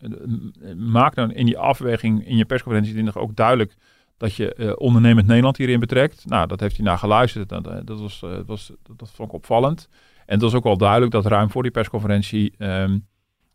maak 0.76 1.14
dan 1.14 1.32
in 1.32 1.46
die 1.46 1.58
afweging 1.58 2.26
in 2.26 2.36
je 2.36 2.44
persconferentie 2.44 3.14
ook 3.14 3.36
duidelijk 3.36 3.76
dat 4.22 4.34
je 4.34 4.76
ondernemend 4.78 5.26
Nederland 5.26 5.56
hierin 5.56 5.80
betrekt. 5.80 6.24
Nou, 6.26 6.46
dat 6.46 6.60
heeft 6.60 6.76
hij 6.76 6.84
naar 6.84 6.98
geluisterd. 6.98 7.48
Dat, 7.48 7.64
dat, 7.64 8.00
was, 8.00 8.20
dat, 8.20 8.46
was, 8.46 8.72
dat, 8.96 9.10
vond 9.10 9.28
ik 9.28 9.34
opvallend. 9.34 9.88
En 10.26 10.34
het 10.34 10.42
was 10.42 10.54
ook 10.54 10.64
wel 10.64 10.76
duidelijk 10.76 11.12
dat 11.12 11.26
ruim 11.26 11.50
voor 11.50 11.62
die 11.62 11.70
persconferentie 11.70 12.54
um, 12.58 13.06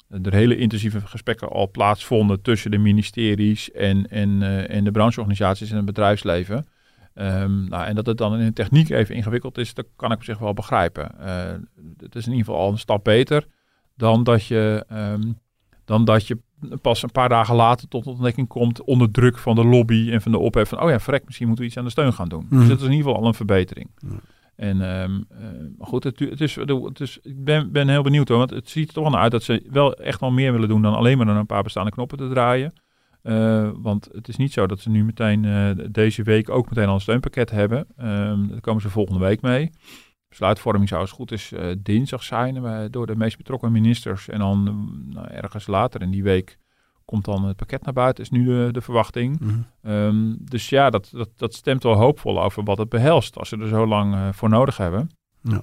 er 0.09 0.33
hele 0.33 0.57
intensieve 0.57 1.01
gesprekken 1.01 1.49
al 1.49 1.71
plaatsvonden 1.71 2.41
tussen 2.41 2.71
de 2.71 2.77
ministeries 2.77 3.71
en, 3.71 4.07
en, 4.09 4.41
en 4.67 4.83
de 4.83 4.91
brancheorganisaties 4.91 5.69
en 5.69 5.75
het 5.75 5.85
bedrijfsleven. 5.85 6.67
Um, 7.15 7.69
nou, 7.69 7.85
en 7.85 7.95
dat 7.95 8.05
het 8.05 8.17
dan 8.17 8.39
in 8.39 8.45
de 8.45 8.53
techniek 8.53 8.89
even 8.89 9.15
ingewikkeld 9.15 9.57
is, 9.57 9.73
dat 9.73 9.85
kan 9.95 10.11
ik 10.11 10.17
op 10.17 10.23
zich 10.23 10.37
wel 10.37 10.53
begrijpen. 10.53 11.11
Uh, 11.19 11.25
het 11.97 12.15
is 12.15 12.25
in 12.25 12.31
ieder 12.31 12.45
geval 12.45 12.61
al 12.61 12.71
een 12.71 12.77
stap 12.77 13.03
beter 13.03 13.45
dan 13.95 14.23
dat 14.23 14.45
je, 14.45 14.85
um, 14.91 15.39
dan 15.87 16.05
dat 16.05 16.27
je 16.27 16.37
pas 16.81 17.03
een 17.03 17.11
paar 17.11 17.29
dagen 17.29 17.55
later 17.55 17.87
tot 17.87 18.07
ontdekking 18.07 18.47
komt 18.47 18.83
onder 18.83 19.11
druk 19.11 19.37
van 19.37 19.55
de 19.55 19.65
lobby 19.65 20.09
en 20.11 20.21
van 20.21 20.31
de 20.31 20.37
ophef 20.37 20.69
van, 20.69 20.81
oh 20.81 20.89
ja, 20.89 20.99
verrek, 20.99 21.25
misschien 21.25 21.47
moeten 21.47 21.63
we 21.63 21.69
iets 21.69 21.79
aan 21.79 21.85
de 21.85 21.91
steun 21.91 22.13
gaan 22.13 22.29
doen. 22.29 22.45
Dus 22.49 22.59
mhm. 22.59 22.67
dat 22.67 22.77
is 22.77 22.85
in 22.85 22.91
ieder 22.91 23.05
geval 23.05 23.21
al 23.21 23.27
een 23.27 23.33
verbetering. 23.33 23.89
En 24.55 25.01
um, 25.01 25.27
uh, 25.31 25.37
goed, 25.79 26.03
het, 26.03 26.19
het, 26.19 26.41
is, 26.41 26.55
het 26.55 26.99
is, 26.99 27.19
ik 27.21 27.43
ben, 27.43 27.71
ben 27.71 27.89
heel 27.89 28.03
benieuwd 28.03 28.27
hoor, 28.27 28.37
want 28.37 28.49
het 28.49 28.69
ziet 28.69 28.87
er 28.87 28.93
toch 28.93 29.09
wel 29.09 29.19
uit 29.19 29.31
dat 29.31 29.43
ze 29.43 29.67
wel 29.71 29.93
echt 29.93 30.19
wel 30.19 30.31
meer 30.31 30.51
willen 30.51 30.67
doen 30.69 30.81
dan 30.81 30.95
alleen 30.95 31.17
maar 31.17 31.27
een 31.27 31.45
paar 31.45 31.63
bestaande 31.63 31.91
knoppen 31.91 32.17
te 32.17 32.29
draaien. 32.29 32.73
Uh, 33.23 33.69
want 33.75 34.09
het 34.11 34.27
is 34.27 34.35
niet 34.35 34.53
zo 34.53 34.67
dat 34.67 34.79
ze 34.79 34.89
nu 34.89 35.03
meteen 35.03 35.43
uh, 35.43 35.69
deze 35.91 36.23
week 36.23 36.49
ook 36.49 36.69
meteen 36.69 36.87
al 36.87 36.93
een 36.93 37.01
steunpakket 37.01 37.51
hebben. 37.51 37.87
Um, 38.01 38.47
daar 38.47 38.61
komen 38.61 38.81
ze 38.81 38.89
volgende 38.89 39.19
week 39.19 39.41
mee. 39.41 39.71
Besluitvorming 40.37 40.89
zou 40.89 41.01
als 41.01 41.11
goed 41.11 41.31
is 41.31 41.51
uh, 41.51 41.75
dinsdag 41.77 42.23
zijn 42.23 42.87
door 42.91 43.07
de 43.07 43.15
meest 43.15 43.37
betrokken 43.37 43.71
ministers. 43.71 44.29
En 44.29 44.39
dan 44.39 44.63
nou, 45.09 45.27
ergens 45.27 45.67
later 45.67 46.01
in 46.01 46.11
die 46.11 46.23
week 46.23 46.57
komt 47.05 47.25
dan 47.25 47.45
het 47.45 47.55
pakket 47.55 47.85
naar 47.85 47.93
buiten, 47.93 48.23
is 48.23 48.29
nu 48.29 48.45
de, 48.45 48.69
de 48.71 48.81
verwachting. 48.81 49.39
Mm 49.39 49.65
-hmm. 49.81 49.91
um, 49.93 50.37
dus 50.39 50.69
ja, 50.69 50.89
dat, 50.89 51.09
dat, 51.11 51.29
dat 51.35 51.53
stemt 51.53 51.83
wel 51.83 51.93
hoopvol 51.93 52.43
over 52.43 52.63
wat 52.63 52.77
het 52.77 52.89
behelst 52.89 53.37
als 53.37 53.49
ze 53.49 53.57
er 53.57 53.67
zo 53.67 53.87
lang 53.87 54.35
voor 54.35 54.49
nodig 54.49 54.77
hebben. 54.77 55.09
Ja. 55.41 55.61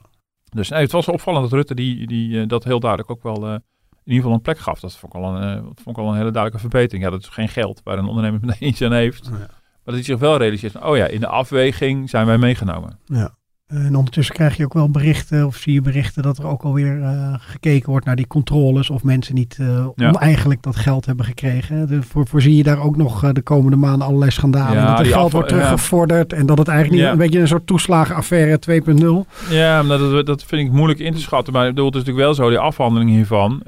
Dus 0.51 0.69
nee, 0.69 0.81
het 0.81 0.93
was 0.93 1.09
opvallend 1.09 1.45
dat 1.45 1.53
Rutte 1.53 1.75
die, 1.75 2.07
die, 2.07 2.47
dat 2.47 2.65
heel 2.65 2.81
duidelijk 2.81 3.11
ook 3.11 3.23
wel 3.23 3.61
in 4.05 4.13
ieder 4.13 4.23
geval 4.23 4.33
een 4.33 4.41
plek 4.41 4.59
gaf. 4.59 4.81
Dat 4.81 4.97
vond 4.97 5.15
ik 5.15 5.21
al 5.21 5.37
een, 5.37 5.63
vond 5.63 5.97
ik 5.97 6.03
al 6.03 6.09
een 6.09 6.17
hele 6.17 6.31
duidelijke 6.31 6.69
verbetering. 6.69 7.05
Ja, 7.05 7.11
dat 7.11 7.21
is 7.21 7.29
geen 7.29 7.49
geld 7.49 7.81
waar 7.85 7.99
een 7.99 8.07
ondernemer 8.07 8.41
meteen 8.45 8.69
iets 8.69 8.83
aan 8.83 8.93
heeft. 8.93 9.25
Ja. 9.25 9.39
Maar 9.85 9.95
dat 9.95 9.95
hij 9.95 10.05
zich 10.15 10.19
wel 10.19 10.37
realiseert 10.37 10.83
oh 10.83 10.97
ja, 10.97 11.07
in 11.07 11.21
de 11.21 11.27
afweging 11.27 12.11
zijn 12.11 12.27
wij 12.27 12.39
meegenomen. 12.39 12.99
Ja. 13.05 13.37
En 13.67 13.97
ondertussen 13.97 14.35
krijg 14.35 14.57
je 14.57 14.65
ook 14.65 14.73
wel 14.73 14.91
berichten, 14.91 15.47
of 15.47 15.57
zie 15.57 15.73
je 15.73 15.81
berichten 15.81 16.23
dat 16.23 16.39
er 16.39 16.47
ook 16.47 16.63
alweer 16.63 16.99
uh, 16.99 17.35
gekeken 17.39 17.91
wordt 17.91 18.07
naar 18.07 18.17
die 18.17 18.27
controles. 18.27 18.91
Of 18.91 19.03
mensen 19.03 19.35
niet 19.35 19.57
uh, 19.61 19.87
ja. 19.95 20.09
oneigenlijk 20.09 20.63
dat 20.63 20.77
geld 20.77 21.07
hebben 21.07 21.25
gekregen. 21.25 21.87
De, 21.87 22.03
voor, 22.03 22.27
voorzie 22.27 22.57
je 22.57 22.63
daar 22.63 22.83
ook 22.83 22.97
nog 22.97 23.25
uh, 23.25 23.33
de 23.33 23.43
komende 23.43 23.77
maanden 23.77 24.07
allerlei 24.07 24.31
schandalen. 24.31 24.77
Ja, 24.77 24.87
dat 24.97 25.07
er 25.07 25.13
geld 25.13 25.33
wordt 25.33 25.49
teruggevorderd. 25.49 26.33
En 26.33 26.47
dat 26.47 26.59
het 26.59 26.69
eigenlijk 26.69 27.03
niet 27.03 27.13
een 27.13 27.19
beetje 27.19 27.41
een 27.41 27.49
soort 27.49 27.67
toeslagenaffaire 27.67 28.59
2.0. 28.71 29.51
Ja, 29.51 29.83
dat, 29.83 30.27
dat 30.27 30.45
vind 30.45 30.67
ik 30.67 30.73
moeilijk 30.73 31.01
in 31.01 31.15
te 31.15 31.21
schatten. 31.21 31.53
Maar 31.53 31.67
ik 31.67 31.75
bedoel, 31.75 31.87
het 31.87 31.95
is 31.95 32.01
natuurlijk 32.01 32.27
wel 32.27 32.35
zo, 32.35 32.49
die 32.49 32.59
afhandeling 32.59 33.11
hiervan. 33.11 33.63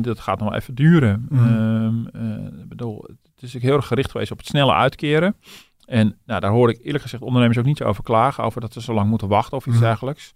dat 0.00 0.20
gaat 0.20 0.40
nog 0.40 0.54
even 0.54 0.74
duren. 0.74 1.26
Mm. 1.28 2.08
ik 2.62 2.68
bedoel, 2.68 3.08
het 3.34 3.42
is 3.42 3.62
heel 3.62 3.76
erg 3.76 3.86
gericht 3.86 4.10
geweest 4.10 4.30
op 4.30 4.38
het 4.38 4.46
snelle 4.46 4.72
uitkeren. 4.72 5.36
En 5.86 6.18
nou, 6.24 6.40
daar 6.40 6.50
hoor 6.50 6.70
ik 6.70 6.78
eerlijk 6.82 7.02
gezegd 7.02 7.22
ondernemers 7.22 7.58
ook 7.58 7.64
niet 7.64 7.76
zo 7.76 7.84
over 7.84 8.02
klagen, 8.02 8.44
over 8.44 8.60
dat 8.60 8.72
ze 8.72 8.80
zo 8.80 8.94
lang 8.94 9.08
moeten 9.08 9.28
wachten 9.28 9.56
of 9.56 9.66
iets 9.66 9.76
mhm. 9.76 9.84
dergelijks. 9.84 10.32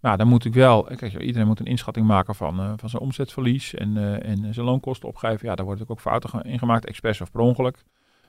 Maar 0.00 0.16
dan 0.16 0.28
moet 0.28 0.44
ik 0.44 0.54
wel, 0.54 0.82
kijk, 0.82 1.18
iedereen 1.20 1.46
moet 1.46 1.60
een 1.60 1.66
inschatting 1.66 2.06
maken 2.06 2.34
van, 2.34 2.60
uh, 2.60 2.72
van 2.76 2.88
zijn 2.88 3.02
omzetverlies 3.02 3.74
en, 3.74 3.96
uh, 3.96 4.28
en 4.28 4.54
zijn 4.54 4.66
loonkosten 4.66 5.08
opgeven. 5.08 5.48
Ja, 5.48 5.54
daar 5.54 5.64
worden 5.64 5.88
ook 5.88 6.00
fouten 6.00 6.42
ingemaakt, 6.42 6.86
expres 6.86 7.20
of 7.20 7.30
per 7.30 7.40
ongeluk. 7.40 7.84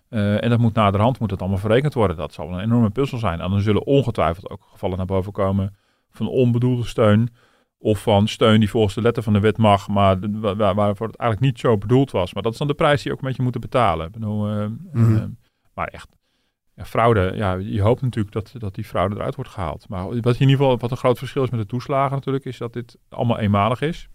Uh, 0.09 0.43
en 0.43 0.49
dat 0.49 0.59
moet 0.59 0.73
naderhand 0.73 1.19
moet 1.19 1.29
dat 1.29 1.39
allemaal 1.39 1.57
verrekend 1.57 1.93
worden. 1.93 2.17
Dat 2.17 2.33
zal 2.33 2.53
een 2.53 2.59
enorme 2.59 2.89
puzzel 2.89 3.17
zijn. 3.17 3.41
En 3.41 3.49
dan 3.49 3.61
zullen 3.61 3.85
ongetwijfeld 3.85 4.49
ook 4.49 4.67
gevallen 4.71 4.97
naar 4.97 5.05
boven 5.05 5.31
komen 5.31 5.75
van 6.09 6.27
onbedoelde 6.27 6.85
steun. 6.85 7.29
Of 7.77 8.01
van 8.01 8.27
steun 8.27 8.59
die 8.59 8.69
volgens 8.69 8.93
de 8.93 9.01
letter 9.01 9.23
van 9.23 9.33
de 9.33 9.39
wet 9.39 9.57
mag, 9.57 9.87
maar 9.87 10.19
waar, 10.41 10.75
waarvoor 10.75 11.07
het 11.07 11.15
eigenlijk 11.15 11.51
niet 11.51 11.59
zo 11.59 11.77
bedoeld 11.77 12.11
was. 12.11 12.33
Maar 12.33 12.43
dat 12.43 12.51
is 12.51 12.57
dan 12.57 12.67
de 12.67 12.73
prijs 12.73 13.01
die 13.01 13.05
je 13.05 13.11
ook 13.11 13.21
een 13.21 13.27
beetje 13.27 13.43
moeten 13.43 13.61
betalen. 13.61 14.05
Ik 14.05 14.11
bedoel, 14.11 14.69
mm 14.91 15.39
maar 15.73 15.87
echt, 15.87 16.07
ja, 16.81 16.87
fraude, 16.87 17.31
ja, 17.35 17.53
je 17.53 17.81
hoopt 17.81 18.01
natuurlijk 18.01 18.33
dat, 18.33 18.53
dat 18.57 18.75
die 18.75 18.83
fraude 18.83 19.15
eruit 19.15 19.35
wordt 19.35 19.51
gehaald. 19.51 19.89
Maar 19.89 20.03
wat 20.03 20.33
in 20.33 20.41
ieder 20.41 20.55
geval 20.55 20.77
wat 20.77 20.91
een 20.91 20.97
groot 20.97 21.17
verschil 21.17 21.43
is 21.43 21.49
met 21.49 21.59
de 21.59 21.65
toeslagen 21.65 22.15
natuurlijk, 22.15 22.45
is 22.45 22.57
dat 22.57 22.73
dit 22.73 22.97
allemaal 23.09 23.39
eenmalig 23.39 23.81
is. 23.81 24.07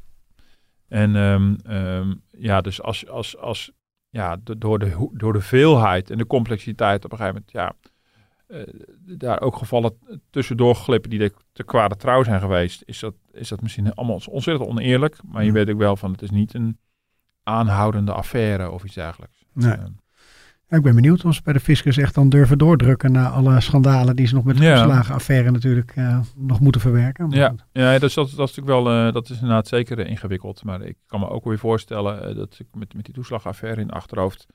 En 0.88 1.14
um, 1.14 1.56
um, 1.68 2.22
ja, 2.30 2.60
dus 2.60 2.82
als, 2.82 3.08
als, 3.08 3.36
als 3.38 3.72
ja, 4.08 4.36
door, 4.42 4.78
de, 4.78 5.10
door 5.12 5.32
de 5.32 5.40
veelheid 5.40 6.10
en 6.10 6.18
de 6.18 6.26
complexiteit 6.26 7.04
op 7.04 7.12
een 7.12 7.18
gegeven 7.18 7.44
moment, 7.52 7.52
ja, 7.52 7.94
uh, 8.48 9.16
daar 9.18 9.40
ook 9.40 9.56
gevallen 9.56 9.98
tussendoor 10.30 10.74
glippen 10.74 11.10
die 11.10 11.18
de, 11.18 11.32
te 11.52 11.64
kwade 11.64 11.96
trouw 11.96 12.22
zijn 12.22 12.40
geweest, 12.40 12.82
is 12.84 12.98
dat, 12.98 13.14
is 13.32 13.48
dat 13.48 13.60
misschien 13.60 13.94
allemaal 13.94 14.20
ontzettend 14.30 14.68
oneerlijk. 14.68 15.18
Maar 15.24 15.44
je 15.44 15.52
weet 15.52 15.70
ook 15.70 15.78
wel 15.78 15.96
van, 15.96 16.12
het 16.12 16.22
is 16.22 16.30
niet 16.30 16.54
een 16.54 16.78
aanhoudende 17.42 18.12
affaire 18.12 18.70
of 18.70 18.84
iets 18.84 18.94
dergelijks. 18.94 19.44
Nee. 19.52 19.76
Uh, 19.76 19.84
ik 20.68 20.82
ben 20.82 20.94
benieuwd 20.94 21.24
of 21.24 21.34
ze 21.34 21.42
bij 21.42 21.52
de 21.52 21.60
fiscus 21.60 21.96
echt 21.96 22.14
dan 22.14 22.28
durven 22.28 22.58
doordrukken 22.58 23.12
naar 23.12 23.28
alle 23.28 23.60
schandalen 23.60 24.16
die 24.16 24.26
ze 24.26 24.34
nog 24.34 24.44
met 24.44 24.56
de 24.56 24.64
ja. 24.64 25.00
affaire 25.00 25.50
natuurlijk 25.50 25.96
uh, 25.96 26.20
nog 26.36 26.60
moeten 26.60 26.80
verwerken. 26.80 27.30
ja, 27.30 27.54
ja 27.72 27.92
dat, 27.92 28.02
is, 28.02 28.14
dat, 28.14 28.30
dat 28.36 28.48
is 28.48 28.56
natuurlijk 28.56 28.84
wel, 28.84 29.06
uh, 29.06 29.12
dat 29.12 29.24
is 29.30 29.34
inderdaad 29.34 29.68
zeker 29.68 29.98
uh, 29.98 30.10
ingewikkeld. 30.10 30.64
Maar 30.64 30.82
ik 30.82 30.96
kan 31.06 31.20
me 31.20 31.28
ook 31.28 31.44
weer 31.44 31.58
voorstellen 31.58 32.36
dat 32.36 32.58
ik 32.58 32.66
met, 32.72 32.94
met 32.94 33.04
die 33.04 33.14
toeslagaffaire 33.14 33.80
in 33.80 33.90
achterhoofd 33.90 34.46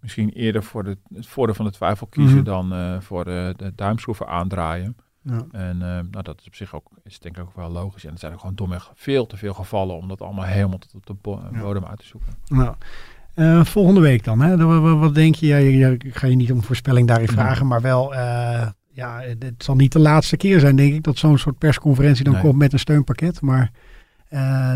misschien 0.00 0.30
eerder 0.30 0.62
voor 0.62 0.84
de, 0.84 0.98
het 1.14 1.26
voordeel 1.26 1.54
van 1.54 1.64
de 1.64 1.70
twijfel 1.70 2.06
kiezen 2.06 2.38
mm 2.38 2.44
-hmm. 2.46 2.68
dan 2.70 3.02
voor 3.02 3.24
de, 3.24 3.54
de 3.56 3.72
duimschroeven 3.74 4.28
aandraaien. 4.28 4.96
Ja. 5.22 5.46
En 5.50 5.78
nou, 5.78 6.22
dat 6.22 6.40
is 6.40 6.46
op 6.46 6.54
zich 6.54 6.74
ook, 6.74 6.88
is 7.02 7.18
denk 7.18 7.36
ik 7.36 7.42
ook 7.42 7.56
wel 7.56 7.70
logisch. 7.70 8.04
En 8.04 8.12
er 8.12 8.18
zijn 8.18 8.32
ook 8.32 8.40
gewoon 8.40 8.54
domweg 8.54 8.90
veel 8.94 9.26
te 9.26 9.36
veel 9.36 9.54
gevallen 9.54 9.96
om 9.96 10.08
dat 10.08 10.20
allemaal 10.20 10.44
helemaal 10.44 10.78
tot 10.78 10.94
op 10.94 11.06
de 11.06 11.14
bodem 11.60 11.84
uit 11.84 11.98
te 11.98 12.06
zoeken. 12.06 12.32
Nou. 12.46 12.74
Uh, 13.36 13.64
volgende 13.64 14.00
week 14.00 14.24
dan, 14.24 14.40
hè? 14.40 14.56
Wat, 14.98 15.14
denk 15.14 15.34
je? 15.34 15.46
Ja, 15.46 15.88
ik 15.88 16.16
ga 16.16 16.26
je 16.26 16.36
niet 16.36 16.52
om 16.52 16.62
voorspelling 16.62 17.08
daarin 17.08 17.28
vragen, 17.28 17.66
maar 17.66 17.80
wel, 17.80 18.12
uh, 18.12 18.66
ja, 18.92 19.20
het 19.38 19.64
zal 19.64 19.74
niet 19.74 19.92
de 19.92 19.98
laatste 19.98 20.36
keer 20.36 20.60
zijn, 20.60 20.76
denk 20.76 20.94
ik, 20.94 21.02
dat 21.02 21.18
zo'n 21.18 21.38
soort 21.38 21.58
persconferentie 21.58 22.24
dan 22.24 22.40
komt 22.40 22.58
met 22.58 22.72
een 22.72 22.78
steunpakket. 22.78 23.40
Maar 23.40 23.70
uh, 24.30 24.72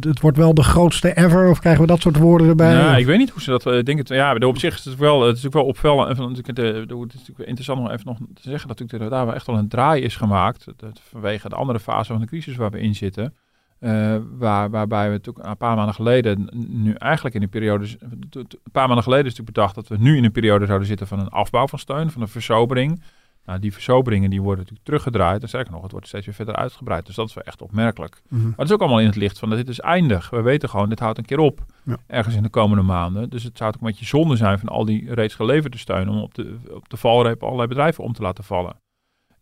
het 0.00 0.20
wordt 0.20 0.36
wel 0.36 0.54
de 0.54 0.62
grootste 0.62 1.16
ever, 1.16 1.48
of 1.48 1.58
krijgen 1.58 1.80
we 1.80 1.86
dat 1.86 2.00
soort 2.00 2.16
woorden 2.16 2.48
erbij? 2.48 2.72
Ja, 2.72 2.96
ik 2.96 3.06
weet 3.06 3.18
niet 3.18 3.30
hoe 3.30 3.42
ze 3.42 3.50
dat 3.50 3.66
uh, 3.66 3.82
denken. 3.82 4.16
Ja, 4.16 4.34
op 4.34 4.58
zich 4.58 4.78
is 4.78 4.84
het 4.84 4.96
wel, 4.96 5.20
het 5.20 5.36
is 5.36 5.42
natuurlijk 5.42 5.54
wel 5.54 5.64
opvallend. 5.64 6.18
En 6.18 6.22
het 6.22 6.38
is 6.38 6.42
natuurlijk 6.46 7.38
interessant 7.38 7.80
om 7.80 7.90
even 7.90 8.06
nog 8.06 8.18
te 8.18 8.50
zeggen 8.50 8.68
dat 8.68 9.10
daar 9.10 9.26
wel 9.26 9.34
echt 9.34 9.46
wel 9.46 9.58
een 9.58 9.68
draai 9.68 10.02
is 10.02 10.16
gemaakt. 10.16 10.66
vanwege 11.10 11.48
de 11.48 11.54
andere 11.54 11.80
fase 11.80 12.12
van 12.12 12.20
de 12.20 12.26
crisis 12.26 12.56
waar 12.56 12.70
we 12.70 12.80
in 12.80 12.94
zitten. 12.94 13.34
Uh, 13.80 14.16
waar, 14.38 14.70
waarbij 14.70 15.06
we 15.06 15.12
natuurlijk 15.12 15.46
een 15.46 15.56
paar 15.56 15.76
maanden 15.76 15.94
geleden, 15.94 16.48
nu 16.68 16.92
eigenlijk 16.92 17.34
in 17.34 17.42
een 17.42 17.48
periode, 17.48 17.86
een 18.30 18.46
paar 18.72 18.86
maanden 18.86 19.04
geleden 19.04 19.26
is 19.26 19.30
natuurlijk 19.36 19.56
bedacht 19.56 19.74
dat 19.74 19.88
we 19.88 19.96
nu 19.98 20.16
in 20.16 20.24
een 20.24 20.32
periode 20.32 20.66
zouden 20.66 20.86
zitten 20.86 21.06
van 21.06 21.18
een 21.18 21.28
afbouw 21.28 21.66
van 21.66 21.78
steun, 21.78 22.10
van 22.10 22.22
een 22.22 22.28
versobering. 22.28 23.02
Nou, 23.46 23.58
die 23.58 23.72
versoberingen 23.72 24.30
die 24.30 24.40
worden 24.40 24.58
natuurlijk 24.58 24.86
teruggedraaid. 24.86 25.42
En 25.42 25.48
zeker 25.48 25.72
nog, 25.72 25.82
het 25.82 25.92
wordt 25.92 26.06
steeds 26.06 26.26
weer 26.26 26.34
verder 26.34 26.56
uitgebreid. 26.56 27.06
Dus 27.06 27.14
dat 27.14 27.28
is 27.28 27.34
wel 27.34 27.44
echt 27.44 27.62
opmerkelijk. 27.62 28.20
Mhm. 28.28 28.42
Maar 28.42 28.54
het 28.56 28.66
is 28.66 28.72
ook 28.72 28.80
allemaal 28.80 29.00
in 29.00 29.06
het 29.06 29.16
licht 29.16 29.38
van 29.38 29.48
dat 29.48 29.58
dit 29.58 29.68
is 29.68 29.80
eindig. 29.80 30.30
We 30.30 30.40
weten 30.40 30.68
gewoon, 30.68 30.88
dit 30.88 30.98
houdt 30.98 31.18
een 31.18 31.24
keer 31.24 31.38
op. 31.38 31.64
Ergens 32.06 32.34
in 32.34 32.42
de 32.42 32.48
komende 32.48 32.82
maanden. 32.82 33.30
Dus 33.30 33.42
het 33.42 33.56
zou 33.56 33.70
ook 33.70 33.80
een 33.80 33.86
beetje 33.86 34.04
zonde 34.04 34.36
zijn 34.36 34.58
van 34.58 34.68
al 34.68 34.84
die 34.84 35.14
reeds 35.14 35.34
geleverde 35.34 35.78
steun 35.78 36.08
om 36.08 36.18
op 36.18 36.34
de, 36.34 36.56
op 36.70 36.88
de 36.88 36.96
valreep 36.96 37.42
allerlei 37.42 37.68
bedrijven 37.68 38.04
om 38.04 38.12
te 38.12 38.22
laten 38.22 38.44
vallen. 38.44 38.76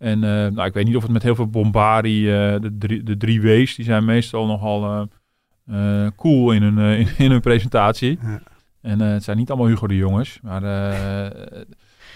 En 0.05 0.19
uh, 0.23 0.31
nou, 0.31 0.65
ik 0.65 0.73
weet 0.75 0.85
niet 0.87 0.97
of 0.97 1.03
het 1.03 1.11
met 1.13 1.23
heel 1.23 1.35
veel 1.35 1.47
bombardie, 1.51 2.23
uh, 2.27 2.33
de, 2.61 2.77
drie, 2.79 3.03
de 3.03 3.17
drie 3.17 3.41
W's, 3.43 3.75
die 3.75 3.85
zijn 3.85 4.05
meestal 4.05 4.47
nogal 4.47 5.09
uh, 5.71 6.07
cool 6.17 6.53
in 6.53 6.63
hun, 6.63 6.79
in, 6.99 7.09
in, 7.19 7.31
hun 7.31 7.41
presentatie. 7.41 8.19
Ja. 8.23 8.41
En 8.83 9.01
het 9.01 9.25
zijn 9.25 9.37
niet 9.37 9.51
allemaal 9.51 9.69
Hugo 9.69 9.87
de 9.87 9.97
jongens, 9.97 10.39
maar 10.43 10.61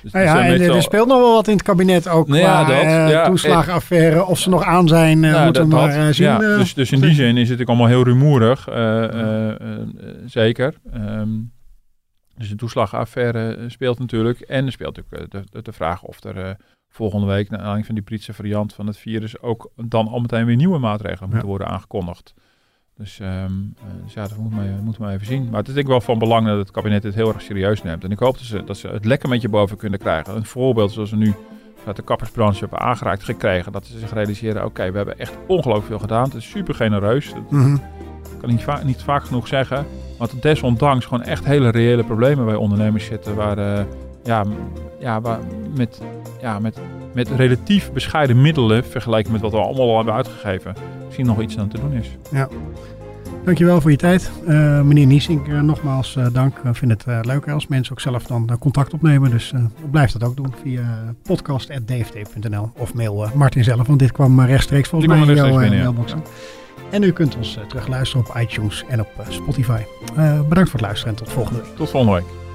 Dus 0.03 0.13
Nou 0.13 0.25
ja, 0.25 0.33
zijn 0.33 0.45
en 0.53 0.59
meestal- 0.59 0.77
er 0.77 0.83
speelt 0.83 1.09
nog 1.09 1.19
wel 1.21 1.33
wat 1.35 1.47
in 1.49 1.53
het 1.55 1.63
kabinet 1.63 2.09
ook 2.09 2.29
Nou 2.29 2.41
qua 2.41 2.61
ja, 2.61 2.65
dat, 2.65 2.83
eh, 2.83 3.11
ja, 3.11 3.25
toeslagenaffaire. 3.27 4.25
Of 4.25 4.39
ze 4.39 4.49
nog 4.49 4.65
aan 4.65 4.89
zijn, 4.89 5.25
eh, 5.25 5.31
Nou, 5.31 5.45
moeten 5.45 5.63
we 5.63 5.75
maar 5.75 6.07
eh, 6.07 6.13
zien. 6.13 6.27
ja, 6.27 6.41
eh. 6.41 6.59
dus, 6.59 6.75
dus 6.75 6.93
in 6.93 7.01
die 7.01 7.15
zin 7.15 7.37
is 7.37 7.49
het 7.49 7.61
ook 7.61 7.69
allemaal 7.69 7.87
heel 7.87 8.05
rumoerig. 8.05 8.69
eh, 8.69 9.05
eh, 9.05 9.49
eh, 9.49 9.81
eh, 9.81 9.85
zeker. 10.27 10.75
Ehm, 10.93 11.29
dus 12.37 12.49
de 12.49 12.57
toeslagenaffaire 12.57 13.55
eh, 13.57 13.65
speelt 13.69 13.99
natuurlijk. 13.99 14.41
En 14.41 14.67
er 14.67 14.73
speelt 14.73 14.97
natuurlijk 14.97 15.35
eh, 15.35 15.41
de, 15.41 15.47
de, 15.51 15.63
de 15.63 15.73
vraag 15.73 16.03
of 16.03 16.25
er 16.25 16.37
eh, 16.37 16.51
volgende 16.99 17.27
week, 17.27 17.49
naar 17.49 17.59
aanleiding 17.59 17.87
van 17.87 17.95
die 17.95 18.05
Britse 18.05 18.33
variant 18.33 18.73
van 18.75 18.87
het 18.87 18.97
virus, 18.97 19.41
ook 19.41 19.71
dan 19.77 20.09
al 20.09 20.21
meteen 20.21 20.45
weer 20.47 20.57
nieuwe 20.57 20.79
maatregelen 20.79 21.29
moeten 21.31 21.49
worden 21.49 21.67
aangekondigd. 21.67 22.35
Dus, 22.97 23.21
ehm, 23.21 23.33
eh, 23.77 24.05
dus 24.05 24.13
ja, 24.15 24.23
dat 24.29 24.37
moeten 24.39 24.59
we, 24.77 24.83
moeten 24.83 25.03
we 25.07 25.13
even 25.13 25.27
zien. 25.27 25.45
Maar 25.51 25.59
het 25.59 25.69
is 25.69 25.75
denk 25.75 25.87
ik 25.87 25.93
wel 25.93 26.01
van 26.01 26.19
belang 26.19 26.47
dat 26.47 26.59
het 26.59 26.71
kabinet 26.71 27.03
dit 27.03 27.15
heel 27.15 27.29
erg 27.29 27.43
serieus 27.43 27.83
neemt. 27.83 28.05
En 28.05 28.11
ik 28.11 28.19
hoop 28.19 28.35
dat 28.35 28.43
ze, 28.47 28.65
dat 28.65 28.77
ze 28.77 28.89
het 28.89 29.05
lekker 29.05 29.29
met 29.29 29.41
je 29.43 29.49
boven 29.49 29.77
kunnen 29.77 29.99
krijgen. 29.99 30.37
Een 30.37 30.45
voorbeeld 30.45 30.93
zoals 30.93 31.11
we 31.11 31.17
nu 31.17 31.35
uit 31.87 31.97
de 31.97 32.03
kappersbranche 32.03 32.59
hebben 32.61 32.79
aangeraakt 32.79 33.25
gekregen. 33.25 33.73
Dat 33.73 33.87
ze 33.87 33.99
zich 33.99 34.13
realiseren, 34.13 34.65
oké, 34.65 34.91
we 34.91 34.97
hebben 34.97 35.19
echt 35.19 35.37
ongelooflijk 35.47 35.87
veel 35.87 35.99
gedaan. 35.99 36.25
Het 36.25 36.35
is 36.35 36.51
super 36.51 36.75
genereus. 36.75 37.33
Dat 37.35 37.51
Mhm. 37.51 37.77
kan 38.41 38.49
ik 38.49 38.57
niet, 38.57 38.63
va- 38.63 38.83
niet 38.85 39.03
vaak 39.03 39.25
genoeg 39.25 39.49
zeggen. 39.49 39.87
Maar 40.19 40.29
tot 40.29 40.43
desondanks 40.43 41.05
gewoon 41.07 41.25
echt 41.25 41.45
hele 41.45 41.69
reële 41.71 42.05
problemen 42.05 42.45
bij 42.45 42.55
ondernemers 42.55 43.05
zitten. 43.05 43.35
Waar, 43.35 43.59
eh, 43.59 43.85
ja, 44.25 44.45
ja, 45.01 45.21
waar 45.21 45.39
met, 45.77 46.03
ja, 46.41 46.59
met, 46.59 46.79
met 47.13 47.29
relatief 47.29 47.93
bescheiden 47.93 48.41
middelen, 48.41 48.85
vergeleken 48.85 49.33
met 49.33 49.41
wat 49.41 49.53
we 49.53 49.59
allemaal 49.59 49.89
al 49.89 49.97
hebben 49.97 50.15
uitgegeven, 50.15 50.75
misschien 51.05 51.27
nog 51.27 51.41
iets 51.41 51.59
aan 51.59 51.69
te 51.69 51.81
doen 51.81 51.93
is. 51.93 52.09
Dankjewel 53.45 53.81
voor 53.81 53.91
je 53.91 53.97
tijd. 53.97 54.31
Eh, 54.47 54.81
meneer 54.81 55.07
Niesink, 55.07 55.49
eh, 55.49 55.61
nogmaals 55.61 56.17
eh, 56.17 56.27
dank. 56.33 56.57
Ik 56.57 56.77
vind 56.77 57.05
het 57.05 57.27
leuk 57.27 57.49
als 57.49 57.67
mensen 57.67 57.93
ook 57.93 58.01
zelf 58.01 58.23
dan 58.23 58.59
contact 58.59 58.93
opnemen. 58.93 59.31
Dus 59.31 59.53
blijf 59.91 60.13
dat 60.13 60.25
ook 60.25 60.37
doen 60.37 60.55
via 60.63 61.15
podcast.dft.nl 61.23 62.71
of 62.77 62.95
mail 62.95 63.31
Martin 63.35 63.65
zelf. 63.65 63.87
Want 63.87 63.99
dit 63.99 64.13
kwam 64.13 64.41
rechtstreeks 64.41 64.89
volgens 64.89 65.11
mij 65.11 65.21
in 65.21 65.35
jouw 65.35 65.59
binnen, 65.59 65.79
mailbox. 65.79 66.15
En 66.91 67.03
u 67.03 67.13
kunt 67.13 67.37
ons 67.37 67.57
eh, 67.57 67.65
terug 67.65 67.87
luisteren 67.89 68.27
op 68.27 68.37
iTunes 68.37 68.85
en 68.89 69.01
op 69.01 69.09
Spotify. 69.29 69.81
Bedankt 70.49 70.71
voor 70.71 70.81
het 70.81 70.81
luisteren 70.81 71.15
en 71.15 71.25
tot 71.25 71.33
volgende 71.33 71.61
week. 71.61 71.77
Tot 71.77 71.91
volgende 71.91 72.15
week. 72.15 72.48